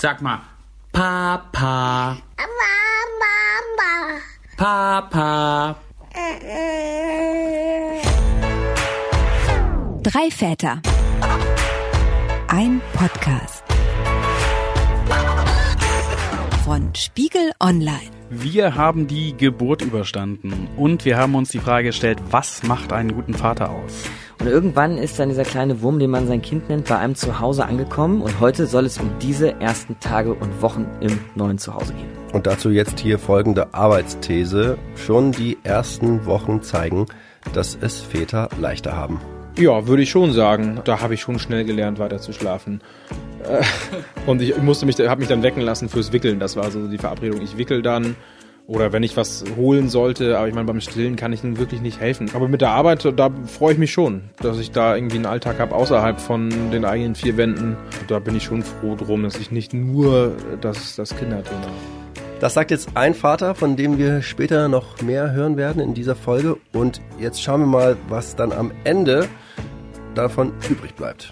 Sag 0.00 0.22
mal, 0.22 0.38
Papa. 0.92 2.16
Mama. 3.18 4.20
Papa. 4.56 5.76
Drei 10.04 10.30
Väter. 10.30 10.80
Ein 12.46 12.80
Podcast. 12.92 13.64
Von 16.64 16.94
Spiegel 16.94 17.50
Online. 17.58 18.12
Wir 18.30 18.76
haben 18.76 19.08
die 19.08 19.36
Geburt 19.36 19.82
überstanden 19.82 20.68
und 20.76 21.06
wir 21.06 21.16
haben 21.16 21.34
uns 21.34 21.50
die 21.50 21.58
Frage 21.58 21.88
gestellt, 21.88 22.20
was 22.30 22.62
macht 22.62 22.92
einen 22.92 23.16
guten 23.16 23.34
Vater 23.34 23.70
aus? 23.70 24.04
Und 24.40 24.46
irgendwann 24.46 24.98
ist 24.98 25.18
dann 25.18 25.30
dieser 25.30 25.42
kleine 25.42 25.82
Wurm, 25.82 25.98
den 25.98 26.10
man 26.10 26.28
sein 26.28 26.40
Kind 26.40 26.68
nennt, 26.68 26.88
bei 26.88 26.96
einem 26.96 27.16
Zuhause 27.16 27.66
angekommen. 27.66 28.22
Und 28.22 28.38
heute 28.38 28.66
soll 28.66 28.86
es 28.86 28.98
um 28.98 29.10
diese 29.20 29.60
ersten 29.60 29.98
Tage 29.98 30.32
und 30.32 30.62
Wochen 30.62 30.86
im 31.00 31.18
neuen 31.34 31.58
Zuhause 31.58 31.92
gehen. 31.92 32.06
Und 32.32 32.46
dazu 32.46 32.70
jetzt 32.70 33.00
hier 33.00 33.18
folgende 33.18 33.74
Arbeitsthese. 33.74 34.78
Schon 34.94 35.32
die 35.32 35.58
ersten 35.64 36.24
Wochen 36.24 36.62
zeigen, 36.62 37.06
dass 37.52 37.76
es 37.80 38.00
Väter 38.00 38.48
leichter 38.60 38.96
haben. 38.96 39.20
Ja, 39.58 39.88
würde 39.88 40.04
ich 40.04 40.10
schon 40.10 40.32
sagen. 40.32 40.82
Da 40.84 41.00
habe 41.00 41.14
ich 41.14 41.20
schon 41.20 41.40
schnell 41.40 41.64
gelernt, 41.64 41.98
weiter 41.98 42.18
zu 42.18 42.32
schlafen. 42.32 42.80
Äh, 43.42 43.64
Und 44.30 44.40
ich 44.40 44.56
musste 44.58 44.86
mich, 44.86 45.00
habe 45.00 45.18
mich 45.18 45.28
dann 45.28 45.42
wecken 45.42 45.62
lassen 45.62 45.88
fürs 45.88 46.12
Wickeln. 46.12 46.38
Das 46.38 46.54
war 46.54 46.70
so 46.70 46.86
die 46.86 46.98
Verabredung. 46.98 47.40
Ich 47.42 47.58
wickel 47.58 47.82
dann. 47.82 48.14
Oder 48.68 48.92
wenn 48.92 49.02
ich 49.02 49.16
was 49.16 49.44
holen 49.56 49.88
sollte, 49.88 50.36
aber 50.36 50.46
ich 50.46 50.54
meine, 50.54 50.66
beim 50.66 50.82
Stillen 50.82 51.16
kann 51.16 51.32
ich 51.32 51.42
nun 51.42 51.56
wirklich 51.56 51.80
nicht 51.80 52.00
helfen. 52.00 52.30
Aber 52.34 52.48
mit 52.48 52.60
der 52.60 52.68
Arbeit, 52.68 53.10
da 53.16 53.30
freue 53.46 53.72
ich 53.72 53.78
mich 53.78 53.90
schon, 53.92 54.24
dass 54.42 54.58
ich 54.58 54.72
da 54.72 54.94
irgendwie 54.94 55.16
einen 55.16 55.24
Alltag 55.24 55.58
habe 55.58 55.74
außerhalb 55.74 56.20
von 56.20 56.50
den 56.70 56.84
eigenen 56.84 57.14
vier 57.14 57.38
Wänden. 57.38 57.78
Da 58.08 58.18
bin 58.18 58.36
ich 58.36 58.42
schon 58.42 58.62
froh 58.62 58.94
drum, 58.94 59.22
dass 59.22 59.36
ich 59.38 59.50
nicht 59.50 59.72
nur 59.72 60.36
das, 60.60 60.96
das 60.96 61.16
Kinderthema 61.16 61.62
habe. 61.62 61.72
Das 62.40 62.52
sagt 62.52 62.70
jetzt 62.70 62.90
ein 62.94 63.14
Vater, 63.14 63.54
von 63.54 63.74
dem 63.74 63.96
wir 63.96 64.20
später 64.20 64.68
noch 64.68 65.00
mehr 65.00 65.32
hören 65.32 65.56
werden 65.56 65.80
in 65.80 65.94
dieser 65.94 66.14
Folge. 66.14 66.58
Und 66.74 67.00
jetzt 67.18 67.42
schauen 67.42 67.60
wir 67.62 67.66
mal, 67.66 67.96
was 68.10 68.36
dann 68.36 68.52
am 68.52 68.70
Ende 68.84 69.26
davon 70.14 70.52
übrig 70.68 70.94
bleibt. 70.94 71.30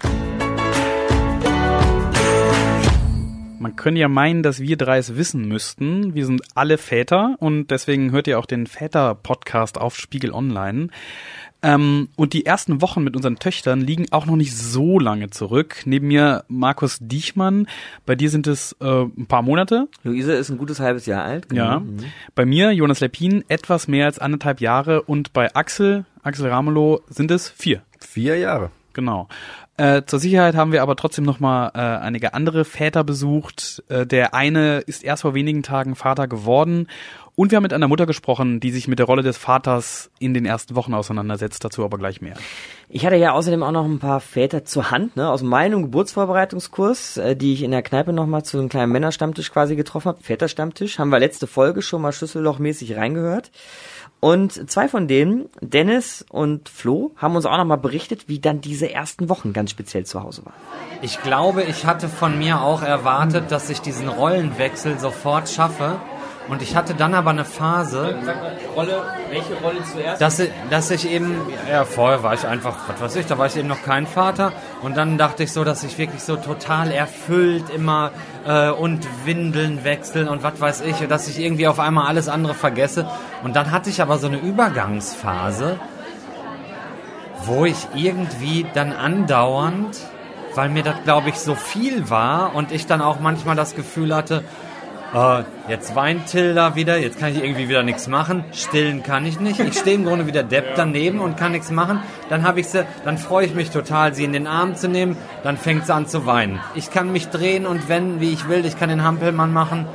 Man 3.59 3.75
könnte 3.75 3.99
ja 3.99 4.07
meinen, 4.07 4.43
dass 4.43 4.59
wir 4.59 4.77
drei 4.77 4.97
es 4.97 5.15
wissen 5.15 5.47
müssten. 5.47 6.13
Wir 6.13 6.25
sind 6.25 6.41
alle 6.55 6.77
Väter 6.77 7.35
und 7.39 7.71
deswegen 7.71 8.11
hört 8.11 8.27
ihr 8.27 8.37
auch 8.39 8.45
den 8.45 8.67
Väter-Podcast 8.67 9.79
auf 9.79 9.95
Spiegel 9.95 10.31
Online. 10.31 10.89
Ähm, 11.63 12.09
und 12.15 12.33
die 12.33 12.45
ersten 12.45 12.81
Wochen 12.81 13.03
mit 13.03 13.15
unseren 13.15 13.37
Töchtern 13.37 13.81
liegen 13.81 14.05
auch 14.11 14.27
noch 14.27 14.35
nicht 14.35 14.55
so 14.55 14.99
lange 14.99 15.31
zurück. 15.31 15.81
Neben 15.85 16.07
mir 16.07 16.43
Markus 16.47 16.99
Diechmann. 17.01 17.67
Bei 18.05 18.15
dir 18.15 18.29
sind 18.29 18.45
es 18.45 18.75
äh, 18.79 19.03
ein 19.03 19.25
paar 19.27 19.41
Monate. 19.41 19.87
Luise 20.03 20.33
ist 20.33 20.49
ein 20.49 20.57
gutes 20.57 20.79
halbes 20.79 21.07
Jahr 21.07 21.23
alt. 21.23 21.51
Ja. 21.51 21.81
Bei 22.35 22.45
mir, 22.45 22.71
Jonas 22.71 22.99
Lepin, 22.99 23.43
etwas 23.47 23.87
mehr 23.87 24.05
als 24.05 24.19
anderthalb 24.19 24.61
Jahre. 24.61 25.01
Und 25.01 25.33
bei 25.33 25.53
Axel, 25.55 26.05
Axel 26.21 26.47
Ramelow, 26.47 27.01
sind 27.09 27.31
es 27.31 27.49
vier. 27.49 27.81
Vier 27.99 28.37
Jahre. 28.37 28.69
Genau. 28.97 29.27
Äh, 29.77 30.05
zur 30.07 30.17
Sicherheit 30.17 30.55
haben 30.55 30.71
wir 30.71 30.81
aber 30.81 30.95
trotzdem 30.95 31.23
noch 31.23 31.39
mal 31.39 31.69
äh, 31.75 31.77
einige 31.77 32.33
andere 32.33 32.65
Väter 32.65 33.03
besucht. 33.03 33.83
Äh, 33.89 34.07
der 34.07 34.33
eine 34.33 34.79
ist 34.79 35.03
erst 35.03 35.21
vor 35.21 35.35
wenigen 35.35 35.61
Tagen 35.61 35.95
Vater 35.95 36.27
geworden. 36.27 36.87
Und 37.35 37.51
wir 37.51 37.57
haben 37.57 37.63
mit 37.63 37.73
einer 37.73 37.87
Mutter 37.87 38.07
gesprochen, 38.07 38.59
die 38.59 38.71
sich 38.71 38.87
mit 38.87 38.97
der 38.97 39.05
Rolle 39.05 39.21
des 39.21 39.37
Vaters 39.37 40.09
in 40.17 40.33
den 40.33 40.47
ersten 40.47 40.75
Wochen 40.75 40.95
auseinandersetzt. 40.95 41.63
Dazu 41.63 41.85
aber 41.85 41.99
gleich 41.99 42.21
mehr. 42.21 42.33
Ich 42.89 43.05
hatte 43.05 43.17
ja 43.17 43.33
außerdem 43.33 43.61
auch 43.61 43.71
noch 43.71 43.85
ein 43.85 43.99
paar 43.99 44.19
Väter 44.19 44.65
zur 44.65 44.89
Hand, 44.89 45.15
ne, 45.15 45.29
aus 45.29 45.43
meinem 45.43 45.83
Geburtsvorbereitungskurs, 45.83 47.17
äh, 47.17 47.35
die 47.35 47.53
ich 47.53 47.61
in 47.61 47.69
der 47.69 47.83
Kneipe 47.83 48.13
nochmal 48.13 48.43
zu 48.43 48.57
einem 48.57 48.69
kleinen 48.69 48.91
Männerstammtisch 48.91 49.51
quasi 49.51 49.75
getroffen 49.75 50.07
habe. 50.07 50.23
Väterstammtisch, 50.23 50.97
haben 50.97 51.09
wir 51.09 51.19
letzte 51.19 51.45
Folge 51.45 51.83
schon 51.83 52.01
mal 52.01 52.13
schlüssellochmäßig 52.13 52.95
reingehört. 52.95 53.51
Und 54.19 54.69
zwei 54.69 54.87
von 54.87 55.07
denen, 55.07 55.47
Dennis 55.61 56.25
und 56.29 56.69
Flo, 56.69 57.11
haben 57.17 57.35
uns 57.35 57.45
auch 57.45 57.57
nochmal 57.57 57.77
berichtet, 57.77 58.27
wie 58.27 58.39
dann 58.39 58.61
diese 58.61 58.91
ersten 58.91 59.29
Wochen 59.29 59.53
ganz 59.53 59.69
speziell 59.69 60.05
zu 60.05 60.23
Hause 60.23 60.43
waren. 60.45 60.55
Ich 61.03 61.21
glaube, 61.21 61.63
ich 61.63 61.85
hatte 61.85 62.09
von 62.09 62.37
mir 62.39 62.61
auch 62.61 62.81
erwartet, 62.81 63.51
dass 63.51 63.69
ich 63.69 63.79
diesen 63.79 64.07
Rollenwechsel 64.07 64.99
sofort 64.99 65.49
schaffe. 65.49 65.99
Und 66.49 66.61
ich 66.61 66.75
hatte 66.75 66.93
dann 66.93 67.13
aber 67.13 67.31
eine 67.31 67.43
Phase, 67.43 68.15
Rolle, 68.75 69.03
welche 69.29 69.53
Rolle 69.55 69.83
zuerst? 69.91 70.21
dass 70.21 70.39
ich, 70.39 70.49
dass 70.69 70.91
ich 70.91 71.09
eben, 71.09 71.41
ja, 71.69 71.83
vorher 71.83 72.23
war 72.23 72.33
ich 72.33 72.47
einfach, 72.47 72.75
was 72.87 73.01
weiß 73.01 73.15
ich, 73.17 73.25
da 73.25 73.37
war 73.37 73.47
ich 73.47 73.57
eben 73.57 73.67
noch 73.67 73.83
kein 73.83 74.07
Vater. 74.07 74.53
Und 74.81 74.95
dann 74.95 75.17
dachte 75.17 75.43
ich 75.43 75.51
so, 75.51 75.65
dass 75.65 75.83
ich 75.83 75.97
wirklich 75.97 76.23
so 76.23 76.37
total 76.37 76.91
erfüllt 76.91 77.69
immer 77.69 78.11
äh, 78.45 78.69
und 78.69 79.05
Windeln 79.25 79.83
wechseln 79.83 80.29
und 80.29 80.41
was 80.43 80.61
weiß 80.61 80.81
ich, 80.81 81.05
dass 81.07 81.27
ich 81.27 81.39
irgendwie 81.39 81.67
auf 81.67 81.79
einmal 81.79 82.07
alles 82.07 82.29
andere 82.29 82.53
vergesse. 82.53 83.09
Und 83.43 83.55
dann 83.55 83.71
hatte 83.71 83.89
ich 83.89 84.01
aber 84.01 84.17
so 84.17 84.27
eine 84.27 84.37
Übergangsphase, 84.37 85.77
wo 87.43 87.65
ich 87.65 87.87
irgendwie 87.93 88.65
dann 88.73 88.93
andauernd, 88.93 89.97
weil 90.55 90.69
mir 90.69 90.83
das, 90.83 91.03
glaube 91.03 91.29
ich, 91.29 91.39
so 91.39 91.55
viel 91.55 92.09
war 92.09 92.55
und 92.55 92.71
ich 92.71 92.87
dann 92.87 93.01
auch 93.01 93.19
manchmal 93.19 93.55
das 93.55 93.75
Gefühl 93.75 94.15
hatte, 94.15 94.43
äh, 95.13 95.43
jetzt 95.69 95.95
weint 95.95 96.27
Tilda 96.27 96.75
wieder, 96.75 96.97
jetzt 96.97 97.19
kann 97.19 97.31
ich 97.31 97.43
irgendwie 97.43 97.69
wieder 97.69 97.83
nichts 97.83 98.07
machen. 98.07 98.43
Stillen 98.51 99.03
kann 99.03 99.25
ich 99.25 99.39
nicht. 99.39 99.59
Ich 99.59 99.77
stehe 99.77 99.95
im 99.95 100.05
Grunde 100.05 100.27
wieder 100.27 100.43
Depp 100.43 100.75
daneben 100.75 101.19
und 101.19 101.37
kann 101.37 101.53
nichts 101.53 101.71
machen. 101.71 102.01
Dann 102.29 102.45
habe 102.45 102.59
ich 102.59 102.67
sie, 102.67 102.85
dann 103.05 103.17
freue 103.17 103.45
ich 103.45 103.53
mich 103.53 103.69
total, 103.69 104.13
sie 104.13 104.23
in 104.23 104.33
den 104.33 104.47
Arm 104.47 104.75
zu 104.75 104.87
nehmen. 104.87 105.17
Dann 105.43 105.57
fängt 105.57 105.85
sie 105.85 105.93
an 105.93 106.07
zu 106.07 106.25
weinen. 106.25 106.59
Ich 106.75 106.91
kann 106.91 107.11
mich 107.11 107.29
drehen 107.29 107.65
und 107.65 107.89
wenden, 107.89 108.19
wie 108.19 108.33
ich 108.33 108.49
will. 108.49 108.65
Ich 108.65 108.77
kann 108.77 108.89
den 108.89 109.03
Hampelmann 109.03 109.53
machen. 109.53 109.85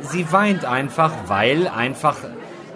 Sie 0.00 0.32
weint 0.32 0.64
einfach, 0.64 1.12
weil 1.26 1.68
einfach 1.68 2.16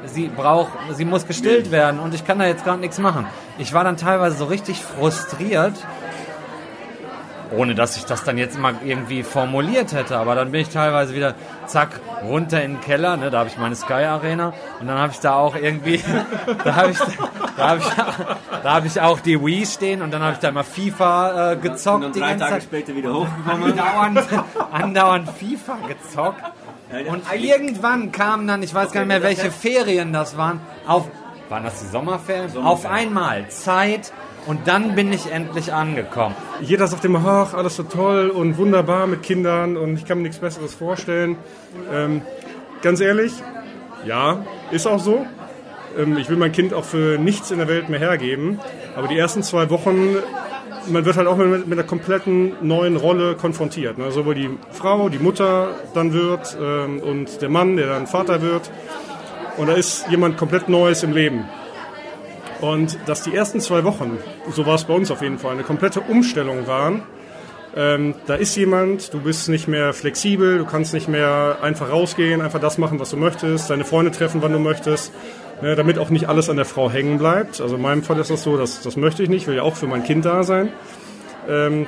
sie 0.04 0.28
braucht, 0.28 0.72
sie 0.92 1.04
muss 1.04 1.26
gestillt 1.26 1.70
werden 1.70 2.00
und 2.00 2.14
ich 2.14 2.24
kann 2.24 2.38
da 2.38 2.46
jetzt 2.46 2.64
gerade 2.64 2.80
nichts 2.80 2.98
machen. 2.98 3.26
Ich 3.58 3.72
war 3.72 3.84
dann 3.84 3.96
teilweise 3.96 4.36
so 4.36 4.44
richtig 4.44 4.82
frustriert, 4.82 5.74
ohne 7.52 7.74
dass 7.74 7.96
ich 7.96 8.04
das 8.04 8.24
dann 8.24 8.38
jetzt 8.38 8.58
mal 8.58 8.74
irgendwie 8.84 9.22
formuliert 9.22 9.92
hätte. 9.92 10.16
Aber 10.16 10.34
dann 10.34 10.50
bin 10.50 10.62
ich 10.62 10.68
teilweise 10.68 11.14
wieder, 11.14 11.34
zack, 11.66 12.00
runter 12.22 12.62
in 12.62 12.74
den 12.74 12.80
Keller, 12.80 13.16
ne, 13.16 13.30
da 13.30 13.40
habe 13.40 13.48
ich 13.48 13.58
meine 13.58 13.76
Sky 13.76 14.04
Arena 14.04 14.52
und 14.80 14.86
dann 14.86 14.98
habe 14.98 15.12
ich 15.12 15.20
da 15.20 15.34
auch 15.34 15.56
irgendwie, 15.56 16.02
da 16.64 16.74
habe 16.74 16.90
ich, 16.90 16.98
da 17.56 17.68
habe 17.68 17.80
ich, 17.80 17.86
da 18.62 18.74
habe 18.74 18.86
ich 18.86 19.00
auch 19.00 19.20
die 19.20 19.40
Wii 19.40 19.66
stehen 19.66 20.02
und 20.02 20.12
dann 20.12 20.22
habe 20.22 20.32
ich 20.32 20.38
da 20.38 20.48
immer 20.48 20.64
FIFA 20.64 21.52
äh, 21.52 21.56
gezockt. 21.56 22.14
die 22.14 22.20
ganze 22.20 22.46
Zeit. 22.46 22.62
später 22.62 22.94
wieder 22.94 23.12
hochgekommen. 23.12 23.72
Andauernd, 23.72 24.20
andauernd 24.72 25.28
FIFA 25.30 25.78
gezockt. 25.88 26.42
Und 27.08 27.24
irgendwann 27.34 28.12
kamen 28.12 28.46
dann, 28.46 28.62
ich 28.62 28.72
weiß 28.72 28.92
gar 28.92 29.00
nicht 29.00 29.08
mehr, 29.08 29.22
welche 29.22 29.50
Ferien 29.50 30.12
das 30.12 30.36
waren, 30.36 30.60
auf, 30.86 31.08
waren 31.48 31.64
das 31.64 31.80
die 31.80 31.86
Sommerferien? 31.86 32.64
Auf 32.64 32.86
einmal 32.86 33.48
Zeit 33.48 34.12
und 34.46 34.68
dann 34.68 34.94
bin 34.94 35.12
ich 35.12 35.30
endlich 35.30 35.72
angekommen. 35.72 36.34
Jeder 36.60 36.86
sagt 36.86 37.04
immer, 37.04 37.22
ach, 37.26 37.54
alles 37.54 37.76
so 37.76 37.82
toll 37.82 38.30
und 38.30 38.56
wunderbar 38.56 39.06
mit 39.06 39.22
Kindern 39.22 39.76
und 39.76 39.96
ich 39.96 40.04
kann 40.04 40.18
mir 40.18 40.24
nichts 40.24 40.38
Besseres 40.38 40.74
vorstellen. 40.74 41.36
Ähm, 41.92 42.22
ganz 42.82 43.00
ehrlich, 43.00 43.32
ja, 44.06 44.44
ist 44.70 44.86
auch 44.86 45.00
so. 45.00 45.26
Ähm, 45.98 46.16
ich 46.16 46.28
will 46.28 46.36
mein 46.36 46.52
Kind 46.52 46.74
auch 46.74 46.84
für 46.84 47.18
nichts 47.18 47.50
in 47.50 47.58
der 47.58 47.68
Welt 47.68 47.88
mehr 47.88 47.98
hergeben. 47.98 48.60
Aber 48.94 49.08
die 49.08 49.18
ersten 49.18 49.42
zwei 49.42 49.68
Wochen, 49.70 50.16
man 50.88 51.04
wird 51.04 51.16
halt 51.16 51.26
auch 51.26 51.36
mit, 51.36 51.66
mit 51.66 51.78
einer 51.78 51.86
kompletten 51.86 52.54
neuen 52.60 52.96
Rolle 52.96 53.34
konfrontiert. 53.34 53.98
Ne? 53.98 54.12
Sowohl 54.12 54.36
die 54.36 54.50
Frau, 54.70 55.08
die 55.08 55.18
Mutter 55.18 55.74
dann 55.92 56.12
wird 56.12 56.56
ähm, 56.60 57.00
und 57.00 57.42
der 57.42 57.48
Mann, 57.48 57.76
der 57.76 57.88
dann 57.88 58.06
Vater 58.06 58.42
wird. 58.42 58.70
Und 59.56 59.68
da 59.68 59.72
ist 59.72 60.08
jemand 60.08 60.36
komplett 60.36 60.68
Neues 60.68 61.02
im 61.02 61.12
Leben. 61.12 61.46
Und 62.60 62.98
dass 63.06 63.22
die 63.22 63.34
ersten 63.34 63.60
zwei 63.60 63.84
Wochen, 63.84 64.18
so 64.50 64.66
war 64.66 64.74
es 64.76 64.84
bei 64.84 64.94
uns 64.94 65.10
auf 65.10 65.22
jeden 65.22 65.38
Fall, 65.38 65.52
eine 65.52 65.62
komplette 65.62 66.00
Umstellung 66.00 66.66
waren. 66.66 67.02
Ähm, 67.74 68.14
da 68.26 68.34
ist 68.36 68.56
jemand, 68.56 69.12
du 69.12 69.20
bist 69.20 69.50
nicht 69.50 69.68
mehr 69.68 69.92
flexibel, 69.92 70.56
du 70.56 70.64
kannst 70.64 70.94
nicht 70.94 71.08
mehr 71.08 71.58
einfach 71.60 71.90
rausgehen, 71.90 72.40
einfach 72.40 72.60
das 72.60 72.78
machen, 72.78 72.98
was 72.98 73.10
du 73.10 73.18
möchtest, 73.18 73.68
deine 73.68 73.84
Freunde 73.84 74.10
treffen, 74.10 74.40
wann 74.40 74.52
du 74.52 74.58
möchtest, 74.58 75.12
ne, 75.60 75.76
damit 75.76 75.98
auch 75.98 76.08
nicht 76.08 76.26
alles 76.26 76.48
an 76.48 76.56
der 76.56 76.64
Frau 76.64 76.90
hängen 76.90 77.18
bleibt. 77.18 77.60
Also 77.60 77.76
in 77.76 77.82
meinem 77.82 78.02
Fall 78.02 78.18
ist 78.18 78.30
das 78.30 78.42
so, 78.42 78.56
das, 78.56 78.80
das 78.80 78.96
möchte 78.96 79.22
ich 79.22 79.28
nicht, 79.28 79.42
ich 79.42 79.46
will 79.48 79.56
ja 79.56 79.62
auch 79.62 79.76
für 79.76 79.86
mein 79.86 80.04
Kind 80.04 80.24
da 80.24 80.42
sein. 80.42 80.70
Ähm, 81.48 81.86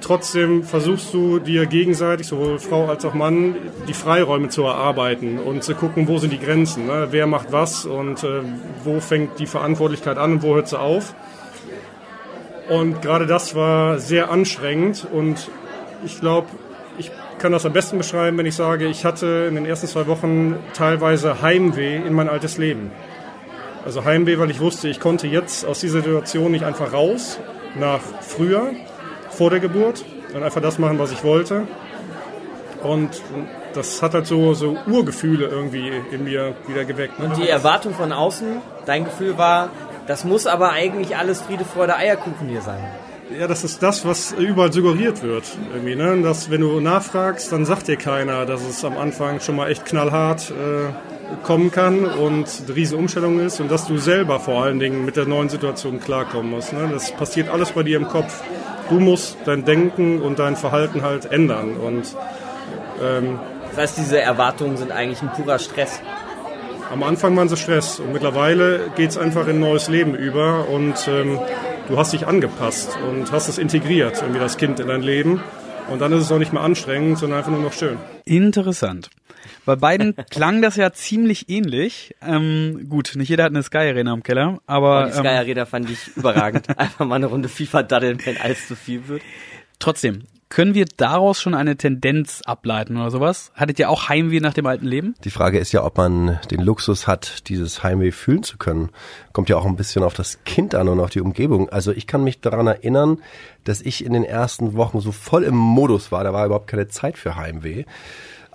trotzdem 0.00 0.62
versuchst 0.62 1.12
du 1.12 1.38
dir 1.38 1.66
gegenseitig, 1.66 2.26
sowohl 2.26 2.58
Frau 2.58 2.86
als 2.86 3.04
auch 3.04 3.14
Mann, 3.14 3.56
die 3.86 3.94
Freiräume 3.94 4.48
zu 4.48 4.64
erarbeiten 4.64 5.38
und 5.38 5.62
zu 5.62 5.74
gucken, 5.74 6.08
wo 6.08 6.18
sind 6.18 6.32
die 6.32 6.38
Grenzen, 6.38 6.86
ne? 6.86 7.08
wer 7.10 7.26
macht 7.26 7.52
was 7.52 7.84
und 7.84 8.22
äh, 8.24 8.42
wo 8.84 9.00
fängt 9.00 9.38
die 9.38 9.46
Verantwortlichkeit 9.46 10.18
an 10.18 10.34
und 10.34 10.42
wo 10.42 10.54
hört 10.54 10.68
sie 10.68 10.78
auf. 10.78 11.14
Und 12.68 13.00
gerade 13.00 13.26
das 13.26 13.54
war 13.54 13.98
sehr 13.98 14.30
anstrengend 14.30 15.06
und 15.10 15.50
ich 16.04 16.20
glaube, 16.20 16.48
ich 16.98 17.10
kann 17.38 17.52
das 17.52 17.64
am 17.64 17.72
besten 17.72 17.98
beschreiben, 17.98 18.36
wenn 18.36 18.46
ich 18.46 18.56
sage, 18.56 18.86
ich 18.86 19.04
hatte 19.04 19.46
in 19.48 19.54
den 19.54 19.64
ersten 19.64 19.86
zwei 19.86 20.06
Wochen 20.06 20.56
teilweise 20.74 21.40
Heimweh 21.40 21.96
in 21.96 22.12
mein 22.12 22.28
altes 22.28 22.58
Leben. 22.58 22.90
Also 23.84 24.04
Heimweh, 24.04 24.38
weil 24.38 24.50
ich 24.50 24.60
wusste, 24.60 24.88
ich 24.88 25.00
konnte 25.00 25.28
jetzt 25.28 25.64
aus 25.64 25.80
dieser 25.80 26.02
Situation 26.02 26.52
nicht 26.52 26.64
einfach 26.64 26.92
raus 26.92 27.40
nach 27.78 28.00
früher, 28.20 28.72
vor 29.38 29.50
der 29.50 29.60
Geburt 29.60 30.04
und 30.34 30.42
einfach 30.42 30.60
das 30.60 30.78
machen, 30.78 30.98
was 30.98 31.12
ich 31.12 31.22
wollte. 31.24 31.66
Und 32.82 33.22
das 33.72 34.02
hat 34.02 34.14
halt 34.14 34.26
so, 34.26 34.54
so 34.54 34.76
Urgefühle 34.86 35.46
irgendwie 35.46 35.90
in 36.10 36.24
mir 36.24 36.54
wieder 36.66 36.84
geweckt. 36.84 37.18
Ne? 37.18 37.26
Und 37.26 37.36
die 37.36 37.48
Erwartung 37.48 37.94
von 37.94 38.12
außen, 38.12 38.60
dein 38.84 39.04
Gefühl 39.04 39.38
war, 39.38 39.70
das 40.06 40.24
muss 40.24 40.46
aber 40.46 40.70
eigentlich 40.70 41.16
alles 41.16 41.40
Friede, 41.40 41.64
Freude, 41.64 41.96
Eierkuchen 41.96 42.48
hier 42.48 42.62
sein. 42.62 42.84
Ja, 43.38 43.46
das 43.46 43.62
ist 43.62 43.82
das, 43.82 44.06
was 44.06 44.32
überall 44.32 44.72
suggeriert 44.72 45.22
wird. 45.22 45.44
Irgendwie, 45.74 45.94
ne? 45.94 46.22
Dass 46.22 46.50
wenn 46.50 46.62
du 46.62 46.80
nachfragst, 46.80 47.52
dann 47.52 47.66
sagt 47.66 47.86
dir 47.86 47.96
keiner, 47.96 48.46
dass 48.46 48.62
es 48.62 48.84
am 48.84 48.96
Anfang 48.96 49.40
schon 49.40 49.56
mal 49.56 49.70
echt 49.70 49.84
knallhart 49.84 50.50
äh, 50.50 51.44
kommen 51.44 51.70
kann 51.70 52.06
und 52.06 52.48
eine 52.64 52.74
riesige 52.74 52.98
Umstellung 52.98 53.38
ist 53.38 53.60
und 53.60 53.70
dass 53.70 53.86
du 53.86 53.98
selber 53.98 54.40
vor 54.40 54.62
allen 54.62 54.78
Dingen 54.78 55.04
mit 55.04 55.16
der 55.16 55.26
neuen 55.26 55.50
Situation 55.50 56.00
klarkommen 56.00 56.50
musst. 56.50 56.72
Ne? 56.72 56.88
Das 56.90 57.12
passiert 57.12 57.50
alles 57.50 57.72
bei 57.72 57.82
dir 57.82 57.98
im 57.98 58.08
Kopf. 58.08 58.42
Du 58.88 59.00
musst 59.00 59.36
dein 59.44 59.64
Denken 59.64 60.20
und 60.22 60.38
dein 60.38 60.56
Verhalten 60.56 61.02
halt 61.02 61.30
ändern. 61.30 61.76
Und 61.76 62.16
ähm, 63.02 63.38
Das 63.70 63.78
heißt, 63.78 63.98
diese 63.98 64.20
Erwartungen 64.20 64.76
sind 64.76 64.92
eigentlich 64.92 65.22
ein 65.22 65.30
purer 65.32 65.58
Stress. 65.58 66.00
am 66.90 67.02
Anfang 67.02 67.36
waren 67.36 67.48
sie 67.48 67.56
Stress 67.56 68.00
und 68.00 68.12
mittlerweile 68.12 68.90
geht 68.96 69.10
es 69.10 69.18
einfach 69.18 69.46
in 69.46 69.56
ein 69.56 69.60
neues 69.60 69.88
Leben 69.88 70.14
über 70.14 70.68
und 70.68 71.06
ähm, 71.06 71.38
du 71.88 71.98
hast 71.98 72.12
dich 72.14 72.26
angepasst 72.26 72.96
und 73.08 73.30
hast 73.30 73.48
es 73.48 73.58
integriert, 73.58 74.16
irgendwie 74.22 74.40
das 74.40 74.56
Kind 74.56 74.80
in 74.80 74.88
dein 74.88 75.02
Leben. 75.02 75.42
Und 75.90 76.00
dann 76.00 76.12
ist 76.12 76.22
es 76.24 76.32
auch 76.32 76.38
nicht 76.38 76.52
mehr 76.52 76.62
anstrengend, 76.62 77.18
sondern 77.18 77.38
einfach 77.38 77.52
nur 77.52 77.62
noch 77.62 77.72
schön. 77.72 77.96
Interessant. 78.24 79.10
Bei 79.64 79.76
beiden 79.76 80.14
klang 80.30 80.62
das 80.62 80.76
ja 80.76 80.92
ziemlich 80.92 81.48
ähnlich. 81.48 82.14
Ähm, 82.26 82.86
gut, 82.88 83.12
nicht 83.16 83.28
jeder 83.28 83.44
hat 83.44 83.52
eine 83.52 83.62
Sky 83.62 83.78
Arena 83.78 84.14
im 84.14 84.22
Keller, 84.22 84.60
aber 84.66 85.04
Die 85.06 85.10
ähm, 85.10 85.18
Sky 85.18 85.28
Arena 85.28 85.66
fand 85.66 85.90
ich 85.90 86.16
überragend. 86.16 86.68
Einfach 86.78 87.06
mal 87.06 87.16
eine 87.16 87.26
Runde 87.26 87.48
FIFA 87.48 87.82
daddeln, 87.82 88.18
wenn 88.24 88.36
alles 88.38 88.66
zu 88.66 88.76
viel 88.76 89.08
wird. 89.08 89.22
trotzdem, 89.78 90.24
können 90.50 90.72
wir 90.72 90.86
daraus 90.96 91.42
schon 91.42 91.54
eine 91.54 91.76
Tendenz 91.76 92.40
ableiten 92.42 92.96
oder 92.96 93.10
sowas? 93.10 93.52
Hattet 93.54 93.78
ihr 93.78 93.90
auch 93.90 94.08
Heimweh 94.08 94.40
nach 94.40 94.54
dem 94.54 94.64
alten 94.64 94.86
Leben? 94.86 95.14
Die 95.24 95.30
Frage 95.30 95.58
ist 95.58 95.72
ja, 95.72 95.84
ob 95.84 95.98
man 95.98 96.38
den 96.50 96.62
Luxus 96.62 97.06
hat, 97.06 97.48
dieses 97.48 97.82
Heimweh 97.82 98.12
fühlen 98.12 98.42
zu 98.42 98.56
können. 98.56 98.88
Kommt 99.34 99.50
ja 99.50 99.58
auch 99.58 99.66
ein 99.66 99.76
bisschen 99.76 100.02
auf 100.02 100.14
das 100.14 100.42
Kind 100.44 100.74
an 100.74 100.88
und 100.88 101.00
auf 101.00 101.10
die 101.10 101.20
Umgebung. 101.20 101.68
Also 101.68 101.92
ich 101.92 102.06
kann 102.06 102.24
mich 102.24 102.40
daran 102.40 102.66
erinnern, 102.66 103.18
dass 103.64 103.82
ich 103.82 104.02
in 104.02 104.14
den 104.14 104.24
ersten 104.24 104.72
Wochen 104.74 105.00
so 105.00 105.12
voll 105.12 105.44
im 105.44 105.54
Modus 105.54 106.12
war. 106.12 106.24
Da 106.24 106.32
war 106.32 106.46
überhaupt 106.46 106.68
keine 106.68 106.88
Zeit 106.88 107.18
für 107.18 107.36
Heimweh. 107.36 107.84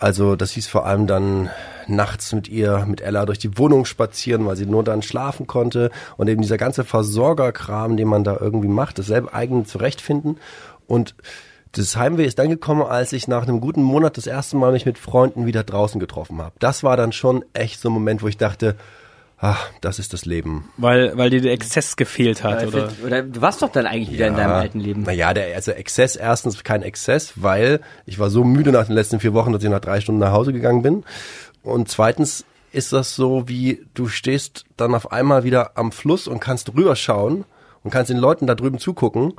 Also 0.04 0.36
das 0.36 0.52
hieß 0.52 0.68
vor 0.68 0.86
allem 0.86 1.08
dann 1.08 1.50
nachts 1.88 2.34
mit 2.34 2.50
ihr, 2.50 2.86
mit 2.86 3.00
Ella 3.00 3.26
durch 3.26 3.40
die 3.40 3.58
Wohnung 3.58 3.86
spazieren, 3.86 4.46
weil 4.46 4.58
sie 4.58 4.66
nur 4.66 4.84
dann 4.84 5.02
schlafen 5.02 5.48
konnte 5.48 5.92
und 6.18 6.28
eben 6.28 6.42
dieser 6.42 6.58
ganze 6.58 6.84
Versorgerkram, 6.84 7.96
den 7.96 8.10
man 8.10 8.26
da 8.26 8.36
irgendwie 8.38 8.68
macht, 8.68 9.00
das 9.00 9.06
selber 9.06 9.34
eigene 9.34 9.64
zurechtfinden 9.64 10.40
und 10.88 11.16
das 11.72 11.96
Heimweh 11.96 12.26
ist 12.26 12.38
dann 12.38 12.50
gekommen, 12.50 12.82
als 12.82 13.14
ich 13.14 13.30
nach 13.30 13.44
einem 13.44 13.62
guten 13.62 13.82
Monat 13.82 14.18
das 14.18 14.28
erste 14.28 14.58
Mal 14.58 14.74
mich 14.74 14.86
mit 14.86 14.98
Freunden 14.98 15.46
wieder 15.46 15.64
draußen 15.64 16.02
getroffen 16.02 16.42
habe. 16.42 16.54
Das 16.60 16.84
war 16.84 16.98
dann 16.98 17.14
schon 17.14 17.46
echt 17.54 17.80
so 17.80 17.88
ein 17.88 17.94
Moment, 17.94 18.22
wo 18.22 18.28
ich 18.28 18.38
dachte, 18.38 18.76
ach, 19.44 19.70
das 19.82 20.00
ist 20.00 20.14
das 20.14 20.26
Leben. 20.26 20.70
Weil, 20.78 21.18
weil 21.18 21.30
dir 21.30 21.42
der 21.42 21.52
Exzess 21.52 21.98
gefehlt 21.98 22.44
hat, 22.46 22.66
oder? 22.66 22.90
Oder 23.06 23.24
du 23.24 23.42
warst 23.42 23.62
doch 23.62 23.70
dann 23.70 23.86
eigentlich 23.86 24.12
wieder 24.12 24.28
in 24.28 24.38
deinem 24.38 24.54
alten 24.54 24.80
Leben. 24.80 25.04
Naja, 25.04 25.34
der 25.34 25.54
also 25.54 25.72
Exzess, 25.72 26.16
erstens 26.16 26.64
kein 26.64 26.82
Exzess, 26.82 27.34
weil 27.36 27.82
ich 28.06 28.20
war 28.20 28.30
so 28.30 28.46
müde 28.46 28.72
nach 28.72 28.86
den 28.88 28.96
letzten 28.96 29.20
vier 29.20 29.34
Wochen, 29.34 29.52
dass 29.52 29.62
ich 29.62 29.70
nach 29.70 29.82
drei 29.82 30.00
Stunden 30.00 30.22
nach 30.22 30.32
Hause 30.32 30.54
gegangen 30.54 30.82
bin. 30.82 31.04
Und 31.62 31.90
zweitens 31.90 32.46
ist 32.72 32.94
das 32.94 33.18
so, 33.18 33.50
wie 33.50 33.86
du 33.94 34.08
stehst 34.08 34.64
dann 34.78 34.96
auf 34.96 35.12
einmal 35.12 35.44
wieder 35.44 35.78
am 35.78 35.92
Fluss 35.92 36.30
und 36.30 36.40
kannst 36.40 36.74
rüberschauen 36.74 37.44
und 37.84 37.92
kannst 37.92 38.10
den 38.10 38.18
Leuten 38.18 38.48
da 38.48 38.56
drüben 38.56 38.80
zugucken, 38.80 39.34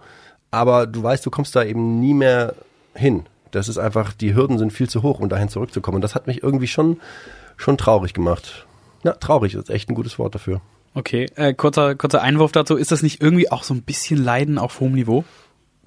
aber 0.51 0.87
du 0.87 1.03
weißt, 1.03 1.25
du 1.25 1.31
kommst 1.31 1.57
da 1.57 1.65
eben 1.65 1.99
nie 1.99 2.15
mehr 2.15 2.55
hin. 2.95 3.25
Das 3.53 3.69
ist 3.69 3.79
einfach, 3.79 4.13
die 4.13 4.35
Hürden 4.35 4.59
sind 4.59 4.73
viel 4.73 4.89
zu 4.89 5.03
hoch, 5.03 5.19
um 5.19 5.31
dahin 5.31 5.49
zurückzukommen. 5.49 5.97
Und 5.97 6.03
das 6.03 6.15
hat 6.15 6.27
mich 6.27 6.43
irgendwie 6.43 6.67
schon, 6.67 7.01
schon 7.57 7.79
traurig 7.79 8.13
gemacht. 8.13 8.67
Ja, 9.05 9.13
traurig 9.13 9.55
ist 9.55 9.71
echt 9.71 9.89
ein 9.91 9.95
gutes 9.95 10.19
Wort 10.19 10.35
dafür. 10.35 10.61
Okay, 10.95 11.27
äh, 11.35 11.55
kurzer, 11.55 11.95
kurzer 11.95 12.23
Einwurf 12.23 12.53
dazu. 12.53 12.77
Ist 12.77 12.93
das 12.93 13.03
nicht 13.03 13.21
irgendwie 13.21 13.51
auch 13.51 13.65
so 13.65 13.75
ein 13.75 13.83
bisschen 13.83 14.23
Leiden 14.23 14.59
auf 14.59 14.81
hohem 14.81 14.93
Niveau? 14.93 15.25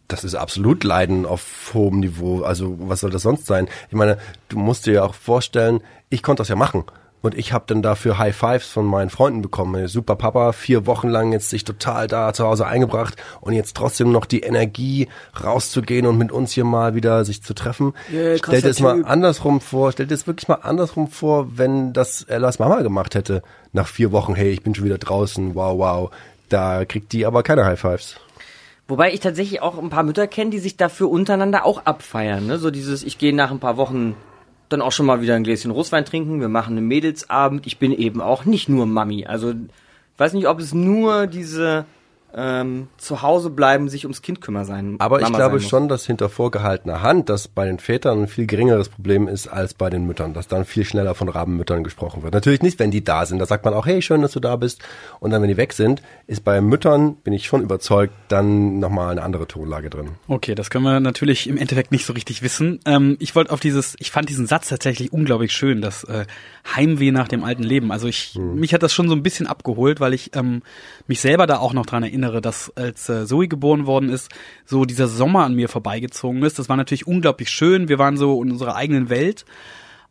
Das 0.07 0.23
ist 0.23 0.35
absolut 0.35 0.83
Leiden 0.83 1.25
auf 1.25 1.71
hohem 1.73 1.99
Niveau. 1.99 2.43
Also 2.43 2.77
was 2.79 3.01
soll 3.01 3.09
das 3.09 3.23
sonst 3.23 3.45
sein? 3.45 3.67
Ich 3.89 3.95
meine, 3.95 4.17
du 4.49 4.57
musst 4.57 4.85
dir 4.85 4.93
ja 4.93 5.03
auch 5.03 5.15
vorstellen, 5.15 5.81
ich 6.09 6.23
konnte 6.23 6.41
das 6.41 6.49
ja 6.49 6.55
machen. 6.55 6.85
Und 7.27 7.37
ich 7.37 7.51
habe 7.51 7.65
dann 7.67 7.81
dafür 7.81 8.17
High 8.17 8.33
Fives 8.33 8.67
von 8.67 8.85
meinen 8.85 9.09
Freunden 9.09 9.41
bekommen. 9.41 9.89
Super 9.89 10.15
Papa, 10.15 10.53
vier 10.53 10.85
Wochen 10.85 11.09
lang 11.09 11.33
jetzt 11.33 11.49
sich 11.49 11.65
total 11.65 12.07
da 12.07 12.31
zu 12.31 12.45
Hause 12.45 12.65
eingebracht 12.65 13.17
und 13.41 13.51
jetzt 13.51 13.75
trotzdem 13.75 14.13
noch 14.13 14.25
die 14.25 14.43
Energie 14.43 15.09
rauszugehen 15.43 16.05
und 16.05 16.17
mit 16.17 16.31
uns 16.31 16.53
hier 16.53 16.63
mal 16.63 16.95
wieder 16.95 17.25
sich 17.25 17.43
zu 17.43 17.53
treffen. 17.53 17.93
Yeah, 18.09 18.37
stell 18.37 18.37
dir 18.37 18.39
krasser 18.39 18.67
das 18.69 18.79
mal 18.79 19.03
andersrum 19.03 19.59
vor, 19.59 19.91
stell 19.91 20.05
dir 20.05 20.15
das 20.15 20.25
wirklich 20.25 20.47
mal 20.47 20.59
andersrum 20.61 21.09
vor, 21.09 21.57
wenn 21.57 21.91
das 21.91 22.21
Ellas 22.23 22.59
Mama 22.59 22.81
gemacht 22.81 23.13
hätte. 23.13 23.41
Nach 23.73 23.87
vier 23.87 24.13
Wochen, 24.13 24.33
hey, 24.33 24.49
ich 24.49 24.63
bin 24.63 24.73
schon 24.73 24.85
wieder 24.85 24.97
draußen, 24.97 25.53
wow, 25.53 25.77
wow. 25.77 26.11
Da 26.47 26.85
kriegt 26.85 27.11
die 27.11 27.25
aber 27.25 27.43
keine 27.43 27.65
High 27.65 27.77
Fives. 27.77 28.15
Wobei 28.87 29.13
ich 29.13 29.19
tatsächlich 29.19 29.61
auch 29.61 29.77
ein 29.77 29.89
paar 29.89 30.03
Mütter 30.03 30.27
kenne, 30.27 30.51
die 30.51 30.59
sich 30.59 30.77
dafür 30.77 31.09
untereinander 31.09 31.65
auch 31.65 31.85
abfeiern. 31.85 32.47
Ne? 32.47 32.57
So 32.57 32.71
dieses, 32.71 33.03
ich 33.03 33.17
gehe 33.17 33.35
nach 33.35 33.51
ein 33.51 33.59
paar 33.59 33.75
Wochen 33.75 34.15
dann 34.69 34.81
auch 34.81 34.91
schon 34.91 35.05
mal 35.05 35.21
wieder 35.21 35.35
ein 35.35 35.43
Gläschen 35.43 35.71
Rotwein 35.71 36.05
trinken, 36.05 36.41
wir 36.41 36.49
machen 36.49 36.77
einen 36.77 36.87
Mädelsabend. 36.87 37.67
Ich 37.67 37.77
bin 37.77 37.91
eben 37.91 38.21
auch 38.21 38.45
nicht 38.45 38.69
nur 38.69 38.85
Mami. 38.85 39.25
Also 39.25 39.53
weiß 40.17 40.33
nicht, 40.33 40.47
ob 40.47 40.59
es 40.59 40.73
nur 40.73 41.27
diese 41.27 41.85
ähm, 42.37 42.87
zu 42.97 43.21
Hause 43.23 43.49
bleiben, 43.49 43.89
sich 43.89 44.05
ums 44.05 44.21
Kind 44.21 44.41
kümmern 44.41 44.65
sein. 44.65 44.95
Aber 44.99 45.17
ich 45.17 45.23
Mama 45.23 45.37
glaube 45.37 45.59
sein 45.59 45.63
muss. 45.63 45.69
schon, 45.69 45.87
dass 45.89 46.05
hinter 46.05 46.29
vorgehaltener 46.29 47.01
Hand 47.01 47.29
das 47.29 47.47
bei 47.47 47.65
den 47.65 47.79
Vätern 47.79 48.23
ein 48.23 48.27
viel 48.27 48.45
geringeres 48.45 48.89
Problem 48.89 49.27
ist 49.27 49.47
als 49.47 49.73
bei 49.73 49.89
den 49.89 50.05
Müttern, 50.05 50.33
dass 50.33 50.47
dann 50.47 50.63
viel 50.63 50.85
schneller 50.85 51.15
von 51.15 51.29
Rabenmüttern 51.29 51.83
gesprochen 51.83 52.23
wird. 52.23 52.33
Natürlich 52.33 52.61
nicht, 52.61 52.77
wenn 52.79 52.91
die 52.91 53.03
da 53.03 53.25
sind. 53.25 53.39
Da 53.39 53.45
sagt 53.45 53.65
man 53.65 53.73
auch, 53.73 53.87
hey, 53.87 54.01
schön, 54.01 54.21
dass 54.21 54.33
du 54.33 54.39
da 54.39 54.55
bist. 54.55 54.83
Und 55.19 55.31
dann, 55.31 55.41
wenn 55.41 55.49
die 55.49 55.57
weg 55.57 55.73
sind, 55.73 56.01
ist 56.27 56.43
bei 56.43 56.61
Müttern, 56.61 57.15
bin 57.15 57.33
ich 57.33 57.47
schon 57.47 57.61
überzeugt, 57.61 58.13
dann 58.27 58.79
nochmal 58.79 59.11
eine 59.11 59.23
andere 59.23 59.47
Tonlage 59.47 59.89
drin. 59.89 60.09
Okay, 60.27 60.53
das 60.53 60.69
können 60.69 60.83
wir 60.83 60.99
natürlich 60.99 61.47
im 61.47 61.57
Endeffekt 61.57 61.91
nicht 61.91 62.05
so 62.05 62.13
richtig 62.13 62.43
wissen. 62.43 62.79
Ähm, 62.85 63.17
ich 63.19 63.35
wollte 63.35 63.51
auf 63.51 63.59
dieses, 63.59 63.95
ich 63.99 64.11
fand 64.11 64.29
diesen 64.29 64.45
Satz 64.45 64.69
tatsächlich 64.69 65.11
unglaublich 65.11 65.53
schön, 65.53 65.81
das 65.81 66.03
äh, 66.03 66.25
Heimweh 66.75 67.11
nach 67.11 67.27
dem 67.27 67.43
alten 67.43 67.63
Leben. 67.63 67.91
Also 67.91 68.07
ich, 68.07 68.35
mich 68.35 68.73
hat 68.73 68.83
das 68.83 68.93
schon 68.93 69.09
so 69.09 69.15
ein 69.15 69.23
bisschen 69.23 69.47
abgeholt, 69.47 69.99
weil 69.99 70.13
ich 70.13 70.35
ähm, 70.35 70.61
mich 71.07 71.19
selber 71.19 71.47
da 71.47 71.57
auch 71.57 71.73
noch 71.73 71.85
dran 71.85 72.03
erinnere, 72.03 72.26
dass 72.41 72.71
als 72.75 73.09
äh, 73.09 73.25
Zoe 73.25 73.47
geboren 73.47 73.85
worden 73.85 74.09
ist, 74.09 74.29
so 74.65 74.85
dieser 74.85 75.07
Sommer 75.07 75.43
an 75.45 75.55
mir 75.55 75.69
vorbeigezogen 75.69 76.43
ist. 76.43 76.59
Das 76.59 76.69
war 76.69 76.77
natürlich 76.77 77.07
unglaublich 77.07 77.49
schön. 77.49 77.89
Wir 77.89 77.99
waren 77.99 78.17
so 78.17 78.41
in 78.43 78.51
unserer 78.51 78.75
eigenen 78.75 79.09
Welt. 79.09 79.45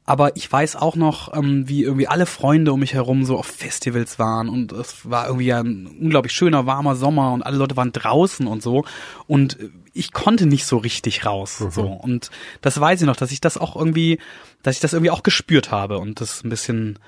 Aber 0.09 0.37
ich 0.37 0.51
weiß 0.51 0.77
auch 0.77 0.95
noch, 0.95 1.37
ähm, 1.37 1.69
wie 1.69 1.83
irgendwie 1.83 2.07
alle 2.07 2.27
Freunde 2.27 2.73
um 2.73 2.81
mich 2.81 2.95
herum 2.95 3.25
so 3.25 3.37
auf 3.37 3.47
Festivals 3.47 4.21
waren 4.21 4.49
und 4.49 4.71
es 4.71 5.11
war 5.11 5.27
irgendwie 5.27 5.53
ein 5.53 5.89
unglaublich 5.89 6.33
schöner, 6.33 6.65
warmer 6.65 6.95
Sommer 6.95 7.33
und 7.33 7.43
alle 7.43 7.57
Leute 7.57 7.77
waren 7.77 7.91
draußen 7.91 8.47
und 8.47 8.63
so. 8.63 8.85
Und 9.27 9.59
ich 9.93 10.13
konnte 10.13 10.47
nicht 10.47 10.65
so 10.65 10.77
richtig 10.77 11.27
raus, 11.27 11.59
so. 11.59 11.83
Und 11.83 12.31
das 12.61 12.79
weiß 12.81 13.01
ich 13.01 13.07
noch, 13.07 13.17
dass 13.17 13.33
ich 13.33 13.41
das 13.41 13.59
auch 13.59 13.75
irgendwie, 13.75 14.21
dass 14.63 14.77
ich 14.77 14.81
das 14.81 14.93
irgendwie 14.93 15.11
auch 15.11 15.25
gespürt 15.25 15.73
habe 15.73 15.99
und 15.99 16.21
das 16.21 16.45
ein 16.45 16.51
bisschen 16.51 16.99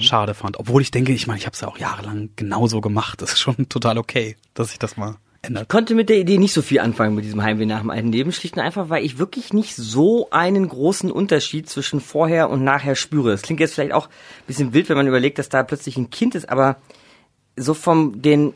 schade 0.00 0.34
fand, 0.34 0.58
obwohl 0.58 0.82
ich 0.82 0.90
denke, 0.90 1.12
ich 1.12 1.26
meine, 1.26 1.38
ich 1.38 1.46
habe 1.46 1.54
es 1.54 1.60
ja 1.60 1.68
auch 1.68 1.78
jahrelang 1.78 2.30
genauso 2.34 2.80
gemacht, 2.80 3.22
das 3.22 3.34
ist 3.34 3.40
schon 3.40 3.68
total 3.68 3.98
okay, 3.98 4.36
dass 4.54 4.72
ich 4.72 4.78
das 4.80 4.96
mal 4.96 5.16
ändert. 5.42 5.68
konnte 5.68 5.94
mit 5.94 6.08
der 6.08 6.18
Idee 6.18 6.38
nicht 6.38 6.52
so 6.52 6.62
viel 6.62 6.80
anfangen 6.80 7.14
mit 7.14 7.24
diesem 7.24 7.42
Heimweh 7.42 7.66
nach 7.66 7.80
dem 7.80 7.90
alten 7.90 8.12
Leben, 8.12 8.32
schlicht 8.32 8.56
und 8.56 8.62
einfach, 8.62 8.88
weil 8.88 9.04
ich 9.04 9.18
wirklich 9.18 9.52
nicht 9.52 9.76
so 9.76 10.28
einen 10.30 10.68
großen 10.68 11.10
Unterschied 11.10 11.68
zwischen 11.68 12.00
vorher 12.00 12.50
und 12.50 12.64
nachher 12.64 12.94
spüre. 12.94 13.30
Das 13.30 13.42
klingt 13.42 13.60
jetzt 13.60 13.74
vielleicht 13.74 13.92
auch 13.92 14.06
ein 14.08 14.46
bisschen 14.46 14.72
wild, 14.72 14.88
wenn 14.88 14.96
man 14.96 15.06
überlegt, 15.06 15.38
dass 15.38 15.48
da 15.48 15.62
plötzlich 15.62 15.96
ein 15.96 16.10
Kind 16.10 16.34
ist, 16.34 16.48
aber 16.48 16.76
so 17.56 17.74
von 17.74 18.22
den 18.22 18.52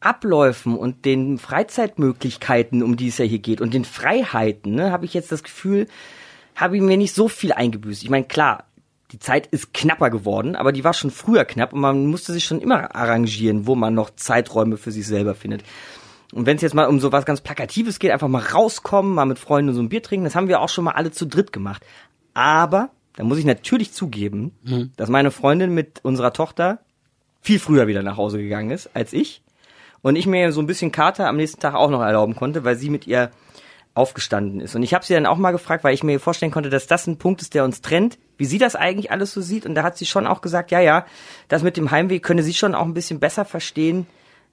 Abläufen 0.00 0.76
und 0.76 1.04
den 1.04 1.38
Freizeitmöglichkeiten, 1.38 2.82
um 2.82 2.96
die 2.96 3.08
es 3.08 3.18
ja 3.18 3.24
hier 3.24 3.38
geht, 3.38 3.60
und 3.60 3.74
den 3.74 3.84
Freiheiten, 3.84 4.74
ne, 4.74 4.92
habe 4.92 5.04
ich 5.04 5.14
jetzt 5.14 5.32
das 5.32 5.42
Gefühl, 5.42 5.86
habe 6.54 6.76
ich 6.76 6.82
mir 6.82 6.96
nicht 6.96 7.14
so 7.14 7.28
viel 7.28 7.52
eingebüßt. 7.52 8.02
Ich 8.02 8.10
meine, 8.10 8.24
klar, 8.24 8.64
die 9.12 9.18
Zeit 9.18 9.46
ist 9.46 9.72
knapper 9.72 10.10
geworden, 10.10 10.56
aber 10.56 10.72
die 10.72 10.84
war 10.84 10.92
schon 10.92 11.10
früher 11.10 11.44
knapp 11.44 11.72
und 11.72 11.80
man 11.80 12.06
musste 12.06 12.32
sich 12.32 12.44
schon 12.44 12.60
immer 12.60 12.94
arrangieren, 12.94 13.66
wo 13.66 13.74
man 13.74 13.94
noch 13.94 14.10
Zeiträume 14.10 14.76
für 14.76 14.90
sich 14.90 15.06
selber 15.06 15.34
findet. 15.34 15.62
Und 16.32 16.46
wenn 16.46 16.56
es 16.56 16.62
jetzt 16.62 16.74
mal 16.74 16.88
um 16.88 16.98
so 16.98 17.12
was 17.12 17.24
ganz 17.24 17.40
Plakatives 17.40 17.98
geht, 17.98 18.10
einfach 18.10 18.28
mal 18.28 18.42
rauskommen, 18.42 19.14
mal 19.14 19.26
mit 19.26 19.38
Freunden 19.38 19.74
so 19.74 19.80
ein 19.80 19.88
Bier 19.88 20.02
trinken, 20.02 20.24
das 20.24 20.34
haben 20.34 20.48
wir 20.48 20.60
auch 20.60 20.68
schon 20.68 20.84
mal 20.84 20.92
alle 20.92 21.12
zu 21.12 21.26
dritt 21.26 21.52
gemacht. 21.52 21.84
Aber, 22.34 22.90
da 23.14 23.24
muss 23.24 23.38
ich 23.38 23.44
natürlich 23.44 23.92
zugeben, 23.92 24.52
dass 24.96 25.08
meine 25.08 25.30
Freundin 25.30 25.72
mit 25.72 26.00
unserer 26.04 26.32
Tochter 26.32 26.80
viel 27.40 27.60
früher 27.60 27.86
wieder 27.86 28.02
nach 28.02 28.16
Hause 28.16 28.38
gegangen 28.38 28.70
ist 28.70 28.90
als 28.94 29.12
ich. 29.12 29.42
Und 30.02 30.16
ich 30.16 30.26
mir 30.26 30.52
so 30.52 30.60
ein 30.60 30.66
bisschen 30.66 30.92
Kater 30.92 31.28
am 31.28 31.36
nächsten 31.36 31.60
Tag 31.60 31.74
auch 31.74 31.90
noch 31.90 32.02
erlauben 32.02 32.34
konnte, 32.34 32.64
weil 32.64 32.76
sie 32.76 32.90
mit 32.90 33.06
ihr 33.06 33.30
aufgestanden 33.96 34.60
ist. 34.60 34.74
Und 34.74 34.82
ich 34.82 34.92
habe 34.94 35.04
sie 35.04 35.14
dann 35.14 35.26
auch 35.26 35.38
mal 35.38 35.52
gefragt, 35.52 35.82
weil 35.82 35.94
ich 35.94 36.02
mir 36.02 36.20
vorstellen 36.20 36.52
konnte, 36.52 36.70
dass 36.70 36.86
das 36.86 37.06
ein 37.06 37.18
Punkt 37.18 37.40
ist, 37.40 37.54
der 37.54 37.64
uns 37.64 37.80
trennt, 37.80 38.18
wie 38.36 38.44
sie 38.44 38.58
das 38.58 38.76
eigentlich 38.76 39.10
alles 39.10 39.32
so 39.32 39.40
sieht. 39.40 39.64
Und 39.64 39.74
da 39.74 39.82
hat 39.82 39.96
sie 39.96 40.06
schon 40.06 40.26
auch 40.26 40.42
gesagt, 40.42 40.70
ja, 40.70 40.80
ja, 40.80 41.06
das 41.48 41.62
mit 41.62 41.76
dem 41.76 41.90
Heimweg 41.90 42.22
könne 42.22 42.42
sie 42.42 42.54
schon 42.54 42.74
auch 42.74 42.84
ein 42.84 42.94
bisschen 42.94 43.20
besser 43.20 43.44
verstehen, 43.44 44.06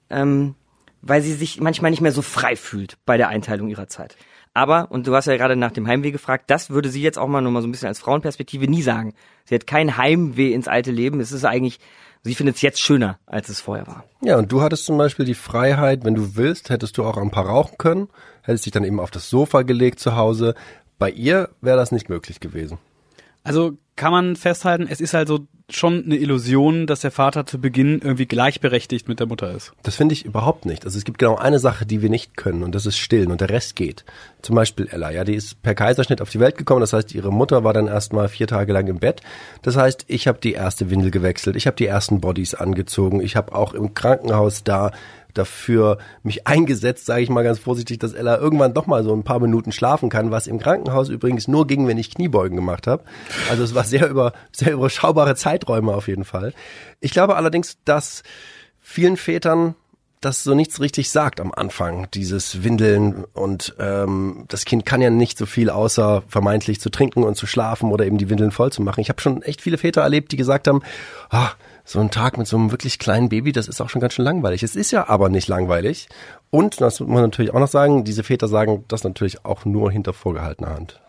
ähm, 0.08 0.54
weil 1.02 1.20
sie 1.20 1.34
sich 1.34 1.60
manchmal 1.60 1.90
nicht 1.90 2.00
mehr 2.00 2.12
so 2.12 2.22
frei 2.22 2.56
fühlt 2.56 2.96
bei 3.04 3.18
der 3.18 3.28
Einteilung 3.28 3.68
ihrer 3.68 3.88
Zeit. 3.88 4.16
Aber, 4.54 4.90
und 4.90 5.06
du 5.06 5.14
hast 5.14 5.26
ja 5.26 5.36
gerade 5.36 5.56
nach 5.56 5.72
dem 5.72 5.86
Heimweh 5.86 6.12
gefragt, 6.12 6.44
das 6.48 6.70
würde 6.70 6.88
sie 6.88 7.02
jetzt 7.02 7.18
auch 7.18 7.26
mal 7.26 7.40
nur 7.40 7.50
mal 7.50 7.60
so 7.60 7.68
ein 7.68 7.72
bisschen 7.72 7.88
als 7.88 7.98
Frauenperspektive 7.98 8.68
nie 8.68 8.82
sagen. 8.82 9.12
Sie 9.44 9.54
hat 9.54 9.66
kein 9.66 9.96
Heimweh 9.96 10.52
ins 10.52 10.68
alte 10.68 10.92
Leben. 10.92 11.20
Es 11.20 11.32
ist 11.32 11.44
eigentlich, 11.44 11.80
sie 12.24 12.34
findet 12.34 12.56
es 12.56 12.62
jetzt 12.62 12.80
schöner, 12.80 13.18
als 13.26 13.48
es 13.48 13.60
vorher 13.60 13.86
war. 13.86 14.04
Ja, 14.22 14.38
und 14.38 14.50
du 14.50 14.62
hattest 14.62 14.86
zum 14.86 14.98
Beispiel 14.98 15.24
die 15.24 15.34
Freiheit, 15.34 16.04
wenn 16.04 16.14
du 16.14 16.34
willst, 16.36 16.70
hättest 16.70 16.98
du 16.98 17.04
auch 17.04 17.16
ein 17.16 17.30
paar 17.30 17.46
rauchen 17.46 17.78
können, 17.78 18.08
hättest 18.42 18.66
dich 18.66 18.72
dann 18.72 18.84
eben 18.84 18.98
auf 18.98 19.10
das 19.10 19.30
Sofa 19.30 19.62
gelegt 19.62 20.00
zu 20.00 20.16
Hause. 20.16 20.54
Bei 20.98 21.10
ihr 21.10 21.50
wäre 21.60 21.76
das 21.76 21.92
nicht 21.92 22.08
möglich 22.08 22.40
gewesen. 22.40 22.78
Also 23.42 23.76
kann 23.96 24.10
man 24.10 24.36
festhalten, 24.36 24.88
es 24.88 25.00
ist 25.00 25.14
halt 25.14 25.28
so 25.28 25.46
schon 25.70 26.04
eine 26.04 26.16
Illusion, 26.16 26.86
dass 26.86 27.00
der 27.00 27.10
Vater 27.10 27.46
zu 27.46 27.58
Beginn 27.58 28.00
irgendwie 28.02 28.26
gleichberechtigt 28.26 29.08
mit 29.08 29.18
der 29.18 29.26
Mutter 29.26 29.50
ist. 29.50 29.72
Das 29.82 29.96
finde 29.96 30.12
ich 30.12 30.24
überhaupt 30.24 30.66
nicht. 30.66 30.84
Also 30.84 30.98
es 30.98 31.04
gibt 31.04 31.18
genau 31.18 31.36
eine 31.36 31.58
Sache, 31.58 31.86
die 31.86 32.02
wir 32.02 32.10
nicht 32.10 32.36
können 32.36 32.62
und 32.62 32.74
das 32.74 32.84
ist 32.84 32.98
stillen 32.98 33.30
und 33.30 33.40
der 33.40 33.48
Rest 33.48 33.74
geht. 33.74 34.04
Zum 34.42 34.56
Beispiel 34.56 34.88
Ella, 34.90 35.10
ja, 35.10 35.24
die 35.24 35.34
ist 35.34 35.62
per 35.62 35.74
Kaiserschnitt 35.74 36.20
auf 36.20 36.28
die 36.28 36.40
Welt 36.40 36.58
gekommen. 36.58 36.82
Das 36.82 36.92
heißt, 36.92 37.14
ihre 37.14 37.32
Mutter 37.32 37.64
war 37.64 37.72
dann 37.72 37.86
erstmal 37.86 38.28
vier 38.28 38.46
Tage 38.46 38.74
lang 38.74 38.86
im 38.88 38.98
Bett. 38.98 39.22
Das 39.62 39.76
heißt, 39.76 40.04
ich 40.08 40.28
habe 40.28 40.38
die 40.38 40.52
erste 40.52 40.90
Windel 40.90 41.10
gewechselt, 41.10 41.56
ich 41.56 41.66
habe 41.66 41.76
die 41.76 41.86
ersten 41.86 42.20
Bodies 42.20 42.54
angezogen, 42.54 43.22
ich 43.22 43.34
habe 43.34 43.54
auch 43.54 43.72
im 43.72 43.94
Krankenhaus 43.94 44.64
da 44.64 44.90
dafür 45.34 45.98
mich 46.22 46.46
eingesetzt, 46.46 47.06
sage 47.06 47.22
ich 47.22 47.28
mal 47.28 47.42
ganz 47.42 47.58
vorsichtig, 47.58 47.98
dass 47.98 48.12
Ella 48.12 48.38
irgendwann 48.38 48.72
doch 48.72 48.86
mal 48.86 49.04
so 49.04 49.12
ein 49.14 49.24
paar 49.24 49.40
Minuten 49.40 49.72
schlafen 49.72 50.08
kann, 50.08 50.30
was 50.30 50.46
im 50.46 50.58
Krankenhaus 50.58 51.08
übrigens 51.08 51.48
nur 51.48 51.66
ging, 51.66 51.86
wenn 51.86 51.98
ich 51.98 52.14
Kniebeugen 52.14 52.56
gemacht 52.56 52.86
habe. 52.86 53.04
Also 53.50 53.64
es 53.64 53.74
war 53.74 53.84
sehr 53.84 54.08
über 54.08 54.32
sehr 54.52 54.72
überschaubare 54.72 55.34
Zeiträume 55.64 55.94
auf 55.94 56.08
jeden 56.08 56.24
Fall. 56.24 56.52
Ich 57.00 57.12
glaube 57.12 57.36
allerdings, 57.36 57.78
dass 57.84 58.22
vielen 58.80 59.16
Vätern 59.16 59.74
das 60.20 60.42
so 60.42 60.54
nichts 60.54 60.80
richtig 60.80 61.10
sagt 61.10 61.38
am 61.38 61.52
Anfang, 61.52 62.08
dieses 62.14 62.64
Windeln 62.64 63.24
und 63.34 63.74
ähm, 63.78 64.46
das 64.48 64.64
Kind 64.64 64.86
kann 64.86 65.02
ja 65.02 65.10
nicht 65.10 65.36
so 65.36 65.44
viel 65.44 65.68
außer 65.68 66.22
vermeintlich 66.28 66.80
zu 66.80 66.88
trinken 66.88 67.24
und 67.24 67.34
zu 67.36 67.46
schlafen 67.46 67.92
oder 67.92 68.06
eben 68.06 68.16
die 68.16 68.30
Windeln 68.30 68.50
voll 68.50 68.72
zu 68.72 68.80
machen. 68.80 69.00
Ich 69.00 69.10
habe 69.10 69.20
schon 69.20 69.42
echt 69.42 69.60
viele 69.60 69.76
Väter 69.76 70.00
erlebt, 70.00 70.32
die 70.32 70.38
gesagt 70.38 70.66
haben, 70.66 70.80
ah, 71.28 71.50
so 71.84 72.00
ein 72.00 72.10
Tag 72.10 72.38
mit 72.38 72.46
so 72.46 72.56
einem 72.56 72.70
wirklich 72.70 72.98
kleinen 72.98 73.28
Baby, 73.28 73.52
das 73.52 73.68
ist 73.68 73.82
auch 73.82 73.90
schon 73.90 74.00
ganz 74.00 74.14
schön 74.14 74.24
langweilig. 74.24 74.62
Es 74.62 74.76
ist 74.76 74.92
ja 74.92 75.10
aber 75.10 75.28
nicht 75.28 75.48
langweilig. 75.48 76.08
Und, 76.48 76.80
das 76.80 77.00
muss 77.00 77.10
man 77.10 77.22
natürlich 77.24 77.52
auch 77.52 77.60
noch 77.60 77.68
sagen, 77.68 78.04
diese 78.04 78.22
Väter 78.22 78.48
sagen 78.48 78.86
das 78.88 79.04
natürlich 79.04 79.44
auch 79.44 79.66
nur 79.66 79.92
hinter 79.92 80.14
vorgehaltener 80.14 80.70
Hand. 80.70 81.03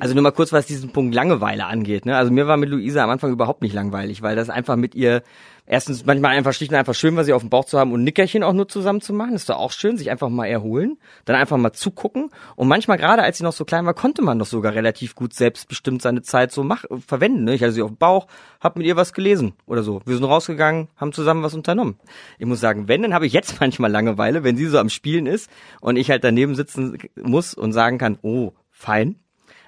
Also 0.00 0.14
nur 0.14 0.22
mal 0.22 0.32
kurz, 0.32 0.52
was 0.52 0.66
diesen 0.66 0.90
Punkt 0.90 1.14
Langeweile 1.14 1.66
angeht. 1.66 2.06
Ne? 2.06 2.16
Also 2.16 2.32
mir 2.32 2.46
war 2.46 2.56
mit 2.56 2.68
Luisa 2.68 3.02
am 3.04 3.10
Anfang 3.10 3.32
überhaupt 3.32 3.62
nicht 3.62 3.74
langweilig, 3.74 4.22
weil 4.22 4.36
das 4.36 4.50
einfach 4.50 4.76
mit 4.76 4.94
ihr 4.94 5.22
erstens 5.66 6.06
manchmal 6.06 6.36
einfach 6.36 6.52
schlicht 6.52 6.72
und 6.72 6.78
einfach 6.78 6.94
schön 6.94 7.16
war, 7.16 7.24
sie 7.24 7.32
auf 7.32 7.42
dem 7.42 7.50
Bauch 7.50 7.64
zu 7.64 7.78
haben 7.78 7.92
und 7.92 8.04
Nickerchen 8.04 8.42
auch 8.42 8.52
nur 8.52 8.68
zusammen 8.68 9.00
zu 9.00 9.12
machen. 9.12 9.34
ist 9.34 9.48
doch 9.48 9.56
auch 9.56 9.72
schön, 9.72 9.96
sich 9.96 10.10
einfach 10.10 10.28
mal 10.28 10.46
erholen, 10.46 10.98
dann 11.24 11.36
einfach 11.36 11.56
mal 11.56 11.72
zugucken. 11.72 12.30
Und 12.54 12.68
manchmal, 12.68 12.96
gerade 12.96 13.22
als 13.22 13.38
sie 13.38 13.44
noch 13.44 13.52
so 13.52 13.64
klein 13.64 13.84
war, 13.84 13.94
konnte 13.94 14.22
man 14.22 14.38
doch 14.38 14.46
sogar 14.46 14.74
relativ 14.74 15.14
gut 15.14 15.34
selbstbestimmt 15.34 16.02
seine 16.02 16.22
Zeit 16.22 16.52
so 16.52 16.62
mach, 16.62 16.84
verwenden. 17.06 17.44
Ne? 17.44 17.54
Ich 17.54 17.62
hatte 17.62 17.72
sie 17.72 17.82
auf 17.82 17.90
dem 17.90 17.96
Bauch, 17.96 18.26
hab 18.60 18.76
mit 18.76 18.86
ihr 18.86 18.96
was 18.96 19.12
gelesen 19.12 19.54
oder 19.66 19.82
so. 19.82 20.00
Wir 20.06 20.16
sind 20.16 20.24
rausgegangen, 20.24 20.88
haben 20.96 21.12
zusammen 21.12 21.42
was 21.42 21.54
unternommen. 21.54 21.98
Ich 22.38 22.46
muss 22.46 22.60
sagen, 22.60 22.88
wenn, 22.88 23.02
dann 23.02 23.14
habe 23.14 23.26
ich 23.26 23.32
jetzt 23.32 23.56
manchmal 23.60 23.90
Langeweile, 23.90 24.44
wenn 24.44 24.56
sie 24.56 24.66
so 24.66 24.78
am 24.78 24.88
Spielen 24.88 25.26
ist 25.26 25.50
und 25.80 25.96
ich 25.96 26.10
halt 26.10 26.24
daneben 26.24 26.54
sitzen 26.54 26.98
muss 27.20 27.54
und 27.54 27.72
sagen 27.72 27.98
kann, 27.98 28.18
oh, 28.22 28.52
fein, 28.70 29.16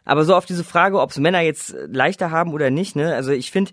aber 0.05 0.25
so 0.25 0.35
auf 0.35 0.47
diese 0.47 0.65
Frage, 0.65 1.01
ob 1.01 1.11
es 1.11 1.19
Männer 1.19 1.41
jetzt 1.41 1.77
leichter 1.87 2.31
haben 2.31 2.53
oder 2.53 2.71
nicht, 2.71 2.97
ne? 2.97 3.15
Also 3.15 3.33
ich 3.33 3.51
finde, 3.51 3.73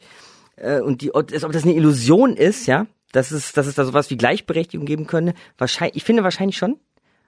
äh, 0.56 0.80
und 0.80 1.02
die, 1.02 1.14
ob 1.14 1.28
das 1.28 1.64
eine 1.64 1.74
Illusion 1.74 2.36
ist, 2.36 2.66
ja, 2.66 2.88
dass 3.12 3.32
es, 3.32 3.54
dass 3.54 3.68
es 3.68 3.76
da 3.76 3.86
sowas 3.86 4.10
wie 4.10 4.18
Gleichberechtigung 4.18 4.86
geben 4.86 5.08
könnte, 5.08 5.34
wahrscheinlich, 5.58 5.98
ich 5.98 6.04
finde 6.04 6.24
wahrscheinlich 6.24 6.58
schon, 6.58 6.80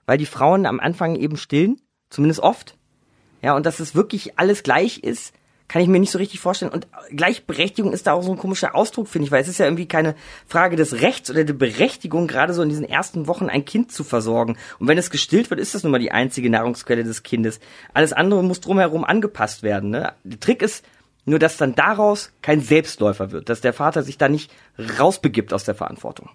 weil 0.06 0.18
die 0.18 0.26
Frauen 0.26 0.66
am 0.66 0.80
Anfang 0.80 1.16
eben 1.16 1.38
stillen, 1.38 1.82
zumindest 2.10 2.42
oft. 2.42 2.78
Ja, 3.42 3.56
und 3.56 3.66
dass 3.66 3.80
es 3.80 3.96
wirklich 3.96 4.40
alles 4.40 4.64
gleich 4.64 5.00
ist, 5.00 5.34
kann 5.68 5.82
ich 5.82 5.88
mir 5.88 6.00
nicht 6.00 6.12
so 6.12 6.18
richtig 6.18 6.40
vorstellen. 6.40 6.72
Und 6.72 6.88
Gleichberechtigung 7.12 7.92
ist 7.92 8.08
da 8.08 8.14
auch 8.14 8.24
so 8.24 8.32
ein 8.32 8.38
komischer 8.38 8.76
Ausdruck, 8.76 9.08
finde 9.08 9.26
ich, 9.26 9.32
weil 9.32 9.42
es 9.42 9.48
ist 9.48 9.58
ja 9.58 9.66
irgendwie 9.66 9.88
keine 9.88 10.16
Frage 10.48 10.76
des 10.76 11.02
Rechts 11.02 11.30
oder 11.30 11.44
der 11.44 11.54
Berechtigung, 11.54 12.28
gerade 12.28 12.54
so 12.54 12.62
in 12.62 12.70
diesen 12.70 12.88
ersten 12.88 13.28
Wochen 13.28 13.50
ein 13.50 13.66
Kind 13.66 13.92
zu 13.92 14.04
versorgen. 14.04 14.58
Und 14.80 14.88
wenn 14.88 14.98
es 14.98 15.10
gestillt 15.10 15.50
wird, 15.50 15.60
ist 15.60 15.76
das 15.76 15.84
nun 15.84 15.92
mal 15.92 16.00
die 16.00 16.12
einzige 16.12 16.50
Nahrungsquelle 16.50 17.04
des 17.04 17.24
Kindes. 17.24 17.60
Alles 17.94 18.14
andere 18.14 18.44
muss 18.44 18.62
drumherum 18.62 19.04
angepasst 19.04 19.64
werden. 19.64 19.90
Ne? 19.90 20.14
Der 20.24 20.40
Trick 20.40 20.62
ist 20.62 20.86
nur, 21.26 21.40
dass 21.40 21.58
dann 21.58 21.76
daraus 21.76 22.32
kein 22.42 22.62
Selbstläufer 22.62 23.32
wird, 23.32 23.50
dass 23.50 23.60
der 23.60 23.74
Vater 23.74 24.04
sich 24.04 24.18
da 24.18 24.30
nicht 24.30 24.50
rausbegibt 25.00 25.54
aus 25.54 25.66
der 25.66 25.76
Verantwortung 25.76 26.30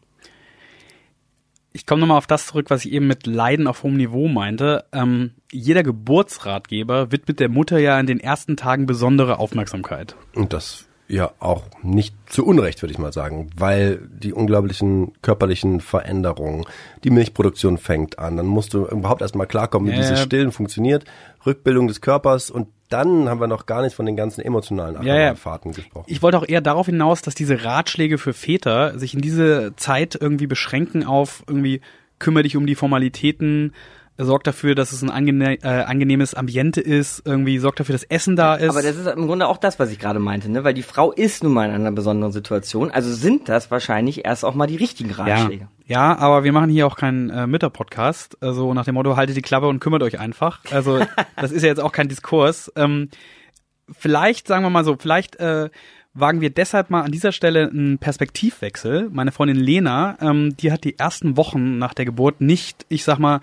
ich 1.83 1.87
komme 1.87 2.03
nochmal 2.03 2.19
auf 2.19 2.29
das 2.29 2.47
zurück, 2.47 2.67
was 2.71 2.85
ich 2.85 2.93
eben 2.93 3.09
mit 3.09 3.27
Leiden 3.27 3.67
auf 3.67 3.83
hohem 3.83 3.97
Niveau 3.97 4.29
meinte. 4.29 4.85
Ähm, 4.93 5.33
jeder 5.51 5.83
Geburtsratgeber 5.83 7.11
widmet 7.11 7.41
der 7.41 7.49
Mutter 7.49 7.81
ja 7.81 7.99
in 7.99 8.07
den 8.07 8.21
ersten 8.21 8.57
Tagen 8.57 8.87
besondere 8.87 9.41
Aufmerksamkeit. 9.41 10.15
Und 10.33 10.53
das 10.53 10.87
ja 11.09 11.33
auch 11.41 11.65
nicht 11.83 12.15
zu 12.27 12.47
Unrecht, 12.47 12.83
würde 12.83 12.93
ich 12.93 13.01
mal 13.01 13.13
sagen, 13.13 13.51
weil 13.57 14.01
die 14.13 14.33
unglaublichen 14.33 15.11
körperlichen 15.23 15.81
Veränderungen, 15.81 16.67
die 17.03 17.11
Milchproduktion 17.11 17.79
fängt 17.79 18.17
an, 18.17 18.37
dann 18.37 18.47
musst 18.47 18.75
du 18.75 18.87
überhaupt 18.87 19.21
erstmal 19.21 19.49
klarkommen, 19.49 19.89
wie 19.89 19.97
ja, 19.97 20.03
dieses 20.03 20.21
Stillen 20.21 20.53
funktioniert, 20.53 21.05
Rückbildung 21.45 21.89
des 21.89 22.01
Körpers 22.01 22.49
und 22.49 22.69
dann 22.93 23.29
haben 23.29 23.41
wir 23.41 23.47
noch 23.47 23.67
gar 23.67 23.83
nicht 23.83 23.95
von 23.95 24.07
den 24.07 24.17
ganzen 24.17 24.41
emotionalen 24.41 24.97
Achterbahnfahrten 24.97 25.73
ja, 25.73 25.77
ja. 25.77 25.83
gesprochen. 25.83 26.07
Ich 26.09 26.23
wollte 26.23 26.39
auch 26.39 26.49
eher 26.49 26.61
darauf 26.61 26.87
hinaus, 26.87 27.23
dass 27.23 27.35
diese 27.35 27.65
Ratschläge 27.65 28.19
für 28.19 28.33
Väter 28.33 28.99
sich 28.99 29.15
in 29.15 29.21
diese 29.21 29.75
Zeit 29.77 30.19
irgendwie 30.21 30.47
beschränken 30.47 31.05
auf 31.05 31.43
irgendwie 31.47 31.81
kümmere 32.19 32.45
dich 32.45 32.57
um 32.57 32.67
die 32.67 32.77
Formalitäten, 32.77 33.75
sorgt 34.19 34.47
dafür, 34.47 34.75
dass 34.75 34.93
es 34.93 35.03
ein 35.03 35.11
angene 35.11 35.55
äh, 35.63 35.85
angenehmes 35.85 36.35
Ambiente 36.35 36.81
ist, 36.81 37.23
irgendwie 37.25 37.59
sorgt 37.59 37.81
dafür, 37.81 37.95
dass 37.95 38.05
Essen 38.05 38.37
da 38.37 38.55
ist. 38.55 38.71
Aber 38.71 38.83
das 38.83 38.97
ist 38.97 39.07
im 39.07 39.27
Grunde 39.27 39.49
auch 39.49 39.57
das, 39.57 39.79
was 39.79 39.91
ich 39.91 39.99
gerade 39.99 40.19
meinte, 40.19 40.51
ne? 40.51 40.65
Weil 40.65 40.75
die 40.75 40.83
Frau 40.83 41.13
ist 41.13 41.43
nun 41.43 41.53
mal 41.53 41.69
in 41.69 41.75
einer 41.75 41.93
besonderen 41.93 42.33
Situation. 42.33 42.91
Also 42.91 43.13
sind 43.13 43.49
das 43.49 43.71
wahrscheinlich 43.71 44.25
erst 44.25 44.45
auch 44.45 44.55
mal 44.55 44.67
die 44.67 44.77
richtigen 44.77 45.11
Ratschläge. 45.11 45.69
Ja, 45.87 46.13
ja 46.13 46.19
aber 46.19 46.45
wir 46.45 46.53
machen 46.53 46.71
hier 46.71 46.87
auch 46.87 46.97
keinen 46.97 47.31
äh, 47.31 47.47
Mütter-Podcast. 47.47 48.37
Also 48.43 48.75
nach 48.75 48.85
dem 48.85 48.95
Motto, 48.95 49.17
haltet 49.17 49.37
die 49.37 49.43
Klappe 49.43 49.69
und 49.69 49.81
kümmert 49.81 50.03
euch 50.03 50.19
einfach. 50.21 50.61
Also 50.71 51.01
das 51.37 51.51
ist 51.51 51.63
ja 51.63 51.69
jetzt 51.69 51.81
auch 51.81 51.93
kein 51.93 52.09
Diskurs. 52.09 52.71
Ähm, 52.77 53.09
vielleicht, 53.91 54.47
sagen 54.47 54.65
wir 54.65 54.71
mal 54.71 54.85
so, 54.85 54.97
vielleicht 54.99 55.37
äh, 55.37 55.71
wagen 56.15 56.41
wir 56.41 56.51
deshalb 56.51 56.91
mal 56.91 57.03
an 57.03 57.13
dieser 57.13 57.33
Stelle 57.33 57.69
einen 57.71 57.99
Perspektivwechsel. 57.99 59.09
Meine 59.11 59.33
Freundin 59.33 59.57
Lena, 59.57 60.19
ähm, 60.21 60.57
die 60.57 60.71
hat 60.71 60.85
die 60.85 60.99
ersten 60.99 61.37
Wochen 61.37 61.79
nach 61.79 61.95
der 61.95 62.05
Geburt 62.05 62.41
nicht, 62.41 62.85
ich 62.89 63.05
sag 63.05 63.19
mal, 63.19 63.41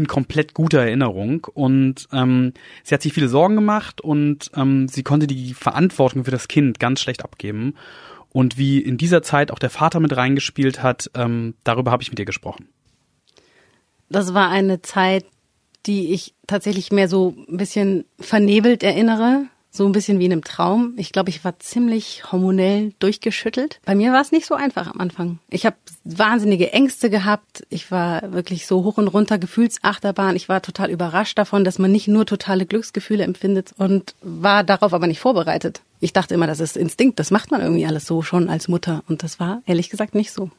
in 0.00 0.08
komplett 0.08 0.54
guter 0.54 0.80
Erinnerung. 0.80 1.46
Und 1.54 2.08
ähm, 2.12 2.52
sie 2.82 2.94
hat 2.94 3.02
sich 3.02 3.12
viele 3.12 3.28
Sorgen 3.28 3.54
gemacht 3.54 4.00
und 4.00 4.50
ähm, 4.56 4.88
sie 4.88 5.02
konnte 5.02 5.26
die 5.26 5.54
Verantwortung 5.54 6.24
für 6.24 6.30
das 6.30 6.48
Kind 6.48 6.80
ganz 6.80 7.00
schlecht 7.00 7.22
abgeben. 7.22 7.74
Und 8.32 8.58
wie 8.58 8.78
in 8.78 8.96
dieser 8.96 9.22
Zeit 9.22 9.50
auch 9.50 9.58
der 9.58 9.70
Vater 9.70 10.00
mit 10.00 10.16
reingespielt 10.16 10.82
hat, 10.82 11.10
ähm, 11.14 11.54
darüber 11.64 11.90
habe 11.90 12.02
ich 12.02 12.10
mit 12.10 12.18
ihr 12.18 12.24
gesprochen. 12.24 12.68
Das 14.08 14.34
war 14.34 14.48
eine 14.48 14.82
Zeit, 14.82 15.24
die 15.86 16.12
ich 16.12 16.34
tatsächlich 16.46 16.92
mehr 16.92 17.08
so 17.08 17.34
ein 17.48 17.56
bisschen 17.56 18.04
vernebelt 18.18 18.82
erinnere 18.82 19.46
so 19.70 19.86
ein 19.86 19.92
bisschen 19.92 20.18
wie 20.18 20.26
in 20.26 20.32
einem 20.32 20.44
Traum. 20.44 20.94
Ich 20.96 21.12
glaube, 21.12 21.30
ich 21.30 21.44
war 21.44 21.58
ziemlich 21.60 22.30
hormonell 22.32 22.92
durchgeschüttelt. 22.98 23.80
Bei 23.84 23.94
mir 23.94 24.12
war 24.12 24.20
es 24.20 24.32
nicht 24.32 24.46
so 24.46 24.54
einfach 24.54 24.88
am 24.88 25.00
Anfang. 25.00 25.38
Ich 25.48 25.64
habe 25.64 25.76
wahnsinnige 26.04 26.72
Ängste 26.72 27.08
gehabt. 27.08 27.64
Ich 27.68 27.90
war 27.90 28.32
wirklich 28.32 28.66
so 28.66 28.82
hoch 28.82 28.98
und 28.98 29.08
runter 29.08 29.38
Gefühlsachterbahn. 29.38 30.34
Ich 30.34 30.48
war 30.48 30.60
total 30.60 30.90
überrascht 30.90 31.38
davon, 31.38 31.64
dass 31.64 31.78
man 31.78 31.92
nicht 31.92 32.08
nur 32.08 32.26
totale 32.26 32.66
Glücksgefühle 32.66 33.22
empfindet 33.22 33.72
und 33.76 34.14
war 34.22 34.64
darauf 34.64 34.92
aber 34.92 35.06
nicht 35.06 35.20
vorbereitet. 35.20 35.82
Ich 36.00 36.12
dachte 36.12 36.34
immer, 36.34 36.48
das 36.48 36.60
ist 36.60 36.76
Instinkt, 36.76 37.20
das 37.20 37.30
macht 37.30 37.50
man 37.50 37.60
irgendwie 37.60 37.86
alles 37.86 38.06
so 38.06 38.22
schon 38.22 38.48
als 38.48 38.68
Mutter 38.68 39.04
und 39.08 39.22
das 39.22 39.38
war 39.38 39.62
ehrlich 39.66 39.90
gesagt 39.90 40.14
nicht 40.14 40.32
so. 40.32 40.50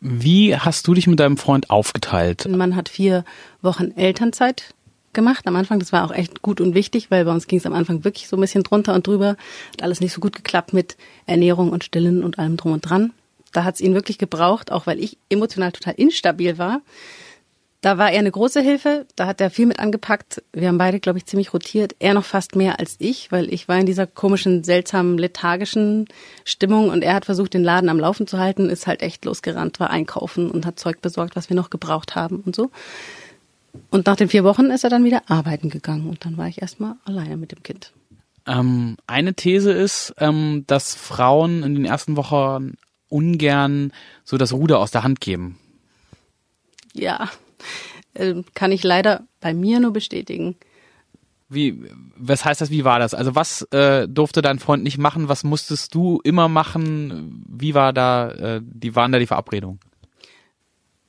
Wie 0.00 0.56
hast 0.56 0.86
du 0.88 0.94
dich 0.94 1.06
mit 1.06 1.20
deinem 1.20 1.36
Freund 1.36 1.70
aufgeteilt? 1.70 2.48
Man 2.48 2.74
hat 2.74 2.88
vier 2.88 3.24
Wochen 3.62 3.92
Elternzeit 3.92 4.74
gemacht 5.14 5.46
am 5.46 5.56
Anfang. 5.56 5.78
Das 5.78 5.92
war 5.92 6.04
auch 6.04 6.12
echt 6.12 6.42
gut 6.42 6.60
und 6.60 6.74
wichtig, 6.74 7.10
weil 7.10 7.24
bei 7.24 7.32
uns 7.32 7.46
ging 7.46 7.58
es 7.58 7.66
am 7.66 7.72
Anfang 7.72 8.04
wirklich 8.04 8.28
so 8.28 8.36
ein 8.36 8.40
bisschen 8.40 8.62
drunter 8.62 8.94
und 8.94 9.06
drüber. 9.06 9.36
Hat 9.72 9.82
alles 9.82 10.00
nicht 10.00 10.12
so 10.12 10.20
gut 10.20 10.36
geklappt 10.36 10.72
mit 10.72 10.96
Ernährung 11.26 11.70
und 11.70 11.84
Stillen 11.84 12.22
und 12.22 12.38
allem 12.38 12.56
drum 12.56 12.72
und 12.72 12.80
dran. 12.82 13.12
Da 13.52 13.64
hat 13.64 13.76
es 13.76 13.80
ihn 13.80 13.94
wirklich 13.94 14.18
gebraucht, 14.18 14.72
auch 14.72 14.86
weil 14.86 14.98
ich 14.98 15.16
emotional 15.30 15.72
total 15.72 15.94
instabil 15.94 16.58
war. 16.58 16.82
Da 17.84 17.98
war 17.98 18.10
er 18.10 18.20
eine 18.20 18.30
große 18.30 18.62
Hilfe, 18.62 19.06
da 19.14 19.26
hat 19.26 19.42
er 19.42 19.50
viel 19.50 19.66
mit 19.66 19.78
angepackt. 19.78 20.42
Wir 20.54 20.68
haben 20.68 20.78
beide, 20.78 21.00
glaube 21.00 21.18
ich, 21.18 21.26
ziemlich 21.26 21.52
rotiert. 21.52 21.94
Er 21.98 22.14
noch 22.14 22.24
fast 22.24 22.56
mehr 22.56 22.80
als 22.80 22.96
ich, 22.98 23.30
weil 23.30 23.52
ich 23.52 23.68
war 23.68 23.78
in 23.78 23.84
dieser 23.84 24.06
komischen, 24.06 24.64
seltsamen, 24.64 25.18
lethargischen 25.18 26.08
Stimmung 26.46 26.88
und 26.88 27.04
er 27.04 27.12
hat 27.12 27.26
versucht, 27.26 27.52
den 27.52 27.62
Laden 27.62 27.90
am 27.90 28.00
Laufen 28.00 28.26
zu 28.26 28.38
halten, 28.38 28.70
ist 28.70 28.86
halt 28.86 29.02
echt 29.02 29.26
losgerannt, 29.26 29.80
war 29.80 29.90
einkaufen 29.90 30.50
und 30.50 30.64
hat 30.64 30.80
Zeug 30.80 31.02
besorgt, 31.02 31.36
was 31.36 31.50
wir 31.50 31.56
noch 31.56 31.68
gebraucht 31.68 32.16
haben 32.16 32.42
und 32.46 32.56
so. 32.56 32.70
Und 33.90 34.06
nach 34.06 34.16
den 34.16 34.28
vier 34.28 34.44
Wochen 34.44 34.66
ist 34.66 34.84
er 34.84 34.90
dann 34.90 35.04
wieder 35.04 35.22
arbeiten 35.28 35.70
gegangen 35.70 36.08
und 36.08 36.24
dann 36.24 36.36
war 36.36 36.48
ich 36.48 36.60
erstmal 36.60 36.96
alleine 37.04 37.36
mit 37.36 37.52
dem 37.52 37.62
Kind. 37.62 37.92
Ähm, 38.46 38.96
eine 39.06 39.34
These 39.34 39.72
ist, 39.72 40.14
ähm, 40.18 40.64
dass 40.66 40.94
Frauen 40.94 41.62
in 41.62 41.74
den 41.74 41.84
ersten 41.84 42.16
Wochen 42.16 42.74
ungern 43.08 43.92
so 44.24 44.36
das 44.36 44.52
Ruder 44.52 44.78
aus 44.78 44.90
der 44.90 45.02
Hand 45.02 45.20
geben. 45.20 45.58
Ja, 46.92 47.30
äh, 48.14 48.42
kann 48.54 48.72
ich 48.72 48.82
leider 48.82 49.26
bei 49.40 49.54
mir 49.54 49.80
nur 49.80 49.92
bestätigen. 49.92 50.56
Wie, 51.48 51.78
was 52.16 52.44
heißt 52.44 52.60
das, 52.60 52.70
wie 52.70 52.84
war 52.84 52.98
das? 52.98 53.14
Also 53.14 53.34
was 53.34 53.62
äh, 53.70 54.08
durfte 54.08 54.42
dein 54.42 54.58
Freund 54.58 54.82
nicht 54.82 54.98
machen? 54.98 55.28
Was 55.28 55.44
musstest 55.44 55.94
du 55.94 56.20
immer 56.24 56.48
machen? 56.48 57.44
Wie 57.48 57.74
war 57.74 57.92
da, 57.92 58.30
äh, 58.30 58.60
die 58.62 58.96
waren 58.96 59.12
da 59.12 59.18
die 59.18 59.26
Verabredung? 59.26 59.78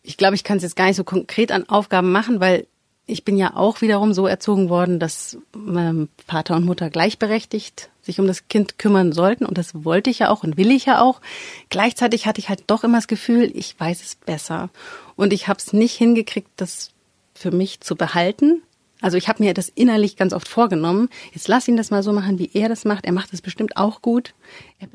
Ich 0.05 0.17
glaube, 0.17 0.35
ich 0.35 0.43
kann 0.43 0.57
es 0.57 0.63
jetzt 0.63 0.75
gar 0.75 0.85
nicht 0.85 0.95
so 0.95 1.03
konkret 1.03 1.51
an 1.51 1.67
Aufgaben 1.67 2.11
machen, 2.11 2.39
weil 2.39 2.67
ich 3.07 3.23
bin 3.23 3.37
ja 3.37 3.55
auch 3.55 3.81
wiederum 3.81 4.13
so 4.13 4.25
erzogen 4.25 4.69
worden, 4.69 4.99
dass 4.99 5.37
ähm, 5.55 6.09
Vater 6.27 6.55
und 6.55 6.65
Mutter 6.65 6.89
gleichberechtigt 6.89 7.89
sich 8.01 8.19
um 8.19 8.27
das 8.27 8.47
Kind 8.47 8.79
kümmern 8.79 9.11
sollten. 9.11 9.45
Und 9.45 9.57
das 9.57 9.83
wollte 9.83 10.09
ich 10.09 10.19
ja 10.19 10.29
auch 10.29 10.43
und 10.43 10.57
will 10.57 10.71
ich 10.71 10.85
ja 10.85 11.01
auch. 11.01 11.21
Gleichzeitig 11.69 12.25
hatte 12.25 12.39
ich 12.39 12.49
halt 12.49 12.63
doch 12.67 12.83
immer 12.83 12.97
das 12.97 13.07
Gefühl, 13.07 13.51
ich 13.53 13.79
weiß 13.79 14.01
es 14.01 14.15
besser. 14.15 14.69
Und 15.15 15.33
ich 15.33 15.47
habe 15.47 15.59
es 15.59 15.73
nicht 15.73 15.95
hingekriegt, 15.95 16.49
das 16.57 16.91
für 17.33 17.51
mich 17.51 17.81
zu 17.81 17.95
behalten. 17.95 18.61
Also 19.01 19.17
ich 19.17 19.27
habe 19.27 19.43
mir 19.43 19.53
das 19.53 19.69
innerlich 19.69 20.15
ganz 20.15 20.33
oft 20.33 20.47
vorgenommen. 20.47 21.09
Jetzt 21.33 21.47
lass 21.47 21.67
ihn 21.67 21.77
das 21.77 21.91
mal 21.91 22.01
so 22.01 22.13
machen, 22.13 22.39
wie 22.39 22.49
er 22.53 22.69
das 22.69 22.85
macht. 22.85 23.05
Er 23.05 23.11
macht 23.11 23.33
das 23.33 23.41
bestimmt 23.41 23.77
auch 23.77 24.01
gut. 24.01 24.33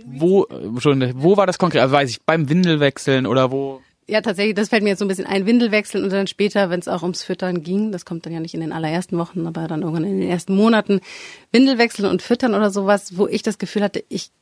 Wo, 0.04 0.44
äh, 0.46 0.80
schon, 0.80 1.12
wo 1.22 1.36
war 1.36 1.46
das 1.46 1.58
konkret? 1.58 1.82
Also 1.82 1.94
weiß 1.94 2.10
ich, 2.10 2.22
beim 2.22 2.48
Windelwechseln 2.48 3.26
oder 3.26 3.52
wo? 3.52 3.82
Ja, 4.08 4.20
tatsächlich, 4.20 4.54
das 4.56 4.70
fällt 4.70 4.82
mir 4.82 4.90
jetzt 4.90 4.98
so 4.98 5.04
ein 5.04 5.08
bisschen 5.08 5.26
ein. 5.26 5.46
Windel 5.46 5.70
wechseln 5.70 6.02
und 6.02 6.12
dann 6.12 6.26
später, 6.26 6.68
wenn 6.68 6.80
es 6.80 6.88
auch 6.88 7.02
ums 7.02 7.22
Füttern 7.22 7.62
ging, 7.62 7.92
das 7.92 8.04
kommt 8.04 8.26
dann 8.26 8.32
ja 8.32 8.40
nicht 8.40 8.54
in 8.54 8.60
den 8.60 8.72
allerersten 8.72 9.16
Wochen, 9.18 9.46
aber 9.46 9.68
dann 9.68 9.82
irgendwann 9.82 10.04
in 10.04 10.20
den 10.20 10.28
ersten 10.28 10.56
Monaten, 10.56 11.00
Windel 11.52 11.78
wechseln 11.78 12.06
und 12.06 12.20
füttern 12.20 12.54
oder 12.54 12.70
sowas, 12.70 13.16
wo 13.16 13.28
ich 13.28 13.42
das 13.42 13.58
Gefühl 13.58 13.82
hatte, 13.82 14.02
ich 14.08 14.32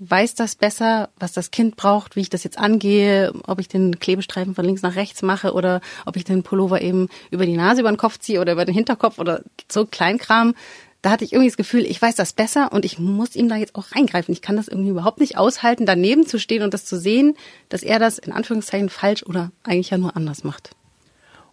weiß 0.00 0.34
das 0.34 0.56
besser, 0.56 1.10
was 1.18 1.32
das 1.32 1.50
Kind 1.50 1.76
braucht, 1.76 2.16
wie 2.16 2.20
ich 2.20 2.30
das 2.30 2.44
jetzt 2.44 2.58
angehe, 2.58 3.32
ob 3.46 3.60
ich 3.60 3.68
den 3.68 3.98
Klebestreifen 3.98 4.54
von 4.54 4.64
links 4.64 4.82
nach 4.82 4.96
rechts 4.96 5.22
mache 5.22 5.52
oder 5.52 5.80
ob 6.06 6.16
ich 6.16 6.24
den 6.24 6.42
Pullover 6.42 6.80
eben 6.80 7.08
über 7.30 7.46
die 7.46 7.56
Nase, 7.56 7.80
über 7.80 7.92
den 7.92 7.98
Kopf 7.98 8.18
ziehe 8.18 8.40
oder 8.40 8.52
über 8.52 8.64
den 8.64 8.74
Hinterkopf 8.74 9.18
oder 9.18 9.42
so 9.70 9.86
Kleinkram 9.86 10.54
da 11.02 11.10
hatte 11.10 11.24
ich 11.24 11.32
irgendwie 11.32 11.48
das 11.48 11.56
Gefühl, 11.56 11.84
ich 11.84 12.00
weiß 12.00 12.14
das 12.14 12.32
besser 12.32 12.72
und 12.72 12.84
ich 12.84 12.98
muss 12.98 13.34
ihm 13.34 13.48
da 13.48 13.56
jetzt 13.56 13.74
auch 13.74 13.92
reingreifen. 13.92 14.32
Ich 14.32 14.40
kann 14.40 14.56
das 14.56 14.68
irgendwie 14.68 14.90
überhaupt 14.90 15.18
nicht 15.18 15.36
aushalten, 15.36 15.84
daneben 15.84 16.26
zu 16.26 16.38
stehen 16.38 16.62
und 16.62 16.72
das 16.72 16.84
zu 16.84 16.98
sehen, 16.98 17.34
dass 17.68 17.82
er 17.82 17.98
das 17.98 18.18
in 18.18 18.32
Anführungszeichen 18.32 18.88
falsch 18.88 19.24
oder 19.24 19.50
eigentlich 19.64 19.90
ja 19.90 19.98
nur 19.98 20.16
anders 20.16 20.44
macht. 20.44 20.70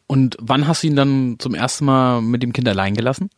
Und 0.05 0.37
wann 0.39 0.67
hast 0.67 0.83
du 0.83 0.87
ihn 0.87 0.95
dann 0.95 1.37
zum 1.39 1.55
ersten 1.55 1.85
Mal 1.85 2.21
mit 2.21 2.43
dem 2.43 2.53
Kind 2.53 2.67
allein 2.67 2.93
gelassen? 2.93 3.31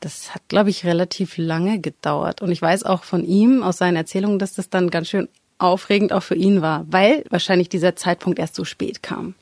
Das 0.00 0.34
hat, 0.34 0.42
glaube 0.48 0.70
ich, 0.70 0.84
relativ 0.84 1.36
lange 1.36 1.80
gedauert. 1.80 2.42
Und 2.42 2.50
ich 2.50 2.60
weiß 2.60 2.82
auch 2.82 3.04
von 3.04 3.24
ihm 3.24 3.62
aus 3.62 3.78
seinen 3.78 3.96
Erzählungen, 3.96 4.40
dass 4.40 4.54
das 4.54 4.68
dann 4.68 4.90
ganz 4.90 5.08
schön 5.08 5.28
aufregend 5.58 6.12
auch 6.12 6.24
für 6.24 6.34
ihn 6.34 6.60
war, 6.60 6.86
weil 6.90 7.24
wahrscheinlich 7.30 7.68
dieser 7.68 7.94
Zeitpunkt 7.94 8.40
erst 8.40 8.56
so 8.56 8.64
spät 8.64 9.02
kam. 9.02 9.34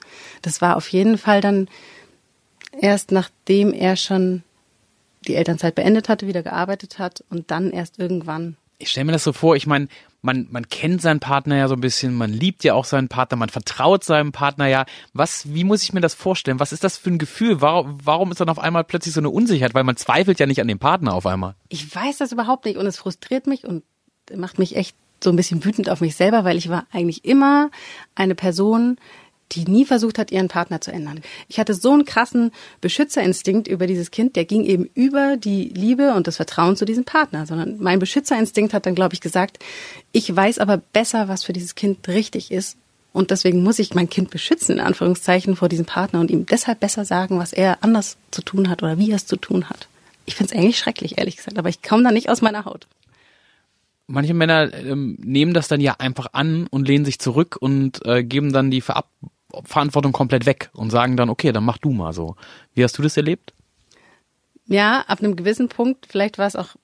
Das 0.43 0.61
war 0.61 0.77
auf 0.77 0.89
jeden 0.89 1.17
Fall 1.17 1.41
dann 1.41 1.67
erst 2.79 3.11
nachdem 3.11 3.73
er 3.73 3.97
schon 3.97 4.43
die 5.27 5.35
Elternzeit 5.35 5.75
beendet 5.75 6.09
hatte, 6.09 6.27
wieder 6.27 6.43
gearbeitet 6.43 6.99
hat 6.99 7.25
und 7.29 7.51
dann 7.51 7.71
erst 7.71 7.99
irgendwann. 7.99 8.57
Ich 8.79 8.91
stelle 8.91 9.05
mir 9.05 9.13
das 9.13 9.25
so 9.25 9.33
vor, 9.33 9.57
ich 9.57 9.67
meine, 9.67 9.89
man, 10.23 10.47
man 10.51 10.69
kennt 10.69 11.03
seinen 11.03 11.21
Partner 11.21 11.57
ja 11.57 11.69
so 11.69 11.75
ein 11.75 11.81
bisschen, 11.81 12.15
man 12.15 12.33
liebt 12.33 12.65
ja 12.65 12.75
auch 12.75 12.85
seinen 12.85 13.09
Partner, 13.09 13.37
man 13.37 13.49
vertraut 13.49 14.05
seinem 14.05 14.33
Partner 14.33 14.67
ja. 14.67 14.85
Was, 15.13 15.53
wie 15.53 15.65
muss 15.65 15.83
ich 15.83 15.93
mir 15.93 16.01
das 16.01 16.15
vorstellen? 16.15 16.61
Was 16.61 16.73
ist 16.73 16.85
das 16.85 16.97
für 16.97 17.11
ein 17.11 17.19
Gefühl? 17.19 17.61
Warum, 17.61 17.99
warum 18.03 18.31
ist 18.31 18.41
dann 18.41 18.49
auf 18.49 18.59
einmal 18.59 18.85
plötzlich 18.85 19.15
so 19.15 19.21
eine 19.21 19.31
Unsicherheit? 19.31 19.75
Weil 19.75 19.85
man 19.85 19.97
zweifelt 19.97 20.39
ja 20.41 20.47
nicht 20.47 20.61
an 20.61 20.69
dem 20.69 20.79
Partner 20.79 21.15
auf 21.15 21.27
einmal. 21.27 21.55
Ich 21.69 21.95
weiß 21.95 22.19
das 22.19 22.33
überhaupt 22.33 22.65
nicht 22.65 22.77
und 22.77 22.87
es 22.87 22.99
frustriert 22.99 23.47
mich 23.47 23.67
und 23.67 23.83
macht 24.35 24.59
mich 24.59 24.77
echt 24.77 24.97
so 25.23 25.31
ein 25.31 25.37
bisschen 25.37 25.65
wütend 25.65 25.91
auf 25.91 26.01
mich 26.01 26.17
selber, 26.17 26.45
weil 26.45 26.57
ich 26.57 26.69
war 26.69 26.87
eigentlich 26.93 27.25
immer 27.25 27.71
eine 28.15 28.35
Person, 28.35 28.97
die 29.53 29.65
nie 29.65 29.85
versucht 29.85 30.19
hat, 30.19 30.31
ihren 30.31 30.49
Partner 30.49 30.81
zu 30.81 30.93
ändern. 30.93 31.21
Ich 31.49 31.59
hatte 31.59 31.75
so 31.75 31.93
einen 31.93 32.05
krassen 32.05 32.53
Beschützerinstinkt 32.81 33.69
über 33.69 33.87
dieses 33.87 34.11
Kind, 34.11 34.37
der 34.37 34.45
ging 34.45 34.65
eben 34.65 34.89
über 34.95 35.37
die 35.37 35.69
Liebe 35.69 36.15
und 36.15 36.27
das 36.27 36.37
Vertrauen 36.37 36.77
zu 36.77 36.85
diesem 36.85 37.05
Partner, 37.05 37.47
sondern 37.47 37.77
mein 37.81 37.99
Beschützerinstinkt 37.99 38.75
hat 38.75 38.87
dann, 38.87 38.95
glaube 38.95 39.15
ich, 39.15 39.21
gesagt, 39.21 39.59
ich 40.13 40.35
weiß 40.35 40.59
aber 40.59 40.79
besser, 40.79 41.29
was 41.29 41.45
für 41.45 41.53
dieses 41.53 41.75
Kind 41.75 42.09
richtig 42.09 42.51
ist. 42.51 42.77
Und 43.13 43.33
deswegen 43.33 43.65
muss 43.65 43.81
ich 43.81 43.95
mein 43.95 44.09
Kind 44.09 44.31
beschützen, 44.31 44.77
in 44.77 44.81
Anführungszeichen, 44.81 45.57
vor 45.57 45.69
diesem 45.69 45.85
Partner 45.85 46.21
und 46.21 46.31
ihm 46.31 46.47
deshalb 46.47 46.79
besser 46.79 47.05
sagen, 47.05 47.39
was 47.39 47.53
er 47.53 47.83
anders 47.83 48.17
zu 48.31 48.43
tun 48.43 48.71
hat 48.71 48.85
oder 48.85 48.99
wie 48.99 49.11
er 49.11 49.17
es 49.17 49.27
zu 49.27 49.37
tun 49.37 49.69
hat. 49.69 49.89
Ich 50.27 50.37
finde 50.37 50.55
es 50.55 50.59
eigentlich 50.59 50.79
schrecklich, 50.79 51.19
ehrlich 51.19 51.37
gesagt, 51.37 51.59
aber 51.59 51.69
ich 51.69 51.83
komme 51.83 52.05
da 52.05 52.13
nicht 52.13 52.29
aus 52.29 52.41
meiner 52.41 52.65
Haut 52.65 52.87
manche 54.11 54.35
Männer 54.35 54.73
ähm, 54.75 55.17
nehmen 55.21 55.55
das 55.55 55.69
dann 55.69 55.81
ja 55.81 55.97
einfach 55.99 56.29
an 56.33 56.67
und 56.67 56.87
lehnen 56.87 57.05
sich 57.05 57.19
zurück 57.19 57.57
und 57.59 58.05
äh, 58.05 58.23
geben 58.25 58.53
dann 58.53 58.71
die 58.71 58.81
Verab 58.81 59.09
Verantwortung 59.65 60.13
komplett 60.13 60.47
weg 60.47 60.71
und 60.73 60.91
sagen 60.91 61.17
dann, 61.17 61.31
okay, 61.31 61.53
dann 61.53 61.65
mach 61.65 61.79
du 61.79 61.91
mal 61.91 62.13
so. 62.13 62.37
Wie 62.75 62.85
hast 62.85 62.97
du 62.99 63.03
das 63.03 63.17
erlebt? 63.17 63.53
Ja, 64.67 65.01
ab 65.09 65.21
einem 65.21 65.37
gewissen 65.37 65.69
Punkt, 65.69 66.07
vielleicht 66.09 66.39
war 66.39 66.47
es 66.47 66.57
auch 66.57 66.77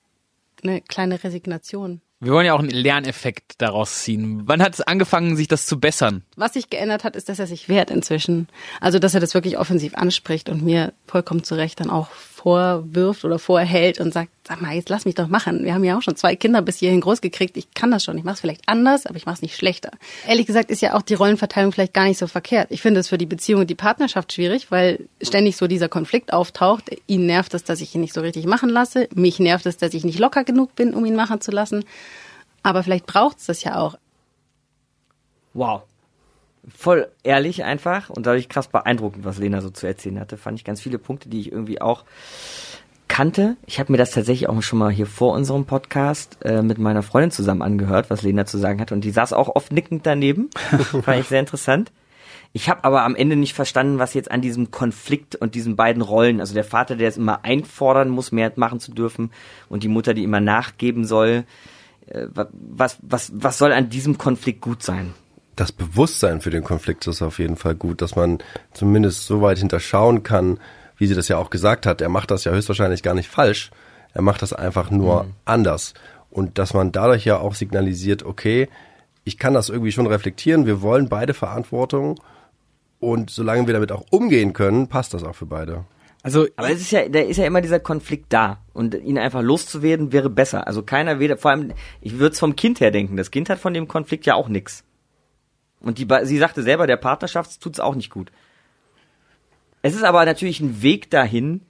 eine 0.63 0.81
kleine 0.81 1.23
Resignation. 1.23 2.01
Wir 2.19 2.33
wollen 2.33 2.47
ja 2.47 2.53
auch 2.53 2.59
einen 2.59 2.71
Lerneffekt 2.71 3.61
daraus 3.61 4.01
ziehen. 4.03 4.41
Wann 4.45 4.63
hat 4.63 4.73
es 4.73 4.81
angefangen, 4.81 5.37
sich 5.37 5.47
das 5.47 5.67
zu 5.67 5.79
bessern? 5.79 6.23
Was 6.35 6.53
sich 6.53 6.71
geändert 6.71 7.03
hat, 7.03 7.15
ist, 7.15 7.29
dass 7.29 7.37
er 7.37 7.45
sich 7.45 7.69
wehrt 7.69 7.91
inzwischen. 7.91 8.47
Also, 8.81 8.97
dass 8.97 9.13
er 9.13 9.19
das 9.19 9.35
wirklich 9.35 9.59
offensiv 9.59 9.93
anspricht 9.95 10.49
und 10.49 10.63
mir 10.63 10.93
vollkommen 11.05 11.43
zu 11.43 11.53
Recht 11.53 11.79
dann 11.79 11.91
auch 11.91 12.09
vorwirft 12.47 13.25
oder 13.25 13.39
vorhält 13.39 13.99
und 13.99 14.13
sagt, 14.13 14.29
sag 14.47 14.61
mal, 14.61 14.73
jetzt 14.73 14.87
lass 14.87 15.03
mich 15.03 15.15
doch 15.15 15.27
machen. 15.27 15.65
Wir 15.65 15.73
haben 15.73 15.83
ja 15.83 15.97
auch 15.97 16.01
schon 16.01 16.15
zwei 16.15 16.37
Kinder 16.37 16.61
bis 16.61 16.77
hierhin 16.77 17.01
groß 17.01 17.19
gekriegt. 17.19 17.57
Ich 17.57 17.73
kann 17.73 17.91
das 17.91 18.05
schon. 18.05 18.17
Ich 18.17 18.23
mache 18.23 18.35
es 18.35 18.39
vielleicht 18.39 18.61
anders, 18.67 19.05
aber 19.05 19.17
ich 19.17 19.25
mache 19.25 19.35
es 19.35 19.41
nicht 19.41 19.57
schlechter. 19.57 19.91
Ehrlich 20.25 20.45
gesagt 20.45 20.71
ist 20.71 20.81
ja 20.81 20.93
auch 20.93 21.01
die 21.01 21.15
Rollenverteilung 21.15 21.73
vielleicht 21.73 21.93
gar 21.93 22.05
nicht 22.05 22.17
so 22.17 22.25
verkehrt. 22.25 22.67
Ich 22.71 22.81
finde 22.81 23.01
es 23.01 23.09
für 23.09 23.17
die 23.17 23.25
Beziehung 23.25 23.59
und 23.59 23.69
die 23.69 23.75
Partnerschaft 23.75 24.31
schwierig, 24.31 24.71
weil 24.71 25.09
ständig 25.21 25.57
so 25.57 25.67
dieser 25.67 25.89
Konflikt 25.89 26.31
auftaucht. 26.31 26.85
Ihn 27.05 27.25
nervt 27.25 27.53
es, 27.53 27.65
dass 27.65 27.81
ich 27.81 27.93
ihn 27.93 27.99
nicht 27.99 28.13
so 28.13 28.21
richtig 28.21 28.45
machen 28.45 28.69
lasse. 28.69 29.09
Mich 29.13 29.39
nervt 29.39 29.65
es, 29.65 29.75
dass 29.75 29.93
ich 29.93 30.05
nicht 30.05 30.17
locker 30.17 30.45
genug 30.45 30.73
bin, 30.73 30.93
um 30.93 31.05
ihn 31.05 31.17
machen 31.17 31.41
zu 31.41 31.51
lassen. 31.51 31.83
Aber 32.63 32.81
vielleicht 32.81 33.07
braucht 33.07 33.39
es 33.39 33.47
das 33.47 33.61
ja 33.65 33.77
auch. 33.77 33.97
Wow 35.53 35.83
voll 36.73 37.07
ehrlich 37.23 37.63
einfach 37.63 38.09
und 38.09 38.25
dadurch 38.25 38.49
krass 38.49 38.67
beeindruckend, 38.67 39.25
was 39.25 39.37
Lena 39.37 39.61
so 39.61 39.69
zu 39.69 39.87
erzählen 39.87 40.19
hatte. 40.19 40.37
Fand 40.37 40.59
ich 40.59 40.65
ganz 40.65 40.81
viele 40.81 40.99
Punkte, 40.99 41.29
die 41.29 41.39
ich 41.39 41.51
irgendwie 41.51 41.81
auch 41.81 42.03
kannte. 43.07 43.57
Ich 43.65 43.79
habe 43.79 43.91
mir 43.91 43.97
das 43.97 44.11
tatsächlich 44.11 44.49
auch 44.49 44.61
schon 44.61 44.79
mal 44.79 44.91
hier 44.91 45.07
vor 45.07 45.33
unserem 45.33 45.65
Podcast 45.65 46.37
äh, 46.43 46.61
mit 46.61 46.77
meiner 46.77 47.03
Freundin 47.03 47.31
zusammen 47.31 47.61
angehört, 47.61 48.09
was 48.09 48.21
Lena 48.21 48.45
zu 48.45 48.57
sagen 48.57 48.81
hat. 48.81 48.91
Und 48.91 49.01
die 49.01 49.11
saß 49.11 49.33
auch 49.33 49.55
oft 49.55 49.71
nickend 49.71 50.05
daneben. 50.05 50.49
Fand 51.03 51.19
ich 51.19 51.27
sehr 51.27 51.39
interessant. 51.39 51.91
Ich 52.53 52.69
habe 52.69 52.83
aber 52.83 53.03
am 53.03 53.15
Ende 53.15 53.35
nicht 53.35 53.53
verstanden, 53.53 53.99
was 53.99 54.13
jetzt 54.13 54.31
an 54.31 54.41
diesem 54.41 54.71
Konflikt 54.71 55.35
und 55.35 55.55
diesen 55.55 55.75
beiden 55.75 56.01
Rollen, 56.01 56.39
also 56.39 56.53
der 56.53 56.63
Vater, 56.63 56.95
der 56.95 57.09
es 57.09 57.17
immer 57.17 57.43
einfordern 57.43 58.09
muss, 58.09 58.31
mehr 58.31 58.51
machen 58.55 58.79
zu 58.79 58.91
dürfen, 58.93 59.31
und 59.69 59.83
die 59.83 59.89
Mutter, 59.89 60.13
die 60.13 60.23
immer 60.23 60.39
nachgeben 60.39 61.05
soll, 61.05 61.45
äh, 62.07 62.27
was, 62.33 62.97
was, 63.01 63.31
was 63.33 63.57
soll 63.57 63.71
an 63.71 63.89
diesem 63.89 64.17
Konflikt 64.17 64.61
gut 64.61 64.81
sein? 64.81 65.13
Das 65.57 65.71
Bewusstsein 65.71 66.39
für 66.39 66.51
den 66.51 66.63
Konflikt 66.63 67.05
ist 67.07 67.21
auf 67.21 67.39
jeden 67.39 67.57
Fall 67.57 67.75
gut, 67.75 68.01
dass 68.01 68.15
man 68.15 68.37
zumindest 68.73 69.25
so 69.25 69.41
weit 69.41 69.57
hinterschauen 69.57 70.23
kann, 70.23 70.59
wie 70.97 71.07
sie 71.07 71.15
das 71.15 71.27
ja 71.27 71.37
auch 71.37 71.49
gesagt 71.49 71.85
hat. 71.85 71.99
Er 71.99 72.09
macht 72.09 72.31
das 72.31 72.43
ja 72.43 72.51
höchstwahrscheinlich 72.51 73.03
gar 73.03 73.15
nicht 73.15 73.27
falsch. 73.27 73.71
Er 74.13 74.21
macht 74.21 74.41
das 74.41 74.53
einfach 74.53 74.91
nur 74.91 75.23
mhm. 75.23 75.33
anders. 75.45 75.93
Und 76.29 76.59
dass 76.59 76.73
man 76.73 76.91
dadurch 76.91 77.25
ja 77.25 77.39
auch 77.39 77.55
signalisiert, 77.55 78.23
okay, 78.23 78.69
ich 79.23 79.37
kann 79.37 79.53
das 79.53 79.69
irgendwie 79.69 79.91
schon 79.91 80.07
reflektieren. 80.07 80.65
Wir 80.65 80.81
wollen 80.81 81.09
beide 81.09 81.33
Verantwortung. 81.33 82.19
Und 82.99 83.29
solange 83.29 83.67
wir 83.67 83.73
damit 83.73 83.91
auch 83.91 84.05
umgehen 84.11 84.53
können, 84.53 84.87
passt 84.87 85.13
das 85.13 85.23
auch 85.23 85.35
für 85.35 85.45
beide. 85.45 85.85
Also, 86.23 86.47
aber 86.55 86.69
es 86.71 86.81
ist 86.81 86.91
ja, 86.91 87.07
da 87.09 87.19
ist 87.19 87.37
ja 87.37 87.45
immer 87.45 87.61
dieser 87.61 87.79
Konflikt 87.79 88.33
da 88.33 88.59
und 88.73 88.93
ihn 88.95 89.17
einfach 89.17 89.41
loszuwerden 89.41 90.11
wäre 90.11 90.29
besser. 90.29 90.67
Also 90.67 90.83
keiner 90.83 91.19
weder, 91.19 91.37
vor 91.37 91.51
allem, 91.51 91.73
ich 92.01 92.19
würde 92.19 92.33
es 92.33 92.39
vom 92.39 92.55
Kind 92.55 92.79
her 92.79 92.91
denken. 92.91 93.17
Das 93.17 93.31
Kind 93.31 93.49
hat 93.49 93.59
von 93.59 93.73
dem 93.73 93.87
Konflikt 93.87 94.25
ja 94.25 94.35
auch 94.35 94.49
nichts. 94.49 94.83
Und 95.87 95.97
die, 95.97 96.07
sie 96.23 96.37
sagte 96.37 96.63
selber, 96.63 96.87
der 96.87 96.97
Partnerschaft 96.97 97.61
tut's 97.61 97.79
auch 97.79 97.95
nicht 97.95 98.09
gut. 98.09 98.31
Es 99.81 99.95
ist 99.95 100.03
aber 100.03 100.25
natürlich 100.25 100.59
ein 100.59 100.81
Weg 100.81 101.09
dahin, 101.09 101.61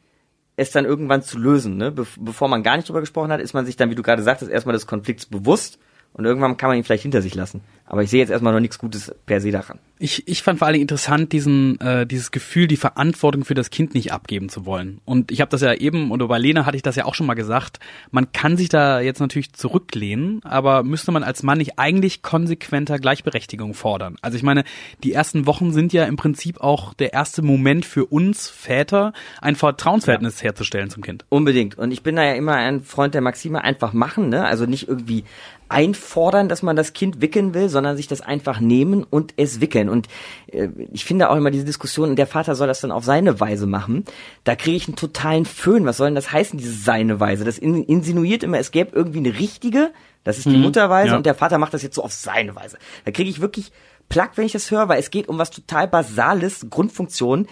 es 0.56 0.72
dann 0.72 0.86
irgendwann 0.86 1.22
zu 1.22 1.38
lösen. 1.38 1.78
Ne? 1.78 1.92
Be 1.92 2.06
bevor 2.20 2.48
man 2.48 2.64
gar 2.64 2.76
nicht 2.76 2.90
drüber 2.90 3.02
gesprochen 3.02 3.32
hat, 3.32 3.40
ist 3.40 3.54
man 3.54 3.66
sich 3.66 3.76
dann, 3.76 3.90
wie 3.90 3.96
du 3.96 4.02
gerade 4.02 4.24
sagtest, 4.24 4.52
erstmal 4.52 4.74
des 4.74 4.88
Konflikts 4.88 5.26
bewusst 5.26 5.80
und 6.14 6.26
irgendwann 6.26 6.58
kann 6.58 6.70
man 6.70 6.78
ihn 6.78 6.84
vielleicht 6.84 7.04
hinter 7.04 7.22
sich 7.22 7.36
lassen. 7.36 7.62
Aber 7.88 8.04
ich 8.04 8.10
sehe 8.10 8.20
jetzt 8.20 8.30
erstmal 8.30 8.54
noch 8.54 8.60
nichts 8.60 8.78
Gutes 8.78 9.16
per 9.26 9.40
se 9.40 9.52
daran. 9.52 9.80
Ich, 10.00 10.28
ich 10.28 10.44
fand 10.44 10.60
vor 10.60 10.68
allen 10.68 10.74
Dingen 10.74 10.84
interessant, 10.84 11.32
diesen, 11.32 11.80
äh, 11.82 12.06
dieses 12.06 12.32
Gefühl, 12.32 12.68
die 12.68 12.78
Verantwortung 12.78 13.46
für 13.46 13.56
das 13.56 13.72
Kind 13.72 13.96
nicht 13.96 14.12
abgeben 14.12 14.50
zu 14.50 14.66
wollen. 14.66 15.00
Und 15.06 15.32
ich 15.32 15.42
habe 15.42 15.50
das 15.50 15.62
ja 15.62 15.74
eben, 15.74 16.12
oder 16.12 16.28
bei 16.28 16.38
Lena 16.38 16.66
hatte 16.66 16.76
ich 16.76 16.84
das 16.84 16.98
ja 16.98 17.06
auch 17.06 17.16
schon 17.16 17.26
mal 17.26 17.34
gesagt, 17.34 17.80
man 18.12 18.32
kann 18.32 18.58
sich 18.58 18.70
da 18.70 19.00
jetzt 19.00 19.20
natürlich 19.20 19.54
zurücklehnen, 19.54 20.42
aber 20.44 20.84
müsste 20.84 21.12
man 21.12 21.24
als 21.24 21.42
Mann 21.42 21.58
nicht 21.58 21.80
eigentlich 21.80 22.22
konsequenter 22.22 23.00
Gleichberechtigung 23.00 23.74
fordern? 23.74 24.18
Also 24.22 24.38
ich 24.38 24.44
meine, 24.44 24.66
die 25.04 25.14
ersten 25.14 25.48
Wochen 25.48 25.72
sind 25.72 25.94
ja 25.94 26.04
im 26.04 26.18
Prinzip 26.18 26.60
auch 26.60 26.94
der 26.94 27.14
erste 27.14 27.42
Moment 27.42 27.86
für 27.86 28.06
uns 28.06 28.50
Väter, 28.50 29.14
ein 29.42 29.56
Vertrauensverhältnis 29.56 30.42
ja. 30.42 30.46
herzustellen 30.46 30.92
zum 30.92 31.02
Kind. 31.02 31.26
Unbedingt. 31.30 31.78
Und 31.78 31.92
ich 31.92 32.04
bin 32.04 32.18
da 32.18 32.24
ja 32.24 32.34
immer 32.34 32.56
ein 32.56 32.82
Freund 32.82 33.16
der 33.16 33.22
Maxime, 33.22 33.64
einfach 33.64 33.94
machen, 33.94 34.30
ne? 34.30 34.46
Also 34.46 34.66
nicht 34.66 34.88
irgendwie 34.88 35.24
einfordern, 35.70 36.50
dass 36.50 36.64
man 36.64 36.76
das 36.76 36.94
Kind 36.94 37.22
wickeln 37.22 37.54
will, 37.54 37.70
sondern 37.78 37.96
sich 37.96 38.08
das 38.08 38.22
einfach 38.22 38.60
nehmen 38.60 39.04
und 39.04 39.36
es 39.38 39.62
wickeln. 39.62 39.88
Und 39.88 40.08
äh, 40.48 40.70
ich 40.92 41.06
finde 41.06 41.30
auch 41.30 41.36
immer 41.36 41.52
diese 41.52 41.64
Diskussion, 41.64 42.16
der 42.16 42.26
Vater 42.26 42.56
soll 42.56 42.66
das 42.66 42.82
dann 42.82 42.92
auf 42.92 43.06
seine 43.06 43.40
Weise 43.40 43.68
machen. 43.68 44.04
Da 44.46 44.56
kriege 44.56 44.76
ich 44.76 44.88
einen 44.88 44.96
totalen 44.96 45.46
Föhn. 45.46 45.86
Was 45.86 45.98
soll 45.98 46.08
denn 46.08 46.16
das 46.16 46.32
heißen, 46.32 46.58
diese 46.58 46.74
seine 46.74 47.20
Weise? 47.20 47.46
Das 47.46 47.60
in, 47.60 47.84
insinuiert 47.84 48.42
immer, 48.42 48.58
es 48.58 48.72
gäbe 48.72 48.96
irgendwie 48.96 49.20
eine 49.20 49.38
richtige, 49.38 49.92
das 50.24 50.40
ist 50.40 50.48
die 50.48 50.58
Mutterweise 50.58 51.12
ja. 51.12 51.18
und 51.18 51.28
der 51.28 51.36
Vater 51.36 51.60
macht 51.60 51.76
das 51.76 51.84
jetzt 51.84 51.94
so 51.94 52.04
auf 52.04 52.14
seine 52.14 52.56
Weise. 52.56 52.80
Da 53.06 53.12
kriege 53.12 53.30
ich 53.30 53.42
wirklich 53.42 53.72
Plack, 54.10 54.32
wenn 54.36 54.46
ich 54.46 54.54
das 54.54 54.72
höre, 54.72 54.90
weil 54.90 55.00
es 55.00 55.12
geht 55.12 55.30
um 55.30 55.38
was 55.38 55.52
total 55.52 55.88
Basales, 55.88 56.66
Grundfunktion. 56.70 57.48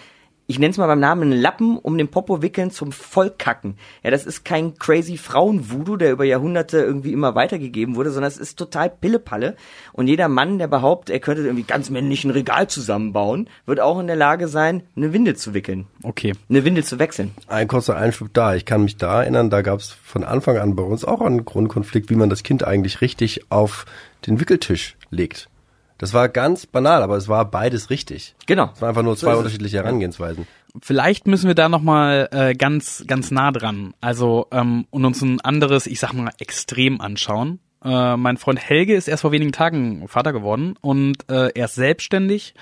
Ich 0.48 0.60
nenne 0.60 0.70
es 0.70 0.78
mal 0.78 0.86
beim 0.86 1.00
Namen 1.00 1.22
einen 1.22 1.40
Lappen 1.40 1.76
um 1.76 1.98
den 1.98 2.06
Popo 2.06 2.40
wickeln 2.40 2.70
zum 2.70 2.92
Vollkacken. 2.92 3.76
Ja, 4.04 4.12
das 4.12 4.24
ist 4.24 4.44
kein 4.44 4.78
crazy 4.78 5.16
Frauen-Voodoo, 5.16 5.96
der 5.96 6.12
über 6.12 6.22
Jahrhunderte 6.22 6.78
irgendwie 6.78 7.12
immer 7.12 7.34
weitergegeben 7.34 7.96
wurde, 7.96 8.12
sondern 8.12 8.28
es 8.28 8.38
ist 8.38 8.56
total 8.56 8.88
Pillepalle. 8.88 9.56
Und 9.92 10.06
jeder 10.06 10.28
Mann, 10.28 10.60
der 10.60 10.68
behauptet, 10.68 11.14
er 11.14 11.18
könnte 11.18 11.42
irgendwie 11.42 11.64
ganz 11.64 11.90
männlich 11.90 12.22
ein 12.22 12.30
Regal 12.30 12.68
zusammenbauen, 12.68 13.48
wird 13.66 13.80
auch 13.80 13.98
in 13.98 14.06
der 14.06 14.14
Lage 14.14 14.46
sein, 14.46 14.84
eine 14.94 15.12
Windel 15.12 15.34
zu 15.34 15.52
wickeln. 15.52 15.88
Okay. 16.04 16.32
Eine 16.48 16.64
Windel 16.64 16.84
zu 16.84 17.00
wechseln. 17.00 17.32
Ein 17.48 17.66
kurzer 17.66 17.96
Einschub 17.96 18.28
da. 18.32 18.54
Ich 18.54 18.64
kann 18.64 18.84
mich 18.84 18.96
da 18.96 19.22
erinnern, 19.22 19.50
da 19.50 19.62
gab 19.62 19.80
es 19.80 19.90
von 19.90 20.22
Anfang 20.22 20.58
an 20.58 20.76
bei 20.76 20.84
uns 20.84 21.04
auch 21.04 21.22
einen 21.22 21.44
Grundkonflikt, 21.44 22.08
wie 22.08 22.14
man 22.14 22.30
das 22.30 22.44
Kind 22.44 22.62
eigentlich 22.62 23.00
richtig 23.00 23.50
auf 23.50 23.84
den 24.28 24.38
Wickeltisch 24.38 24.96
legt. 25.10 25.48
Das 25.98 26.12
war 26.12 26.28
ganz 26.28 26.66
banal, 26.66 27.02
aber 27.02 27.16
es 27.16 27.28
war 27.28 27.50
beides 27.50 27.90
richtig. 27.90 28.34
Genau. 28.46 28.70
Es 28.74 28.80
waren 28.80 28.90
einfach 28.90 29.02
nur 29.02 29.16
So 29.16 29.26
zwei 29.26 29.32
es. 29.32 29.38
unterschiedliche 29.38 29.78
Herangehensweisen. 29.78 30.46
Vielleicht 30.82 31.26
müssen 31.26 31.46
wir 31.48 31.54
da 31.54 31.68
noch 31.68 31.80
mal 31.80 32.28
äh, 32.32 32.54
ganz 32.54 33.04
ganz 33.06 33.30
nah 33.30 33.50
dran. 33.50 33.94
Also 34.00 34.46
ähm, 34.50 34.86
und 34.90 35.04
uns 35.04 35.22
ein 35.22 35.40
anderes, 35.40 35.86
ich 35.86 36.00
sag 36.00 36.12
mal, 36.12 36.30
Extrem 36.38 37.00
anschauen. 37.00 37.60
Äh, 37.82 38.16
mein 38.16 38.36
Freund 38.36 38.58
Helge 38.60 38.94
ist 38.94 39.08
erst 39.08 39.22
vor 39.22 39.32
wenigen 39.32 39.52
Tagen 39.52 40.06
Vater 40.08 40.32
geworden 40.32 40.74
und 40.80 41.30
äh, 41.30 41.50
er 41.54 41.64
ist 41.66 41.76
selbstständig. 41.76 42.54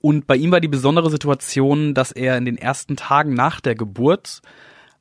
Und 0.00 0.26
bei 0.26 0.36
ihm 0.36 0.52
war 0.52 0.60
die 0.60 0.68
besondere 0.68 1.10
Situation, 1.10 1.92
dass 1.94 2.12
er 2.12 2.38
in 2.38 2.44
den 2.44 2.56
ersten 2.56 2.96
Tagen 2.96 3.34
nach 3.34 3.60
der 3.60 3.74
Geburt, 3.74 4.40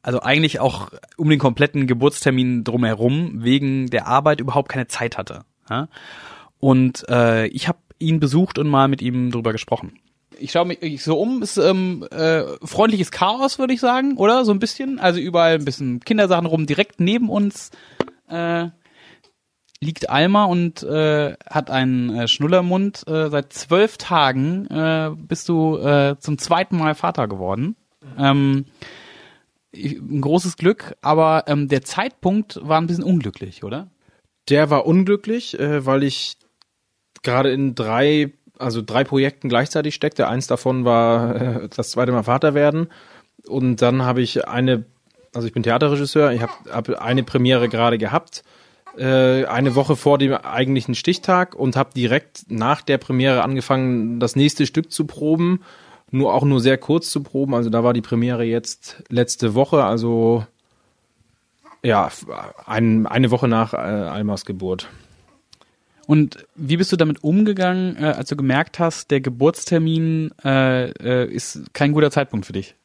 also 0.01 0.21
eigentlich 0.21 0.59
auch 0.59 0.89
um 1.15 1.29
den 1.29 1.39
kompletten 1.39 1.85
Geburtstermin 1.85 2.63
drumherum, 2.63 3.43
wegen 3.43 3.87
der 3.87 4.07
Arbeit 4.07 4.41
überhaupt 4.41 4.69
keine 4.69 4.87
Zeit 4.87 5.17
hatte. 5.17 5.43
Ja? 5.69 5.87
Und 6.59 7.05
äh, 7.09 7.47
ich 7.47 7.67
habe 7.67 7.79
ihn 7.99 8.19
besucht 8.19 8.57
und 8.59 8.67
mal 8.67 8.87
mit 8.87 9.01
ihm 9.01 9.31
drüber 9.31 9.51
gesprochen. 9.51 9.99
Ich 10.39 10.51
schaue 10.51 10.65
mich 10.65 10.81
ich 10.81 11.03
so 11.03 11.19
um, 11.19 11.41
ist 11.41 11.57
ähm, 11.57 12.05
äh, 12.11 12.43
freundliches 12.63 13.09
Chaos, 13.11 13.57
würde 13.57 13.73
ich 13.73 13.79
sagen, 13.79 14.17
oder? 14.17 14.45
So 14.45 14.51
ein 14.51 14.59
bisschen. 14.59 14.99
Also 14.99 15.19
überall 15.19 15.55
ein 15.55 15.65
bisschen 15.65 15.99
Kindersachen 16.01 16.45
rum. 16.45 16.67
Direkt 16.67 16.99
neben 16.99 17.29
uns 17.29 17.71
äh, 18.29 18.67
liegt 19.79 20.09
Alma 20.09 20.45
und 20.45 20.83
äh, 20.83 21.35
hat 21.49 21.71
einen 21.71 22.09
äh, 22.15 22.27
Schnullermund. 22.27 23.07
Äh, 23.07 23.29
seit 23.29 23.51
zwölf 23.53 23.97
Tagen 23.97 24.67
äh, 24.67 25.11
bist 25.15 25.49
du 25.49 25.77
äh, 25.77 26.17
zum 26.19 26.37
zweiten 26.37 26.77
Mal 26.77 26.93
Vater 26.93 27.27
geworden. 27.27 27.75
Ähm, 28.17 28.65
ich- 29.71 29.97
ein 29.99 30.21
großes 30.21 30.57
Glück, 30.57 30.95
aber 31.01 31.45
ähm, 31.47 31.67
der 31.67 31.81
Zeitpunkt 31.83 32.59
war 32.61 32.79
ein 32.79 32.87
bisschen 32.87 33.03
unglücklich, 33.03 33.63
oder? 33.63 33.87
Der 34.49 34.69
war 34.69 34.85
unglücklich, 34.85 35.59
äh, 35.59 35.85
weil 35.85 36.03
ich 36.03 36.37
gerade 37.27 37.51
in 37.51 37.75
drei, 37.75 38.31
also 38.57 38.81
drei 38.81 39.03
Projekten 39.03 39.49
gleichzeitig 39.49 39.93
steckte. 39.93 40.27
Eins 40.27 40.47
davon 40.47 40.85
war 40.85 41.35
äh, 41.35 41.69
das 41.75 41.91
zweite 41.91 42.11
Mal 42.11 42.23
Vater 42.23 42.53
werden. 42.53 42.87
Und 43.47 43.81
dann 43.81 44.03
habe 44.03 44.21
ich 44.21 44.47
eine, 44.47 44.85
also 45.33 45.47
ich 45.47 45.53
bin 45.53 45.63
Theaterregisseur, 45.63 46.31
ich 46.31 46.41
habe 46.41 46.53
hab 46.71 46.89
eine 47.01 47.23
Premiere 47.23 47.69
gerade 47.69 47.97
gehabt, 47.97 48.43
äh, 48.97 49.45
eine 49.45 49.75
Woche 49.75 49.95
vor 49.95 50.17
dem 50.17 50.33
eigentlichen 50.33 50.95
Stichtag 50.95 51.53
und 51.53 51.75
habe 51.75 51.89
direkt 51.95 52.45
nach 52.49 52.81
der 52.81 52.97
Premiere 52.97 53.43
angefangen, 53.43 54.19
das 54.19 54.35
nächste 54.35 54.65
Stück 54.65 54.91
zu 54.91 55.05
proben. 55.05 55.61
Nur 56.09 56.33
auch 56.33 56.45
nur 56.45 56.61
sehr 56.61 56.77
kurz 56.77 57.11
zu 57.11 57.21
proben. 57.21 57.53
Also 57.53 57.69
da 57.69 57.83
war 57.83 57.91
die 57.91 58.01
Premiere 58.01 58.45
jetzt 58.45 59.03
letzte 59.09 59.55
Woche, 59.55 59.83
also 59.83 60.45
ja, 61.83 62.09
ein, 62.65 63.05
eine 63.05 63.29
Woche 63.29 63.49
nach 63.49 63.73
äh, 63.73 63.77
Almas 63.77 64.45
Geburt. 64.45 64.87
Und 66.07 66.47
wie 66.55 66.77
bist 66.77 66.93
du 66.93 66.95
damit 66.95 67.21
umgegangen, 67.21 67.97
äh, 67.97 68.05
als 68.05 68.29
du 68.29 68.37
gemerkt 68.37 68.79
hast, 68.79 69.11
der 69.11 69.19
Geburtstermin 69.19 70.31
äh, 70.43 70.89
äh, 70.91 71.29
ist 71.29 71.73
kein 71.73 71.91
guter 71.91 72.11
Zeitpunkt 72.11 72.45
für 72.45 72.53
dich? 72.53 72.75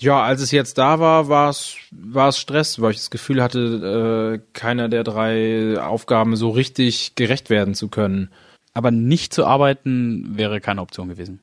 Ja, 0.00 0.22
als 0.22 0.40
es 0.40 0.52
jetzt 0.52 0.78
da 0.78 1.00
war, 1.00 1.28
war 1.28 1.50
es 1.50 1.74
war 1.90 2.28
es 2.28 2.38
Stress, 2.38 2.80
weil 2.80 2.92
ich 2.92 2.98
das 2.98 3.10
Gefühl 3.10 3.42
hatte, 3.42 4.38
äh, 4.38 4.40
keiner 4.52 4.88
der 4.88 5.02
drei 5.02 5.76
Aufgaben 5.80 6.36
so 6.36 6.50
richtig 6.50 7.16
gerecht 7.16 7.50
werden 7.50 7.74
zu 7.74 7.88
können. 7.88 8.30
Aber 8.74 8.92
nicht 8.92 9.34
zu 9.34 9.44
arbeiten 9.44 10.38
wäre 10.38 10.60
keine 10.60 10.80
Option 10.80 11.08
gewesen. 11.08 11.40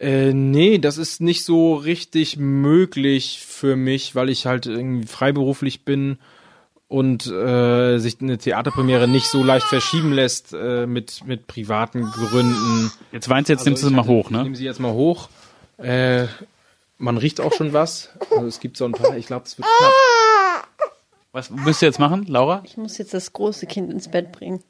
Äh, 0.00 0.32
nee, 0.32 0.78
das 0.78 0.98
ist 0.98 1.20
nicht 1.20 1.44
so 1.44 1.74
richtig 1.74 2.38
möglich 2.38 3.38
für 3.46 3.76
mich, 3.76 4.16
weil 4.16 4.30
ich 4.30 4.46
halt 4.46 4.66
irgendwie 4.66 5.06
freiberuflich 5.06 5.84
bin 5.84 6.18
und 6.92 7.26
äh, 7.26 7.98
sich 7.98 8.20
eine 8.20 8.36
Theaterpremiere 8.38 9.08
nicht 9.08 9.26
so 9.26 9.42
leicht 9.42 9.66
verschieben 9.66 10.12
lässt 10.12 10.52
äh, 10.52 10.86
mit 10.86 11.24
mit 11.26 11.46
privaten 11.46 12.02
Gründen. 12.10 12.92
Jetzt 13.12 13.28
weinst 13.28 13.48
du, 13.48 13.54
jetzt 13.54 13.64
nimmst 13.64 13.82
du 13.82 13.88
sie 13.88 13.92
ich 13.92 13.96
mal 13.96 14.06
hoch, 14.06 14.26
Ich 14.26 14.30
ne? 14.30 14.42
nehme 14.42 14.56
sie 14.56 14.64
jetzt 14.64 14.78
mal 14.80 14.92
hoch. 14.92 15.28
Äh, 15.78 16.26
man 16.98 17.16
riecht 17.16 17.40
auch 17.40 17.52
schon 17.52 17.72
was. 17.72 18.10
Also 18.30 18.46
es 18.46 18.60
gibt 18.60 18.76
so 18.76 18.84
ein 18.84 18.92
paar, 18.92 19.16
ich 19.16 19.26
glaube, 19.26 19.46
es 19.46 19.58
wird 19.58 19.66
knapp. 19.66 20.68
Was 21.32 21.50
müsst 21.50 21.82
ihr 21.82 21.88
jetzt 21.88 21.98
machen, 21.98 22.26
Laura? 22.28 22.62
Ich 22.64 22.76
muss 22.76 22.98
jetzt 22.98 23.14
das 23.14 23.32
große 23.32 23.66
Kind 23.66 23.90
ins 23.90 24.08
Bett 24.08 24.30
bringen. 24.32 24.62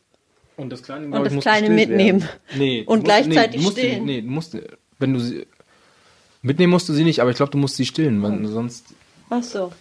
Und 0.56 0.70
das 0.70 0.82
kleine, 0.82 1.06
Und 1.06 1.14
ich, 1.14 1.24
das 1.24 1.32
muss 1.32 1.42
Kleine 1.42 1.70
mitnehmen. 1.70 2.20
Werden. 2.22 2.38
Nee, 2.56 2.82
Und 2.86 2.98
musst- 3.00 3.04
gleichzeitig 3.04 3.56
nee, 3.60 3.64
musst 3.64 3.78
stillen. 3.78 4.04
Nee, 4.04 4.20
du 4.20 4.28
musst, 4.28 4.56
wenn 5.00 5.12
du 5.12 5.18
sie, 5.20 5.46
mitnehmen 6.42 6.70
musst 6.70 6.88
du 6.88 6.92
sie 6.92 7.02
nicht, 7.04 7.20
aber 7.20 7.30
ich 7.30 7.36
glaube, 7.36 7.50
du 7.50 7.58
musst 7.58 7.76
sie 7.76 7.84
stillen, 7.86 8.22
weil 8.22 8.46
sonst, 8.46 8.86
Ach 9.28 9.42
so. 9.42 9.72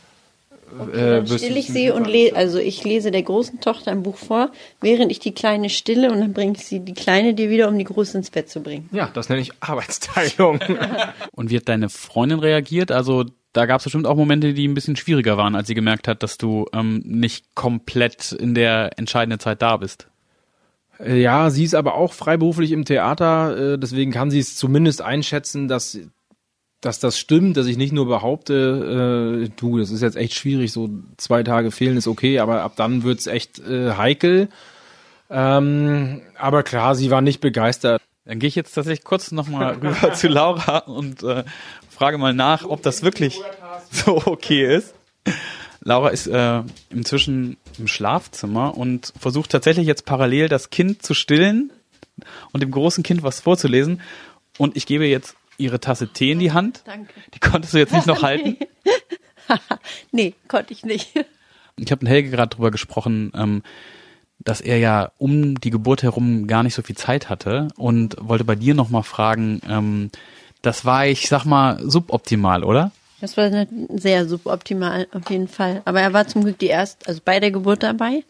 Äh, 0.72 0.98
Dann 0.98 1.30
wirst 1.30 1.44
stille 1.44 1.54
du 1.54 1.60
ich 1.60 1.68
sie 1.68 1.92
und 1.92 2.08
lese, 2.08 2.36
also 2.36 2.60
ich 2.60 2.84
lese 2.84 3.12
der 3.12 3.24
großen 3.24 3.60
Tochter 3.60 3.92
ein 3.92 4.04
Buch 4.04 4.18
vor, 4.18 4.52
während 4.80 5.12
ich 5.12 5.20
die 5.20 5.34
Kleine 5.34 5.70
stille 5.70 6.12
und 6.12 6.20
dann 6.20 6.34
bringe 6.34 6.54
ich 6.54 6.66
sie, 6.66 6.80
die 6.80 6.94
Kleine 6.94 7.34
dir 7.34 7.50
wieder, 7.50 7.68
um 7.68 7.78
die 7.78 7.84
Große 7.84 8.18
ins 8.18 8.30
Bett 8.30 8.50
zu 8.50 8.62
bringen. 8.62 8.90
Ja, 8.92 9.10
das 9.14 9.30
nenne 9.30 9.42
ich 9.42 9.52
Arbeitsteilung. 9.60 10.60
Und 11.32 11.50
wie 11.50 11.58
hat 11.58 11.70
deine 11.70 11.90
Freundin 11.90 12.40
reagiert? 12.40 12.92
Also 12.92 13.26
da 13.54 13.66
gab 13.66 13.80
es 13.80 13.84
bestimmt 13.84 14.08
auch 14.08 14.16
Momente, 14.16 14.54
die 14.54 14.68
ein 14.68 14.74
bisschen 14.74 14.96
schwieriger 14.96 15.38
waren, 15.38 15.56
als 15.56 15.68
sie 15.68 15.76
gemerkt 15.76 16.08
hat, 16.08 16.24
dass 16.24 16.38
du 16.38 16.66
ähm, 16.74 17.02
nicht 17.06 17.54
komplett 17.56 18.32
in 18.32 18.54
der 18.54 18.98
entscheidenden 18.98 19.40
Zeit 19.40 19.62
da 19.62 19.78
bist. 19.78 20.08
Äh, 21.00 21.22
ja, 21.22 21.50
sie 21.50 21.64
ist 21.64 21.76
aber 21.76 21.96
auch 21.96 22.14
freiberuflich 22.14 22.72
im 22.72 22.86
Theater, 22.86 23.74
äh, 23.74 23.78
deswegen 23.78 24.12
kann 24.12 24.32
sie 24.32 24.40
es 24.40 24.56
zumindest 24.56 25.02
einschätzen, 25.02 25.68
dass 25.68 26.00
dass 26.82 27.00
das 27.00 27.20
stimmt, 27.20 27.58
dass 27.58 27.67
ich 27.67 27.78
nicht 27.78 27.94
nur 27.94 28.08
behaupte, 28.08 29.46
äh, 29.46 29.50
du, 29.56 29.78
das 29.78 29.91
ist 29.91 30.02
jetzt 30.02 30.17
echt 30.17 30.34
schwierig, 30.34 30.72
so 30.72 30.89
zwei 31.17 31.44
Tage 31.44 31.70
fehlen 31.70 31.96
ist 31.96 32.08
okay, 32.08 32.39
aber 32.39 32.63
ab 32.63 32.74
dann 32.76 33.04
wird's 33.04 33.28
echt 33.28 33.60
äh, 33.60 33.94
heikel. 33.94 34.50
Ähm, 35.30 36.22
aber 36.38 36.63
klar, 36.63 36.96
sie 36.96 37.12
war 37.12 37.22
nicht 37.22 37.39
begeistert. 37.39 38.02
Dann 38.26 38.39
gehe 38.39 38.48
ich 38.48 38.56
jetzt 38.56 38.74
tatsächlich 38.74 39.06
kurz 39.06 39.32
nochmal 39.32 39.76
rüber 39.82 40.13
zu 40.13 40.28
Laura 40.28 40.80
und 40.80 41.22
äh, 41.24 41.44
frage 41.89 42.17
mal 42.17 42.34
nach, 42.34 42.65
ob 42.65 42.82
das 42.82 43.04
wirklich 43.04 43.39
so 43.91 44.22
okay 44.26 44.76
ist. 44.76 44.96
Laura 45.84 46.10
ist 46.10 46.28
äh, 46.28 46.63
inzwischen 46.89 47.58
im 47.78 47.88
Schlafzimmer 47.88 48.76
und 48.76 49.13
versucht 49.20 49.52
tatsächlich 49.52 49.86
jetzt 49.86 50.06
parallel 50.06 50.50
das 50.50 50.72
Kind 50.72 51.04
zu 51.04 51.13
stillen 51.13 51.72
und 52.52 52.62
dem 52.62 52.72
großen 52.72 53.04
Kind 53.04 53.24
was 53.24 53.39
vorzulesen. 53.39 54.02
Und 54.58 54.76
ich 54.76 54.86
gebe 54.86 55.06
jetzt 55.06 55.36
ihre 55.62 55.80
Tasse 55.80 56.10
Tee 56.10 56.32
in 56.32 56.39
die 56.39 56.52
Hand. 56.52 56.82
Danke. 56.86 57.13
Die 57.34 57.39
konntest 57.39 57.74
du 57.74 57.78
jetzt 57.78 57.93
nicht 57.93 58.08
noch 58.08 58.21
halten. 58.21 58.58
Nee, 60.12 60.34
konnte 60.47 60.71
ich 60.71 60.86
nicht. 60.86 61.13
Ich 61.78 61.91
habe 61.91 62.06
mit 62.06 62.12
Helge 62.12 62.30
gerade 62.30 62.56
drüber 62.56 62.71
gesprochen, 62.71 63.34
ähm, 63.36 63.63
dass 64.39 64.62
er 64.62 64.78
ja 64.78 65.12
um 65.17 65.60
die 65.60 65.69
Geburt 65.69 66.04
herum 66.04 66.47
gar 66.47 66.63
nicht 66.63 66.74
so 66.74 66.82
viel 66.82 66.95
Zeit 66.95 67.30
hatte 67.30 67.67
und 67.76 68.15
wollte 68.19 68.43
bei 68.43 68.56
dir 68.56 68.74
nochmal 68.74 69.04
fragen, 69.04 69.62
ähm, 69.67 70.10
das 70.62 70.86
war, 70.86 71.08
ich 71.08 71.28
sag 71.28 71.45
mal, 71.45 71.80
suboptimal, 71.82 72.63
oder? 72.63 72.91
Das 73.19 73.38
war 73.38 73.67
sehr 73.95 74.28
suboptimal 74.28 75.08
auf 75.12 75.30
jeden 75.30 75.47
Fall. 75.47 75.82
Aber 75.86 76.02
er 76.02 76.13
war 76.13 76.28
zum 76.28 76.43
Glück 76.43 76.60
die 76.60 76.67
erste, 76.67 77.08
also 77.08 77.21
bei 77.24 77.39
der 77.39 77.52
Geburt 77.52 77.84
dabei. 77.84 78.24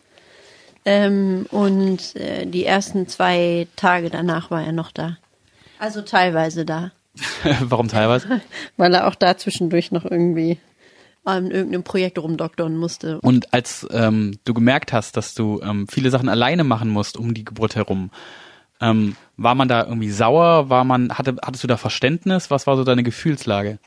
Ähm, 0.84 1.46
und 1.52 2.16
äh, 2.16 2.46
die 2.46 2.66
ersten 2.66 3.08
zwei 3.08 3.68
Tage 3.76 4.10
danach 4.10 4.50
war 4.50 4.64
er 4.64 4.72
noch 4.72 4.92
da. 4.92 5.18
Also 5.80 6.02
teilweise 6.02 6.66
da. 6.66 6.92
Warum 7.62 7.88
teilweise? 7.88 8.42
Weil 8.78 8.94
er 8.94 9.08
auch 9.08 9.16
da 9.16 9.38
zwischendurch 9.38 9.92
noch 9.92 10.06
irgendwie 10.06 10.58
an 11.24 11.52
irgendeinem 11.52 11.84
Projekt 11.84 12.18
rumdoktern 12.18 12.76
musste. 12.76 13.20
Und 13.22 13.54
als 13.54 13.88
ähm, 13.92 14.40
du 14.44 14.54
gemerkt 14.54 14.92
hast, 14.92 15.18
dass 15.18 15.36
du 15.36 15.62
ähm, 15.62 15.88
viele 15.88 16.10
Sachen 16.10 16.30
alleine 16.30 16.64
machen 16.64 16.90
musst 16.90 17.16
um 17.18 17.34
die 17.34 17.46
Geburt 17.46 17.76
herum, 17.76 18.10
ähm, 18.80 19.16
war 19.38 19.54
man 19.54 19.68
da 19.68 19.86
irgendwie 19.86 20.10
sauer? 20.10 20.70
War 20.70 20.84
man, 20.84 21.18
hatte, 21.18 21.36
hattest 21.44 21.64
du 21.64 21.68
da 21.68 21.78
Verständnis? 21.78 22.50
Was 22.50 22.66
war 22.66 22.76
so 22.76 22.84
deine 22.84 23.04
Gefühlslage? 23.04 23.78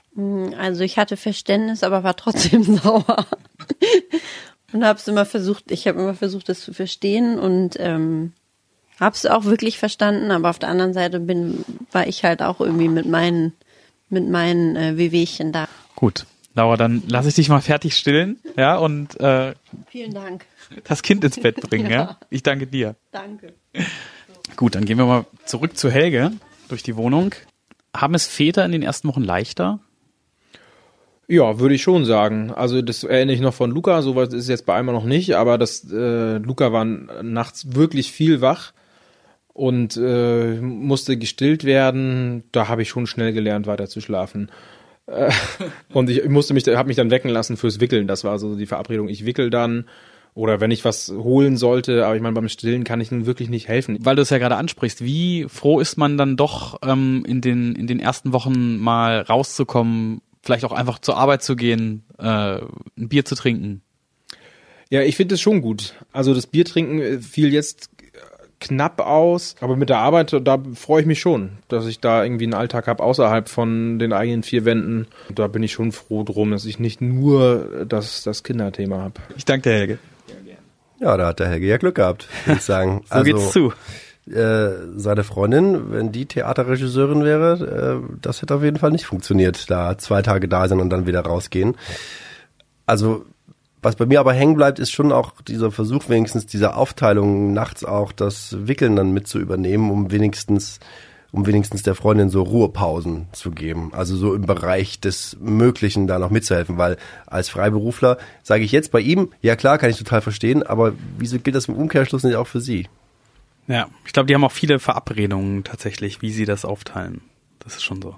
Also 0.57 0.85
ich 0.85 0.99
hatte 0.99 1.17
Verständnis, 1.17 1.83
aber 1.83 2.05
war 2.05 2.15
trotzdem 2.15 2.63
sauer. 2.77 3.27
und 4.73 4.85
habe 4.85 4.99
es 4.99 5.09
immer 5.09 5.25
versucht, 5.27 5.73
ich 5.73 5.89
habe 5.89 6.01
immer 6.01 6.15
versucht, 6.15 6.49
das 6.49 6.61
zu 6.61 6.73
verstehen 6.73 7.39
und 7.41 7.77
ähm, 7.81 8.33
hab's 9.01 9.27
auch 9.27 9.45
wirklich 9.45 9.79
verstanden, 9.79 10.31
aber 10.31 10.51
auf 10.51 10.59
der 10.59 10.69
anderen 10.69 10.93
Seite 10.93 11.21
bin, 11.21 11.65
war 11.93 12.07
ich 12.07 12.25
halt 12.25 12.43
auch 12.43 12.61
irgendwie 12.61 12.89
mit 12.89 13.07
meinen, 13.07 13.53
mit 14.09 14.29
meinen 14.29 14.77
äh, 14.77 14.97
Wehwehchen 14.97 15.53
da. 15.53 15.69
Gut. 15.97 16.27
Laura, 16.57 16.77
dann 16.77 17.03
lass 17.09 17.27
ich 17.27 17.35
dich 17.35 17.49
mal 17.49 17.61
fertig 17.61 17.97
stillen, 17.97 18.39
ja, 18.57 18.77
und 18.77 19.19
äh, 19.21 19.55
Vielen 19.89 20.15
Dank. 20.15 20.47
das 20.85 21.03
Kind 21.03 21.25
ins 21.25 21.41
Bett 21.41 21.61
bringen, 21.61 21.87
ja. 21.91 21.97
Ja. 21.97 22.19
Ich 22.31 22.45
danke 22.45 22.69
dir. 22.69 22.95
Danke. 23.11 23.55
Gut, 24.57 24.77
dann 24.77 24.85
gehen 24.85 24.99
wir 24.99 25.07
mal 25.07 25.27
zurück 25.47 25.77
zu 25.77 25.91
Helge 25.91 26.31
durch 26.69 26.85
die 26.85 26.97
Wohnung. 26.97 27.35
Haben 27.97 28.15
es 28.15 28.27
Väter 28.27 28.65
in 28.65 28.71
den 28.71 28.83
ersten 28.83 29.09
Wochen 29.09 29.23
leichter? 29.23 29.81
Ja, 31.27 31.59
würde 31.59 31.75
ich 31.75 31.83
schon 31.83 32.05
sagen. 32.05 32.53
Also 32.53 32.83
das 32.83 33.03
erinnere 33.03 33.35
ich 33.35 33.41
noch 33.41 33.55
von 33.55 33.71
Luca, 33.71 34.03
sowas 34.03 34.33
ist 34.33 34.49
jetzt 34.49 34.67
bei 34.67 34.75
einmal 34.75 34.95
noch 34.95 35.05
nicht, 35.05 35.35
aber 35.35 35.59
das 35.59 35.91
äh, 35.91 36.37
Luca 36.37 36.73
war 36.73 36.85
nachts 36.85 37.75
wirklich 37.75 38.13
viel 38.13 38.41
wach 38.41 38.73
und 39.55 39.97
äh, 39.97 40.61
musste 40.61 41.17
gestillt 41.17 41.65
werden. 41.65 42.45
Da 42.53 42.69
habe 42.69 42.83
ich 42.83 42.91
schon 42.91 43.07
schnell 43.07 43.33
gelernt, 43.33 43.67
weiter 43.67 43.87
zu 43.89 44.03
schlafen. 44.03 44.51
Äh, 45.07 45.31
und 45.95 46.11
ich 46.11 46.29
musste 46.29 46.53
mich, 46.53 46.67
habe 46.67 46.89
mich 46.89 46.97
dann 46.97 47.11
wecken 47.11 47.31
lassen 47.31 47.57
fürs 47.57 47.81
Wickeln. 47.81 48.07
Das 48.07 48.25
war 48.25 48.39
so 48.39 48.57
die 48.57 48.67
Verabredung. 48.67 49.09
Ich 49.09 49.25
wickel 49.25 49.49
dann 49.49 49.87
oder 50.35 50.61
wenn 50.61 50.73
ich 50.73 50.85
was 50.85 51.11
holen 51.11 51.57
sollte, 51.57 52.05
aber 52.05 52.17
ich 52.17 52.23
meine, 52.23 52.35
beim 52.35 52.49
Stillen 52.49 52.83
kann 52.83 53.01
ich 53.01 53.13
nun 53.13 53.25
wirklich 53.25 53.49
nicht 53.49 53.69
helfen. 53.69 53.97
Weil 54.01 54.17
du 54.17 54.23
es 54.23 54.31
ja 54.31 54.39
gerade 54.39 54.57
ansprichst, 54.57 55.05
wie 55.05 55.47
froh 55.49 55.79
ist 55.79 55.97
man 55.97 56.19
dann 56.19 56.37
doch 56.37 56.81
ähm, 56.85 57.25
in 57.25 57.41
den 57.41 57.77
in 57.77 57.87
den 57.87 58.01
ersten 58.01 58.33
Wochen 58.33 58.79
mal 58.79 59.21
rauszukommen, 59.21 60.21
vielleicht 60.43 60.65
auch 60.65 60.73
einfach 60.73 60.99
zur 60.99 61.17
Arbeit 61.17 61.45
zu 61.45 61.55
gehen, 61.55 62.03
äh, 62.19 62.25
ein 62.25 63.09
Bier 63.09 63.25
zu 63.25 63.37
trinken? 63.37 63.83
Ja, 64.91 65.03
ich 65.03 65.17
finde 65.17 65.37
es 65.37 65.41
schon 65.41 65.63
gut. 65.63 65.95
Also 66.13 66.35
das 66.35 66.49
Biertrinken 66.49 67.01
äh, 67.01 67.19
fiel 67.21 67.53
jetzt 67.53 67.91
knapp 68.65 69.01
aus, 69.01 69.57
aber 69.61 69.77
mit 69.77 69.89
der 69.89 69.99
Arbeit, 69.99 70.35
da 70.43 70.59
freue 70.75 71.03
ich 71.03 71.07
mich 71.07 71.21
schon, 71.21 71.51
dass 71.69 71.87
ich 71.87 72.01
da 72.01 72.25
irgendwie 72.25 72.45
einen 72.45 72.55
Alltag 72.55 72.87
habe 72.87 73.03
außerhalb 73.03 73.49
von 73.49 73.99
den 73.99 74.13
eigenen 74.13 74.43
vier 74.43 74.65
Wänden. 74.65 75.07
Da 75.35 75.47
bin 75.49 75.63
ich 75.63 75.73
schon 75.73 75.93
froh 75.93 76.23
drum, 76.23 76.51
dass 76.51 76.65
ich 76.65 76.79
nicht 76.79 77.01
nur 77.01 77.87
das, 77.87 78.23
das 78.23 78.43
Kinderthema 78.43 78.99
habe. 78.99 79.15
Ich 79.37 79.45
danke 79.45 79.71
dir, 79.71 79.77
Helge. 79.77 79.99
Ja, 81.01 81.17
da 81.17 81.27
hat 81.27 81.41
der 81.41 81.49
Helge 81.49 81.67
ja 81.67 81.77
Glück 81.77 81.97
gehabt, 81.97 82.29
würde 82.47 82.59
ich 82.59 82.65
sagen. 82.65 83.05
So 83.13 83.23
geht's 83.23 83.53
zu. 83.53 83.73
Äh, 84.27 84.71
seine 84.97 85.23
Freundin, 85.23 85.93
wenn 85.93 86.11
die 86.11 86.25
Theaterregisseurin 86.25 87.25
wäre, 87.25 88.01
äh, 88.03 88.17
das 88.23 88.41
hätte 88.41 88.55
auf 88.55 88.63
jeden 88.63 88.79
Fall 88.79 88.91
nicht 88.91 89.05
funktioniert. 89.05 89.71
Da 89.71 89.99
zwei 89.99 90.23
Tage 90.23 90.49
da 90.49 90.67
sein 90.67 90.81
und 90.81 90.89
dann 90.89 91.07
wieder 91.07 91.21
rausgehen. 91.21 91.77
Also, 92.87 93.27
was 93.85 93.97
bei 93.97 94.07
mir 94.07 94.21
aber 94.21 94.33
hängen 94.33 94.57
bleibt, 94.57 94.79
ist 94.79 94.91
schon 94.91 95.13
auch 95.13 95.33
dieser 95.43 95.71
Versuch, 95.71 96.09
wenigstens 96.09 96.47
diese 96.47 96.75
Aufteilung 96.75 97.53
nachts 97.53 97.85
auch 97.85 98.13
das 98.13 98.57
Wickeln 98.67 98.97
dann 98.97 99.13
mit 99.13 99.29
zu 99.29 99.39
übernehmen, 99.39 99.91
um 99.91 100.11
wenigstens 100.11 100.81
um 101.33 101.47
wenigstens 101.47 101.83
der 101.83 101.97
Freundin 101.97 102.31
so 102.31 102.43
Ruhepausen 102.43 103.27
zu 103.33 103.51
geben. 103.51 103.91
Also 103.93 104.15
so 104.17 104.37
im 104.37 104.43
Bereich 104.43 105.01
des 105.01 105.37
Möglichen 105.41 106.07
da 106.07 106.21
noch 106.21 106.31
mitzuhelfen, 106.31 106.79
weil 106.79 106.97
als 107.27 107.49
Freiberufler 107.49 108.19
sage 108.45 108.63
ich 108.63 108.71
jetzt 108.71 108.93
bei 108.93 109.01
ihm, 109.01 109.31
ja 109.43 109.57
klar, 109.57 109.79
kann 109.79 109.91
ich 109.91 109.99
total 109.99 110.21
verstehen, 110.21 110.63
aber 110.63 110.93
wieso 111.19 111.41
gilt 111.41 111.57
das 111.57 111.67
im 111.67 111.75
Umkehrschluss 111.75 112.23
nicht 112.23 112.37
auch 112.37 112.47
für 112.47 112.61
Sie? 112.61 112.87
Ja, 113.67 113.89
ich 114.07 114.13
glaube, 114.13 114.27
die 114.27 114.35
haben 114.35 114.45
auch 114.45 114.53
viele 114.53 114.79
Verabredungen 114.79 115.65
tatsächlich, 115.65 116.23
wie 116.23 116.31
sie 116.31 116.45
das 116.45 116.65
aufteilen. 116.65 117.23
Das 117.59 117.75
ist 117.75 117.83
schon 117.83 118.01
so. 118.01 118.15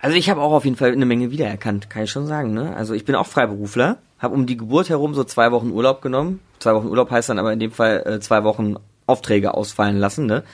Also 0.00 0.16
ich 0.16 0.28
habe 0.28 0.40
auch 0.40 0.52
auf 0.52 0.64
jeden 0.64 0.76
Fall 0.76 0.90
eine 0.90 1.06
Menge 1.06 1.30
wiedererkannt, 1.30 1.88
kann 1.88 2.02
ich 2.02 2.10
schon 2.10 2.26
sagen. 2.26 2.52
Ne? 2.52 2.74
Also 2.74 2.94
ich 2.94 3.04
bin 3.04 3.14
auch 3.14 3.26
Freiberufler, 3.26 3.98
habe 4.22 4.34
um 4.34 4.46
die 4.46 4.56
Geburt 4.56 4.88
herum 4.88 5.14
so 5.14 5.24
zwei 5.24 5.50
Wochen 5.50 5.72
Urlaub 5.72 6.00
genommen. 6.00 6.40
Zwei 6.60 6.74
Wochen 6.74 6.86
Urlaub 6.86 7.10
heißt 7.10 7.28
dann 7.28 7.40
aber 7.40 7.52
in 7.52 7.58
dem 7.58 7.72
Fall 7.72 8.04
äh, 8.06 8.20
zwei 8.20 8.44
Wochen 8.44 8.76
Aufträge 9.06 9.54
ausfallen 9.54 9.98
lassen. 9.98 10.26
Ne? 10.26 10.44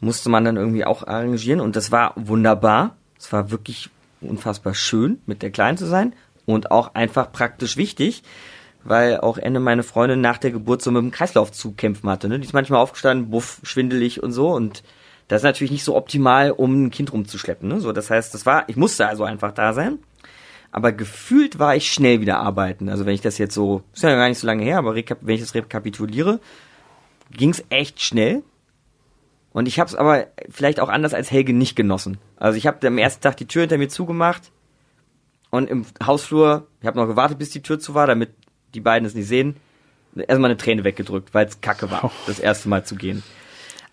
Musste 0.00 0.30
man 0.30 0.44
dann 0.44 0.56
irgendwie 0.56 0.86
auch 0.86 1.06
arrangieren 1.06 1.60
und 1.60 1.76
das 1.76 1.92
war 1.92 2.14
wunderbar. 2.16 2.96
Es 3.18 3.32
war 3.32 3.50
wirklich 3.50 3.90
unfassbar 4.22 4.74
schön, 4.74 5.20
mit 5.26 5.42
der 5.42 5.50
Kleinen 5.50 5.76
zu 5.76 5.86
sein 5.86 6.14
und 6.46 6.70
auch 6.70 6.94
einfach 6.94 7.30
praktisch 7.30 7.76
wichtig, 7.76 8.22
weil 8.82 9.20
auch 9.20 9.36
Ende 9.36 9.60
meine 9.60 9.82
Freundin 9.82 10.20
nach 10.20 10.38
der 10.38 10.50
Geburt 10.50 10.82
so 10.82 10.90
mit 10.90 11.02
dem 11.02 11.10
Kreislauf 11.10 11.52
zu 11.52 11.72
kämpfen 11.72 12.08
hatte. 12.08 12.28
Ne? 12.28 12.40
Die 12.40 12.46
ist 12.46 12.54
manchmal 12.54 12.80
aufgestanden, 12.80 13.30
buff, 13.30 13.60
schwindelig 13.62 14.22
und 14.22 14.32
so 14.32 14.48
und 14.52 14.82
das 15.28 15.40
ist 15.40 15.44
natürlich 15.44 15.70
nicht 15.70 15.84
so 15.84 15.96
optimal, 15.96 16.50
um 16.50 16.84
ein 16.84 16.90
Kind 16.90 17.12
rumzuschleppen. 17.12 17.68
Ne? 17.68 17.80
So, 17.80 17.92
das 17.92 18.10
heißt, 18.10 18.34
das 18.34 18.44
war, 18.46 18.68
ich 18.68 18.76
musste 18.76 19.06
also 19.06 19.24
einfach 19.24 19.52
da 19.52 19.72
sein. 19.72 19.98
Aber 20.72 20.90
gefühlt 20.92 21.58
war 21.58 21.76
ich 21.76 21.92
schnell 21.92 22.20
wieder 22.20 22.38
arbeiten. 22.38 22.88
Also 22.88 23.04
wenn 23.06 23.14
ich 23.14 23.20
das 23.20 23.38
jetzt 23.38 23.54
so, 23.54 23.82
ist 23.92 24.02
ja 24.02 24.14
gar 24.14 24.28
nicht 24.28 24.38
so 24.38 24.46
lange 24.46 24.64
her, 24.64 24.78
aber 24.78 24.94
wenn 24.94 25.34
ich 25.34 25.40
das 25.40 25.54
rekapituliere, 25.54 26.40
ging's 27.30 27.62
echt 27.68 28.00
schnell. 28.02 28.42
Und 29.52 29.68
ich 29.68 29.78
habe 29.78 29.88
es 29.88 29.94
aber 29.94 30.28
vielleicht 30.48 30.80
auch 30.80 30.88
anders 30.88 31.12
als 31.12 31.30
Helge 31.30 31.52
nicht 31.52 31.76
genossen. 31.76 32.16
Also 32.36 32.56
ich 32.56 32.66
habe 32.66 32.86
am 32.86 32.96
ersten 32.96 33.22
Tag 33.22 33.36
die 33.36 33.46
Tür 33.46 33.62
hinter 33.62 33.76
mir 33.76 33.88
zugemacht 33.88 34.50
und 35.50 35.68
im 35.68 35.84
Hausflur, 36.04 36.66
ich 36.80 36.86
habe 36.86 36.98
noch 36.98 37.06
gewartet, 37.06 37.38
bis 37.38 37.50
die 37.50 37.60
Tür 37.60 37.78
zu 37.78 37.94
war, 37.94 38.06
damit 38.06 38.30
die 38.72 38.80
beiden 38.80 39.06
es 39.06 39.14
nicht 39.14 39.28
sehen, 39.28 39.56
erstmal 40.16 40.50
eine 40.50 40.56
Träne 40.56 40.84
weggedrückt, 40.84 41.34
weil 41.34 41.46
es 41.46 41.60
kacke 41.60 41.90
war, 41.90 42.10
das 42.26 42.38
erste 42.38 42.70
Mal 42.70 42.86
zu 42.86 42.96
gehen. 42.96 43.22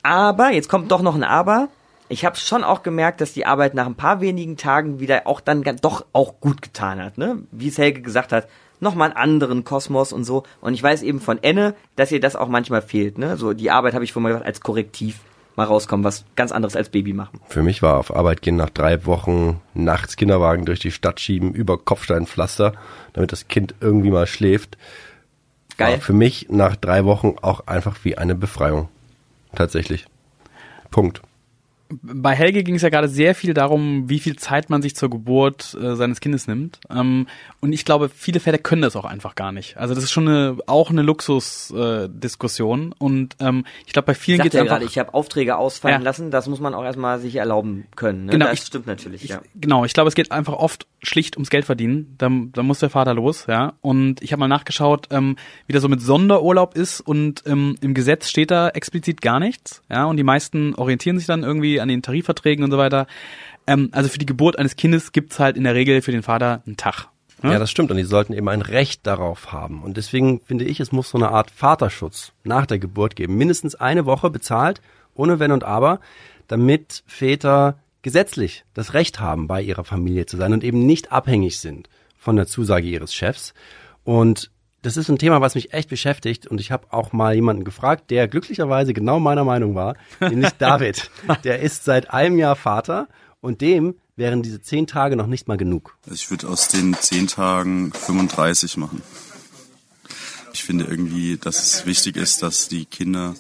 Aber, 0.02 0.52
jetzt 0.52 0.70
kommt 0.70 0.92
doch 0.92 1.02
noch 1.02 1.16
ein 1.16 1.26
Aber. 1.26 1.68
Ich 2.10 2.26
habe 2.26 2.36
schon 2.36 2.64
auch 2.64 2.82
gemerkt, 2.82 3.22
dass 3.22 3.34
die 3.34 3.46
Arbeit 3.46 3.76
nach 3.76 3.86
ein 3.86 3.96
paar 3.96 4.20
wenigen 4.20 4.58
Tagen 4.58 5.00
wieder 5.00 5.28
auch 5.28 5.40
dann 5.40 5.64
doch 5.82 6.06
auch 6.12 6.40
gut 6.42 6.62
getan 6.62 7.02
hat. 7.02 7.18
Ne? 7.20 7.44
Wie 7.52 7.68
es 7.68 7.78
Helge 7.78 8.02
gesagt 8.02 8.32
hat, 8.32 8.48
nochmal 8.80 9.10
einen 9.10 9.18
anderen 9.18 9.64
Kosmos 9.64 10.12
und 10.12 10.24
so. 10.24 10.44
Und 10.60 10.74
ich 10.74 10.82
weiß 10.82 11.04
eben 11.04 11.22
von 11.22 11.42
Enne, 11.44 11.76
dass 11.96 12.12
ihr 12.12 12.20
das 12.20 12.36
auch 12.36 12.48
manchmal 12.48 12.82
fehlt. 12.82 13.20
Ne? 13.20 13.38
So 13.38 13.54
die 13.54 13.70
Arbeit 13.70 13.94
habe 13.94 14.04
ich 14.04 14.12
vorhin 14.12 14.24
mal 14.24 14.30
gesagt, 14.30 14.48
als 14.48 14.62
Korrektiv 14.62 15.20
mal 15.56 15.66
rauskommen, 15.66 16.04
was 16.04 16.26
ganz 16.36 16.52
anderes 16.52 16.76
als 16.76 16.90
Baby 16.90 17.14
machen. 17.14 17.42
Für 17.48 17.62
mich 17.62 17.82
war 17.82 17.98
auf 17.98 18.16
Arbeit 18.16 18.42
gehen 18.42 18.56
nach 18.56 18.70
drei 18.70 19.06
Wochen 19.06 19.62
nachts 19.74 20.16
Kinderwagen 20.16 20.66
durch 20.66 20.80
die 20.80 20.92
Stadt 20.92 21.20
schieben, 21.20 21.54
über 21.54 21.78
Kopfsteinpflaster, 21.78 22.74
damit 23.14 23.32
das 23.32 23.48
Kind 23.50 23.76
irgendwie 23.82 24.10
mal 24.10 24.26
schläft. 24.26 24.78
Geil. 25.78 25.94
War 25.94 26.02
für 26.02 26.14
mich 26.14 26.48
nach 26.50 26.76
drei 26.76 27.06
Wochen 27.06 27.36
auch 27.42 27.68
einfach 27.68 27.98
wie 28.04 28.18
eine 28.18 28.36
Befreiung. 28.36 28.90
Tatsächlich. 29.54 30.06
Punkt. 30.92 31.22
Bei 31.92 32.36
Helge 32.36 32.64
ging 32.64 32.76
es 32.76 32.84
ja 32.84 32.90
gerade 32.90 33.08
sehr 33.08 33.34
viel 33.34 33.54
darum, 33.56 34.10
wie 34.10 34.20
viel 34.20 34.36
Zeit 34.36 34.70
man 34.70 34.82
sich 34.84 34.96
zur 34.96 35.10
Geburt 35.10 35.76
äh, 35.82 35.96
seines 35.96 36.20
Kindes 36.20 36.48
nimmt. 36.48 36.80
Ähm, 36.90 37.26
und 37.62 37.74
ich 37.74 37.84
glaube, 37.84 38.10
viele 38.10 38.40
Väter 38.40 38.60
können 38.60 38.84
das 38.84 38.96
auch 38.96 39.06
einfach 39.06 39.34
gar 39.36 39.52
nicht. 39.52 39.76
Also 39.78 39.96
das 39.96 40.04
ist 40.04 40.12
schon 40.12 40.28
eine, 40.28 40.58
auch 40.68 40.92
eine 40.92 41.02
Luxusdiskussion. 41.02 42.92
Äh, 42.92 42.96
und 43.04 43.36
ähm, 43.40 43.66
ich 43.86 43.94
glaube, 43.94 44.08
bei 44.08 44.14
vielen 44.14 44.40
geht 44.42 44.54
es 44.54 44.54
ja 44.56 44.62
einfach. 44.62 44.76
gerade, 44.78 44.86
ich 44.86 44.98
habe 45.00 45.14
Aufträge 45.14 45.58
ausfallen 45.58 46.02
Ja. 46.02 46.04
lassen, 46.04 46.32
das 46.32 46.48
muss 46.48 46.60
man 46.60 46.74
auch 46.74 46.84
erstmal 46.84 47.20
sich 47.20 47.36
erlauben 47.36 47.86
können. 47.96 48.26
Ne? 48.26 48.34
Genau, 48.34 48.46
das 48.46 48.60
ich- 48.60 48.66
stimmt 48.68 48.88
natürlich, 48.88 49.24
Ich, 49.24 49.30
ja. 49.32 49.42
Genau, 49.56 49.86
ich 49.86 49.94
glaube, 49.94 50.10
es 50.10 50.16
geht 50.16 50.32
einfach 50.32 50.54
oft 50.54 50.88
schlicht 51.02 51.38
ums 51.38 51.50
Geld 51.50 51.66
verdienen. 51.66 52.16
Da, 52.18 52.30
da 52.54 52.64
muss 52.64 52.80
der 52.80 52.90
Vater 52.90 53.14
los, 53.14 53.46
ja. 53.48 53.74
Und 53.82 54.22
ich 54.22 54.32
habe 54.32 54.40
mal 54.42 54.48
nachgeschaut, 54.48 55.08
ähm, 55.12 55.38
wie 55.68 55.74
das 55.74 55.82
so 55.82 55.90
mit 55.90 56.02
Sonderurlaub 56.02 56.76
ist 56.76 57.02
und 57.02 57.44
ähm, 57.46 57.76
im 57.82 57.94
Gesetz 57.94 58.30
steht 58.30 58.52
da 58.52 58.70
explizit 58.70 59.22
gar 59.22 59.40
nichts, 59.40 59.82
ja. 59.90 60.06
Und 60.06 60.18
die 60.18 60.24
meisten 60.24 60.76
orientieren 60.76 61.18
sich 61.18 61.28
dann 61.28 61.44
irgendwie 61.44 61.79
an 61.80 61.88
den 61.88 62.02
Tarifverträgen 62.02 62.64
und 62.64 62.72
so 62.72 62.78
weiter. 62.78 63.08
Ähm, 63.68 63.90
also 63.92 64.10
für 64.10 64.20
die 64.20 64.26
Geburt 64.26 64.58
eines 64.58 64.76
Kindes 64.76 65.12
gibt's 65.12 65.40
halt 65.40 65.58
in 65.58 65.64
der 65.64 65.76
Regel 65.76 66.02
für 66.02 66.12
den 66.12 66.24
Vater 66.24 66.62
einen 66.66 66.78
Tag. 66.78 67.08
ne? 67.42 67.54
Ja, 67.54 67.60
das 67.60 67.72
stimmt. 67.72 67.92
Und 67.92 67.98
die 67.98 68.04
sollten 68.04 68.34
eben 68.34 68.50
ein 68.50 68.62
Recht 68.62 69.06
darauf 69.06 69.52
haben. 69.52 69.84
Und 69.84 69.98
deswegen 69.98 70.42
finde 70.42 70.66
ich, 70.66 70.80
es 70.80 70.92
muss 70.92 71.10
so 71.10 71.18
eine 71.18 71.30
Art 71.30 71.52
Vaterschutz 71.52 72.34
nach 72.44 72.66
der 72.66 72.80
Geburt 72.80 73.16
geben. 73.16 73.38
Mindestens 73.38 73.76
eine 73.76 74.06
Woche 74.06 74.30
bezahlt, 74.30 74.82
ohne 75.14 75.40
Wenn 75.40 75.52
und 75.52 75.64
Aber, 75.64 76.00
damit 76.48 77.04
Väter 77.06 77.80
gesetzlich 78.02 78.64
das 78.74 78.94
Recht 78.94 79.20
haben, 79.20 79.48
bei 79.48 79.62
ihrer 79.62 79.84
Familie 79.84 80.26
zu 80.26 80.38
sein 80.38 80.54
und 80.54 80.64
eben 80.64 80.86
nicht 80.86 81.12
abhängig 81.12 81.60
sind 81.60 81.90
von 82.18 82.36
der 82.36 82.48
Zusage 82.48 82.88
ihres 82.88 83.14
Chefs. 83.14 83.54
Und 84.04 84.52
das 84.82 84.98
ist 84.98 85.10
ein 85.10 85.18
Thema, 85.18 85.42
was 85.42 85.56
mich 85.56 85.74
echt 85.74 85.90
beschäftigt. 85.90 86.48
Und 86.48 86.62
ich 86.62 86.72
habe 86.72 86.88
auch 86.92 87.12
mal 87.12 87.36
jemanden 87.36 87.64
gefragt, 87.64 88.10
der 88.12 88.28
glücklicherweise 88.28 88.94
genau 88.94 89.20
meiner 89.20 89.44
Meinung 89.44 89.76
war, 89.76 89.96
nämlich 90.20 90.52
David. 90.58 91.10
Der 91.44 91.60
ist 91.60 91.86
seit 91.86 92.12
einem 92.12 92.38
Jahr 92.38 92.56
Vater 92.56 93.08
und 93.42 93.62
dem 93.62 93.96
wären 94.16 94.44
diese 94.44 94.62
zehn 94.62 94.86
Tage 94.88 95.16
noch 95.16 95.28
nicht 95.28 95.48
mal 95.48 95.58
genug. 95.58 95.98
Ich 96.12 96.30
würde 96.30 96.48
aus 96.50 96.68
den 96.68 96.94
10 96.94 97.28
Tagen 97.28 97.94
35 97.94 98.78
machen. 98.78 99.02
Ich 100.54 100.64
finde 100.64 100.86
irgendwie, 100.86 101.38
dass 101.38 101.62
es 101.64 101.86
wichtig 101.86 102.18
ist, 102.18 102.44
dass 102.44 102.68
die 102.68 102.86
Kinder 102.86 103.36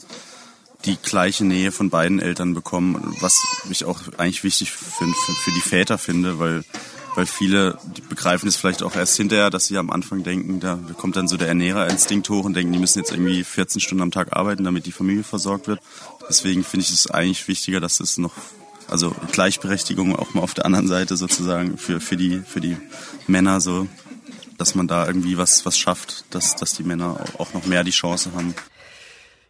die 0.85 0.95
gleiche 0.95 1.43
Nähe 1.43 1.71
von 1.73 1.89
beiden 1.89 2.19
Eltern 2.19 2.53
bekommen, 2.53 3.15
was 3.19 3.43
ich 3.69 3.83
auch 3.83 3.99
eigentlich 4.17 4.43
wichtig 4.43 4.71
für, 4.71 5.05
für, 5.05 5.33
für 5.33 5.51
die 5.51 5.61
Väter 5.61 5.97
finde, 5.97 6.39
weil, 6.39 6.63
weil 7.19 7.25
viele 7.25 7.77
begreifen 8.07 8.47
es 8.47 8.55
vielleicht 8.55 8.81
auch 8.81 8.95
erst 8.95 9.17
hinterher, 9.17 9.49
dass 9.49 9.67
sie 9.67 9.77
am 9.77 9.89
Anfang 9.89 10.23
denken, 10.23 10.61
da 10.61 10.79
kommt 10.97 11.17
dann 11.17 11.27
so 11.27 11.35
der 11.35 11.49
Ernährerinstinkt 11.49 12.29
hoch 12.29 12.45
und 12.45 12.53
denken, 12.55 12.71
die 12.71 12.79
müssen 12.79 12.99
jetzt 12.99 13.11
irgendwie 13.11 13.43
14 13.43 13.81
Stunden 13.81 14.03
am 14.03 14.11
Tag 14.11 14.37
arbeiten, 14.37 14.63
damit 14.63 14.85
die 14.85 14.93
Familie 14.93 15.23
versorgt 15.23 15.67
wird. 15.67 15.81
Deswegen 16.29 16.63
finde 16.63 16.85
ich 16.85 16.93
es 16.93 17.11
eigentlich 17.11 17.45
wichtiger, 17.49 17.81
dass 17.81 17.99
es 17.99 18.17
noch 18.17 18.31
also 18.87 19.13
Gleichberechtigung 19.33 20.15
auch 20.15 20.33
mal 20.33 20.39
auf 20.39 20.53
der 20.53 20.65
anderen 20.65 20.87
Seite 20.87 21.17
sozusagen 21.17 21.77
für, 21.77 21.99
für, 21.99 22.15
die, 22.15 22.39
für 22.39 22.61
die 22.61 22.77
Männer 23.27 23.59
so, 23.59 23.85
dass 24.57 24.73
man 24.73 24.87
da 24.87 25.05
irgendwie 25.05 25.37
was, 25.37 25.65
was 25.65 25.77
schafft, 25.77 26.23
dass, 26.33 26.55
dass 26.55 26.71
die 26.71 26.83
Männer 26.83 27.19
auch 27.37 27.53
noch 27.53 27.65
mehr 27.65 27.83
die 27.83 27.91
Chance 27.91 28.31
haben. 28.33 28.55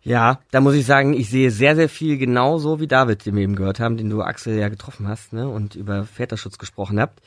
Ja, 0.01 0.39
da 0.49 0.59
muss 0.59 0.73
ich 0.73 0.87
sagen, 0.87 1.13
ich 1.13 1.29
sehe 1.29 1.51
sehr, 1.51 1.75
sehr 1.75 1.87
viel 1.87 2.17
genauso 2.17 2.79
wie 2.79 2.87
David, 2.87 3.27
den 3.27 3.35
wir 3.35 3.43
eben 3.43 3.55
gehört 3.55 3.79
haben, 3.79 3.95
den 3.95 4.09
du 4.09 4.23
Axel 4.23 4.57
ja 4.57 4.69
getroffen 4.69 5.07
hast 5.07 5.33
ne, 5.33 5.47
und 5.47 5.75
über 5.75 6.05
Väterschutz 6.05 6.57
gesprochen 6.57 6.99
habt. 6.99 7.21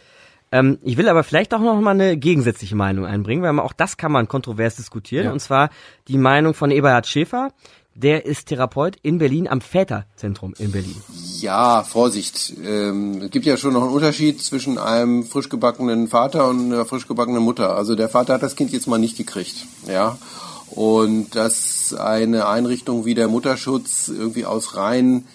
Ähm, 0.53 0.79
ich 0.83 0.99
will 0.99 1.09
aber 1.09 1.25
vielleicht 1.25 1.55
auch 1.55 1.61
noch 1.61 1.81
mal 1.81 1.91
eine 1.91 2.17
gegensätzliche 2.17 2.77
Meinung 2.77 3.07
einbringen, 3.07 3.43
weil 3.43 3.59
auch 3.59 3.73
das 3.73 3.97
kann 3.97 4.13
man 4.13 4.29
kontrovers 4.29 4.77
diskutieren. 4.77 5.25
Ja. 5.25 5.33
Und 5.33 5.41
zwar 5.41 5.71
die 6.09 6.19
Meinung 6.19 6.55
von 6.55 6.71
Eberhard 6.71 7.07
Schäfer. 7.07 7.51
Der 7.95 8.25
ist 8.25 8.47
Therapeut 8.47 8.97
in 9.03 9.19
Berlin 9.19 9.47
am 9.47 9.61
Väterzentrum 9.61 10.55
in 10.59 10.73
Berlin. 10.73 10.97
Ja, 11.41 11.83
Vorsicht. 11.83 12.55
Ähm, 12.65 13.21
es 13.23 13.31
gibt 13.31 13.45
ja 13.45 13.59
schon 13.59 13.75
noch 13.75 13.83
einen 13.83 13.93
Unterschied 13.93 14.41
zwischen 14.41 14.79
einem 14.79 15.25
frisch 15.25 15.51
gebackenen 15.51 16.09
Vater 16.09 16.49
und 16.49 16.73
einer 16.73 16.87
frisch 16.87 17.07
gebackenen 17.07 17.43
Mutter. 17.43 17.77
Also 17.77 17.95
der 17.95 18.09
Vater 18.09 18.35
hat 18.35 18.43
das 18.43 18.57
Kind 18.57 18.73
jetzt 18.73 18.87
mal 18.87 18.99
nicht 18.99 19.19
gekriegt, 19.19 19.67
ja. 19.87 20.17
Und 20.71 21.35
dass 21.37 21.93
eine 21.93 22.49
Einrichtung 22.49 23.05
wie 23.05 23.15
der 23.15 23.29
Mutterschutz 23.29 24.09
irgendwie 24.09 24.47
aus 24.47 24.75
rein 24.75 25.27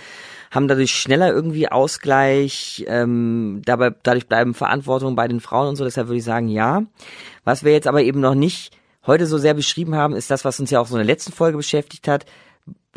Haben 0.50 0.68
dadurch 0.68 0.92
schneller 0.96 1.32
irgendwie 1.32 1.70
Ausgleich, 1.70 2.84
ähm, 2.88 3.62
dabei, 3.64 3.92
dadurch 4.02 4.28
bleiben 4.28 4.54
Verantwortung 4.56 5.16
bei 5.16 5.28
den 5.28 5.40
Frauen 5.42 5.68
und 5.70 5.76
so. 5.76 5.84
Deshalb 5.84 6.08
würde 6.08 6.18
ich 6.18 6.24
sagen, 6.24 6.48
ja. 6.48 6.82
Was 7.44 7.64
wir 7.64 7.72
jetzt 7.72 7.88
aber 7.88 8.02
eben 8.02 8.20
noch 8.20 8.36
nicht 8.36 8.72
heute 9.06 9.28
so 9.28 9.38
sehr 9.38 9.54
beschrieben 9.54 9.96
haben, 9.96 10.16
ist 10.16 10.32
das, 10.32 10.44
was 10.44 10.60
uns 10.60 10.72
ja 10.72 10.80
auch 10.80 10.88
so 10.88 10.96
in 10.96 11.00
der 11.00 11.06
letzten 11.14 11.32
Folge 11.32 11.58
beschäftigt 11.58 12.08
hat 12.08 12.26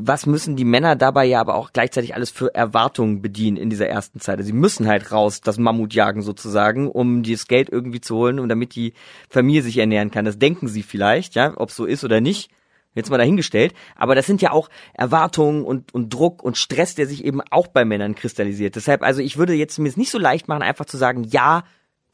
was 0.06 0.26
müssen 0.26 0.56
die 0.56 0.64
Männer 0.64 0.96
dabei 0.96 1.24
ja 1.24 1.40
aber 1.40 1.54
auch 1.54 1.72
gleichzeitig 1.72 2.14
alles 2.14 2.30
für 2.30 2.54
Erwartungen 2.54 3.22
bedienen 3.22 3.56
in 3.56 3.70
dieser 3.70 3.88
ersten 3.88 4.20
Zeit? 4.20 4.38
Also 4.38 4.48
sie 4.48 4.52
müssen 4.52 4.86
halt 4.86 5.12
raus, 5.12 5.40
das 5.40 5.58
Mammut 5.58 5.94
jagen 5.94 6.22
sozusagen, 6.22 6.90
um 6.90 7.22
das 7.22 7.46
Geld 7.46 7.68
irgendwie 7.70 8.00
zu 8.00 8.16
holen 8.16 8.40
und 8.40 8.48
damit 8.48 8.74
die 8.74 8.94
Familie 9.28 9.62
sich 9.62 9.78
ernähren 9.78 10.10
kann. 10.10 10.24
Das 10.24 10.38
denken 10.38 10.68
sie 10.68 10.82
vielleicht, 10.82 11.34
ja, 11.34 11.54
ob 11.56 11.70
so 11.70 11.84
ist 11.84 12.04
oder 12.04 12.20
nicht. 12.20 12.50
Jetzt 12.94 13.10
mal 13.10 13.18
dahingestellt. 13.18 13.72
Aber 13.94 14.14
das 14.14 14.26
sind 14.26 14.42
ja 14.42 14.50
auch 14.50 14.68
Erwartungen 14.94 15.64
und, 15.64 15.94
und 15.94 16.12
Druck 16.12 16.42
und 16.42 16.56
Stress, 16.56 16.96
der 16.96 17.06
sich 17.06 17.24
eben 17.24 17.40
auch 17.50 17.68
bei 17.68 17.84
Männern 17.84 18.16
kristallisiert. 18.16 18.74
Deshalb, 18.74 19.02
also 19.02 19.20
ich 19.20 19.36
würde 19.36 19.54
jetzt 19.54 19.78
mir 19.78 19.88
es 19.88 19.96
nicht 19.96 20.10
so 20.10 20.18
leicht 20.18 20.48
machen, 20.48 20.62
einfach 20.62 20.86
zu 20.86 20.96
sagen, 20.96 21.24
ja, 21.24 21.62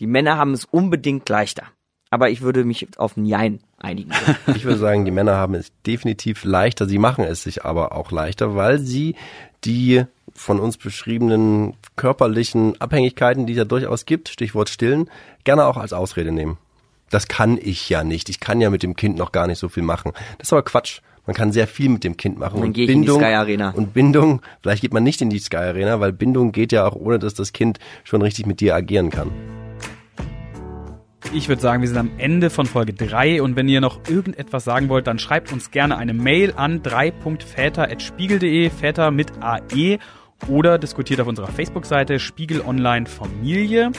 die 0.01 0.07
Männer 0.07 0.37
haben 0.37 0.53
es 0.53 0.66
unbedingt 0.66 1.29
leichter. 1.29 1.64
Aber 2.11 2.29
ich 2.29 2.42
würde 2.42 2.64
mich 2.64 2.99
auf 2.99 3.16
ein 3.16 3.25
Jein 3.25 3.61
einigen. 3.87 4.11
Ich 4.55 4.64
würde 4.64 4.79
sagen, 4.79 5.05
die 5.05 5.11
Männer 5.11 5.37
haben 5.37 5.55
es 5.55 5.72
definitiv 5.87 6.44
leichter, 6.44 6.87
sie 6.87 6.99
machen 6.99 7.25
es 7.25 7.42
sich 7.42 7.64
aber 7.64 7.92
auch 7.92 8.11
leichter, 8.11 8.55
weil 8.57 8.79
sie 8.79 9.14
die 9.64 10.05
von 10.35 10.61
uns 10.61 10.77
beschriebenen 10.77 11.75
körperlichen 11.96 12.81
Abhängigkeiten, 12.81 13.46
die 13.46 13.53
es 13.53 13.59
ja 13.59 13.64
durchaus 13.64 14.05
gibt, 14.05 14.29
Stichwort 14.29 14.68
Stillen, 14.68 15.09
gerne 15.44 15.64
auch 15.66 15.77
als 15.77 15.92
Ausrede 15.92 16.33
nehmen. 16.33 16.59
Das 17.11 17.29
kann 17.29 17.59
ich 17.61 17.88
ja 17.88 18.05
nicht. 18.05 18.29
Ich 18.29 18.40
kann 18.40 18.61
ja 18.61 18.68
mit 18.70 18.83
dem 18.83 18.96
Kind 18.96 19.16
noch 19.16 19.33
gar 19.33 19.46
nicht 19.46 19.59
so 19.59 19.68
viel 19.68 19.85
machen. 19.85 20.12
Das 20.38 20.49
ist 20.49 20.53
aber 20.53 20.62
Quatsch. 20.62 21.01
Man 21.25 21.35
kann 21.35 21.53
sehr 21.53 21.66
viel 21.66 21.88
mit 21.88 22.05
dem 22.05 22.16
Kind 22.16 22.38
machen. 22.38 22.59
Dann 22.59 22.68
und 22.68 22.72
gehe 22.72 22.85
ich 22.85 22.90
in 22.90 23.03
die 23.03 23.07
Bindung 23.07 23.20
Sky 23.20 23.35
Arena. 23.35 23.70
und 23.70 23.94
Bindung, 23.94 24.42
vielleicht 24.62 24.83
geht 24.83 24.92
man 24.92 25.03
nicht 25.03 25.20
in 25.20 25.31
die 25.31 25.38
Sky 25.38 25.57
Arena, 25.57 25.99
weil 26.01 26.12
Bindung 26.12 26.53
geht 26.53 26.72
ja 26.72 26.87
auch 26.87 26.94
ohne, 26.94 27.18
dass 27.18 27.35
das 27.35 27.53
Kind 27.53 27.79
schon 28.05 28.22
richtig 28.22 28.46
mit 28.46 28.61
dir 28.61 28.75
agieren 28.75 29.11
kann. 29.11 29.33
Ich 31.33 31.48
würde 31.48 31.61
sagen, 31.61 31.83
wir 31.83 31.88
sind 31.88 31.98
am 31.98 32.11
Ende 32.18 32.50
von 32.50 32.66
Folge 32.66 32.92
3 32.94 33.42
und 33.42 33.57
wenn 33.57 33.68
ihr 33.68 33.81
noch 33.81 34.00
irgendetwas 34.09 34.64
sagen 34.64 34.88
wollt, 34.88 35.07
dann 35.07 35.18
schreibt 35.18 35.52
uns 35.52 35.70
gerne 35.70 35.96
eine 35.96 36.14
Mail 36.14 36.55
an 36.57 36.83
3.väter.spiegel.de, 36.83 38.70
Väter 38.70 39.11
mit 39.11 39.33
AE 39.40 39.98
oder 40.48 40.79
diskutiert 40.79 41.20
auf 41.20 41.26
unserer 41.26 41.48
Facebook-Seite 41.48 42.18
Spiegel 42.18 42.61
Online 42.61 43.07
Familie. 43.07 43.90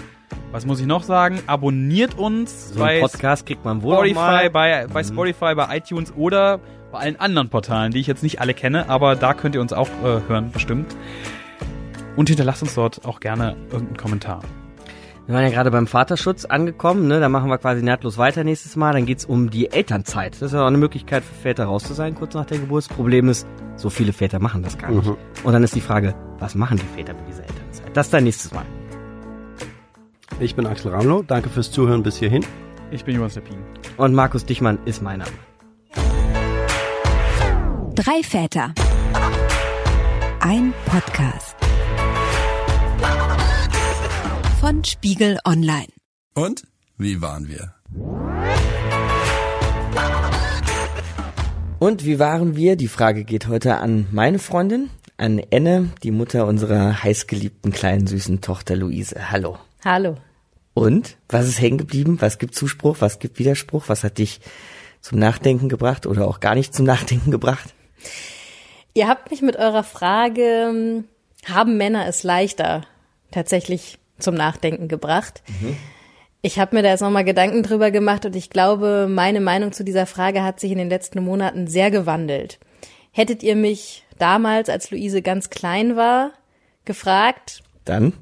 Was 0.52 0.66
muss 0.66 0.80
ich 0.80 0.86
noch 0.86 1.04
sagen? 1.04 1.42
Abonniert 1.48 2.18
uns 2.18 2.70
So 2.70 2.84
einen 2.84 3.02
Podcast 3.02 3.46
kriegt 3.46 3.66
man 3.66 3.82
wohl 3.82 3.96
Spotify, 3.96 4.16
mal. 4.16 4.50
bei, 4.50 4.88
bei 4.88 5.04
Spotify, 5.04 5.56
bei 5.56 5.78
iTunes 5.78 6.14
oder 6.16 6.60
bei 6.92 7.00
allen 7.00 7.20
anderen 7.20 7.50
Portalen, 7.50 7.92
die 7.92 8.00
ich 8.00 8.08
jetzt 8.08 8.24
nicht 8.24 8.40
alle 8.40 8.54
kenne, 8.54 8.90
aber 8.90 9.16
da 9.16 9.34
könnt 9.34 9.56
ihr 9.56 9.62
uns 9.62 9.74
auch 9.74 9.90
äh, 10.04 10.22
hören, 10.28 10.52
bestimmt. 10.52 10.96
Und 12.16 12.30
hinterlasst 12.30 12.64
uns 12.64 12.76
dort 12.76 13.06
auch 13.06 13.20
gerne 13.20 13.56
irgendeinen 13.72 13.98
Kommentar. 13.98 14.42
Wir 15.28 15.36
waren 15.36 15.44
ja 15.44 15.50
gerade 15.50 15.72
beim 15.72 15.88
Vaterschutz 15.88 16.46
angekommen, 16.46 17.10
ne? 17.10 17.20
Da 17.20 17.28
machen 17.28 17.50
wir 17.50 17.58
quasi 17.58 17.84
nahtlos 17.84 18.18
weiter 18.18 18.46
nächstes 18.46 18.78
Mal. 18.78 18.94
Dann 18.94 19.06
geht's 19.06 19.26
um 19.26 19.50
die 19.50 19.70
Elternzeit. 19.70 20.36
Das 20.36 20.42
ist 20.42 20.54
ja 20.54 20.64
auch 20.64 20.68
eine 20.68 20.78
Möglichkeit 20.78 21.22
für 21.22 21.34
Väter 21.34 21.66
raus 21.66 21.84
zu 21.84 21.94
sein, 21.94 22.16
kurz 22.16 22.34
nach 22.34 22.46
der 22.46 22.60
Geburt. 22.60 22.86
Das 22.86 22.96
Problem 22.96 23.28
ist, 23.28 23.46
so 23.76 23.90
viele 23.90 24.14
Väter 24.14 24.40
machen 24.40 24.64
das 24.64 24.78
gar 24.78 24.90
nicht. 24.90 25.06
Mhm. 25.06 25.18
Und 25.44 25.52
dann 25.52 25.66
ist 25.66 25.76
die 25.76 25.82
Frage, 25.82 26.16
was 26.40 26.56
machen 26.56 26.78
die 26.78 26.96
Väter 26.96 27.14
mit 27.14 27.28
dieser 27.28 27.42
Elternzeit? 27.42 27.92
Das 27.94 28.10
dann 28.10 28.24
nächstes 28.24 28.54
Mal. 28.54 28.64
Ich 30.40 30.56
bin 30.56 30.66
Axel 30.66 30.94
Ramlow. 30.94 31.24
Danke 31.24 31.50
fürs 31.50 31.72
Zuhören 31.72 32.04
bis 32.04 32.16
hierhin. 32.16 32.46
Ich 32.92 33.04
bin 33.04 33.16
Jonas 33.16 33.36
Lepin. 33.36 33.58
Und 33.98 34.14
Markus 34.14 34.46
Dichmann 34.46 34.80
ist 34.86 35.02
mein 35.02 35.20
Name. 35.20 35.32
Drei 37.96 38.24
Väter. 38.24 38.74
Ein 40.40 40.74
Podcast. 40.86 41.67
Von 44.68 44.84
Spiegel 44.84 45.40
Online. 45.46 45.88
Und 46.34 46.64
wie 46.98 47.22
waren 47.22 47.48
wir? 47.48 47.74
Und 51.80 52.04
wie 52.04 52.20
waren 52.20 52.58
wir? 52.58 52.76
Die 52.76 52.90
Frage 52.90 53.24
geht 53.24 53.48
heute 53.48 53.78
an 53.78 54.08
meine 54.12 54.40
Freundin, 54.40 54.90
an 55.16 55.40
Enne, 55.40 55.92
die 56.04 56.12
Mutter 56.12 56.46
unserer 56.46 57.02
heißgeliebten 57.02 57.72
kleinen 57.72 58.08
süßen 58.08 58.42
Tochter 58.42 58.76
Luise. 58.76 59.32
Hallo. 59.32 59.58
Hallo. 59.86 60.18
Und? 60.74 61.16
Was 61.30 61.48
ist 61.48 61.62
hängen 61.62 61.78
geblieben? 61.78 62.18
Was 62.20 62.38
gibt 62.38 62.54
Zuspruch? 62.54 62.98
Was 63.00 63.20
gibt 63.20 63.40
Widerspruch? 63.40 63.86
Was 63.88 64.04
hat 64.04 64.18
dich 64.18 64.42
zum 65.00 65.18
Nachdenken 65.18 65.70
gebracht 65.70 66.06
oder 66.06 66.28
auch 66.28 66.42
gar 66.42 66.56
nicht 66.56 66.74
zum 66.74 66.86
Nachdenken 66.86 67.32
gebracht? 67.32 67.74
Ihr 68.94 69.08
habt 69.08 69.32
mich 69.32 69.42
mit 69.42 69.56
eurer 69.56 69.84
Frage, 69.84 70.42
ähm, 70.42 71.06
haben 71.46 71.78
Männer 71.78 72.06
es 72.06 72.24
leichter, 72.24 72.82
tatsächlich 73.32 73.98
zum 74.20 74.36
Nachdenken 74.36 74.88
gebracht. 74.88 75.44
Ich 76.42 76.60
habe 76.60 76.76
mir 76.76 76.84
da 76.84 76.90
jetzt 76.90 77.02
nochmal 77.02 77.26
Gedanken 77.26 77.64
drüber 77.64 77.92
gemacht 77.92 78.26
und 78.26 78.36
ich 78.36 78.50
glaube, 78.50 79.08
meine 79.10 79.42
Meinung 79.42 79.72
zu 79.72 79.84
dieser 79.84 80.06
Frage 80.06 80.44
hat 80.44 80.60
sich 80.60 80.72
in 80.72 80.78
den 80.78 80.90
letzten 80.90 81.24
Monaten 81.24 81.68
sehr 81.68 81.92
gewandelt. 81.92 82.60
Hättet 83.12 83.44
ihr 83.44 83.56
mich 83.56 84.06
damals, 84.20 84.70
als 84.70 84.92
Luise 84.92 85.22
ganz 85.22 85.50
klein 85.50 85.96
war, 85.96 86.32
gefragt, 86.86 87.64
Dann? 87.86 88.14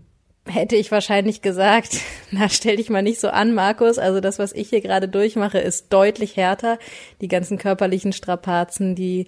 hätte 0.48 0.76
ich 0.76 0.92
wahrscheinlich 0.92 1.42
gesagt, 1.42 1.98
na 2.32 2.50
stell 2.50 2.78
dich 2.78 2.90
mal 2.90 3.02
nicht 3.02 3.20
so 3.20 3.30
an, 3.30 3.54
Markus. 3.54 3.98
Also 3.98 4.20
das, 4.20 4.40
was 4.40 4.54
ich 4.54 4.70
hier 4.70 4.82
gerade 4.82 5.08
durchmache, 5.08 5.60
ist 5.60 5.92
deutlich 5.92 6.38
härter. 6.38 6.80
Die 7.22 7.28
ganzen 7.28 7.58
körperlichen 7.58 8.14
Strapazen, 8.14 8.96
die 8.96 9.26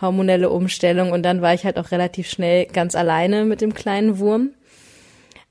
hormonelle 0.00 0.50
Umstellung 0.50 1.12
und 1.12 1.22
dann 1.22 1.40
war 1.40 1.54
ich 1.54 1.64
halt 1.64 1.78
auch 1.78 1.90
relativ 1.90 2.28
schnell 2.28 2.66
ganz 2.66 2.94
alleine 2.94 3.44
mit 3.44 3.60
dem 3.60 3.72
kleinen 3.72 4.18
Wurm. 4.18 4.50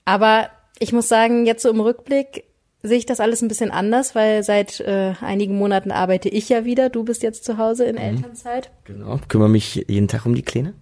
Aber 0.06 0.50
ich 0.80 0.94
muss 0.94 1.08
sagen, 1.08 1.46
jetzt 1.46 1.62
so 1.62 1.70
im 1.70 1.80
Rückblick 1.80 2.46
sehe 2.84 2.98
ich 2.98 3.06
das 3.06 3.20
alles 3.20 3.42
ein 3.42 3.48
bisschen 3.48 3.72
anders, 3.72 4.16
weil 4.16 4.44
seit 4.44 4.80
äh, 4.80 5.14
einigen 5.22 5.58
Monaten 5.58 5.92
arbeite 5.92 6.30
ich 6.30 6.50
ja 6.50 6.66
wieder. 6.66 6.90
Du 6.90 7.04
bist 7.04 7.24
jetzt 7.24 7.44
zu 7.44 7.58
Hause 7.58 7.86
in 7.86 7.96
mhm. 7.96 8.02
Elternzeit. 8.02 8.72
Genau, 8.84 9.20
kümmere 9.28 9.50
mich 9.50 9.86
jeden 9.88 10.08
Tag 10.08 10.26
um 10.26 10.36
die 10.36 10.44
Kleine. 10.44 10.74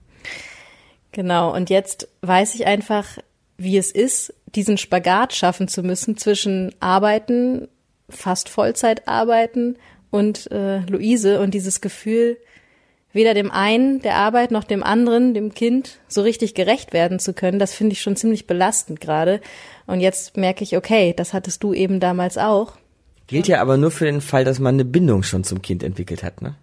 Genau, 1.11 1.53
und 1.53 1.69
jetzt 1.69 2.09
weiß 2.21 2.55
ich 2.55 2.65
einfach, 2.65 3.19
wie 3.57 3.77
es 3.77 3.91
ist, 3.91 4.33
diesen 4.55 4.77
Spagat 4.77 5.33
schaffen 5.33 5.67
zu 5.67 5.83
müssen 5.83 6.17
zwischen 6.17 6.73
Arbeiten, 6.79 7.67
fast 8.09 8.49
Vollzeit 8.49 9.07
arbeiten 9.07 9.77
und 10.11 10.51
äh, 10.51 10.79
Luise 10.81 11.39
und 11.39 11.53
dieses 11.53 11.81
Gefühl, 11.81 12.37
weder 13.14 13.34
dem 13.34 13.51
einen 13.51 14.01
der 14.01 14.16
Arbeit 14.16 14.51
noch 14.51 14.64
dem 14.64 14.84
anderen, 14.84 15.34
dem 15.34 15.53
Kind, 15.53 15.99
so 16.07 16.22
richtig 16.22 16.55
gerecht 16.55 16.91
werden 16.91 17.20
zu 17.20 17.34
können, 17.34 17.59
das 17.59 17.74
finde 17.74 17.93
ich 17.93 18.01
schon 18.01 18.16
ziemlich 18.16 18.47
belastend 18.47 18.99
gerade. 18.99 19.39
Und 19.86 20.01
jetzt 20.01 20.36
merke 20.36 20.64
ich, 20.64 20.76
okay, 20.76 21.14
das 21.16 21.34
hattest 21.34 21.64
du 21.64 21.74
eben 21.74 21.99
damals 21.99 22.38
auch. 22.38 22.74
Gilt 23.28 23.47
ja 23.47 23.61
aber 23.61 23.78
nur 23.78 23.91
für 23.91 24.05
den 24.05 24.22
Fall, 24.22 24.43
dass 24.43 24.59
man 24.59 24.76
eine 24.76 24.86
Bindung 24.86 25.24
schon 25.24 25.43
zum 25.43 25.61
Kind 25.61 25.84
entwickelt 25.84 26.24
hat, 26.24 26.41
ne? 26.41 26.55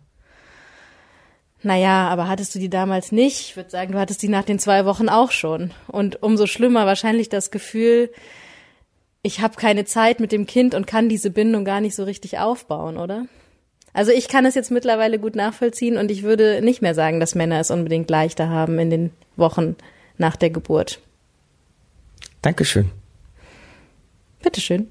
Naja, 1.63 2.09
aber 2.09 2.27
hattest 2.27 2.55
du 2.55 2.59
die 2.59 2.71
damals 2.71 3.13
nicht? 3.13 3.41
Ich 3.41 3.57
würde 3.57 3.71
sagen, 3.71 3.93
du 3.93 3.99
hattest 3.99 4.23
die 4.23 4.29
nach 4.29 4.45
den 4.45 4.59
zwei 4.59 4.87
Wochen 4.87 5.11
auch 5.11 5.31
schon. 5.31 5.73
Und 5.89 6.23
umso 6.23 6.47
schlimmer 6.47 6.87
wahrscheinlich 6.87 7.29
das 7.29 7.51
Gefühl, 7.51 8.11
ich 9.23 9.41
habe 9.41 9.57
keine 9.57 9.85
Zeit 9.85 10.21
mit 10.21 10.33
dem 10.33 10.47
Kind 10.47 10.75
und 10.75 10.87
kann 10.87 11.11
diese 11.11 11.31
Bindung 11.31 11.67
gar 11.67 11.83
nicht 11.83 11.95
so 11.95 12.05
richtig 12.05 12.39
aufbauen, 12.39 12.97
oder? 12.97 13.27
Also 13.93 14.13
ich 14.13 14.29
kann 14.29 14.47
es 14.47 14.55
jetzt 14.55 14.71
mittlerweile 14.71 15.19
gut 15.19 15.35
nachvollziehen 15.35 15.97
und 15.97 16.11
ich 16.11 16.23
würde 16.23 16.61
nicht 16.63 16.81
mehr 16.81 16.95
sagen, 16.95 17.21
dass 17.21 17.35
Männer 17.35 17.61
es 17.61 17.71
unbedingt 17.71 18.09
leichter 18.09 18.49
haben 18.49 18.79
in 18.79 18.91
den 18.91 19.11
Wochen 19.37 19.77
nach 20.17 20.37
der 20.37 20.51
Geburt. 20.51 21.01
Dankeschön. 22.43 22.91
Bitteschön. 24.43 24.89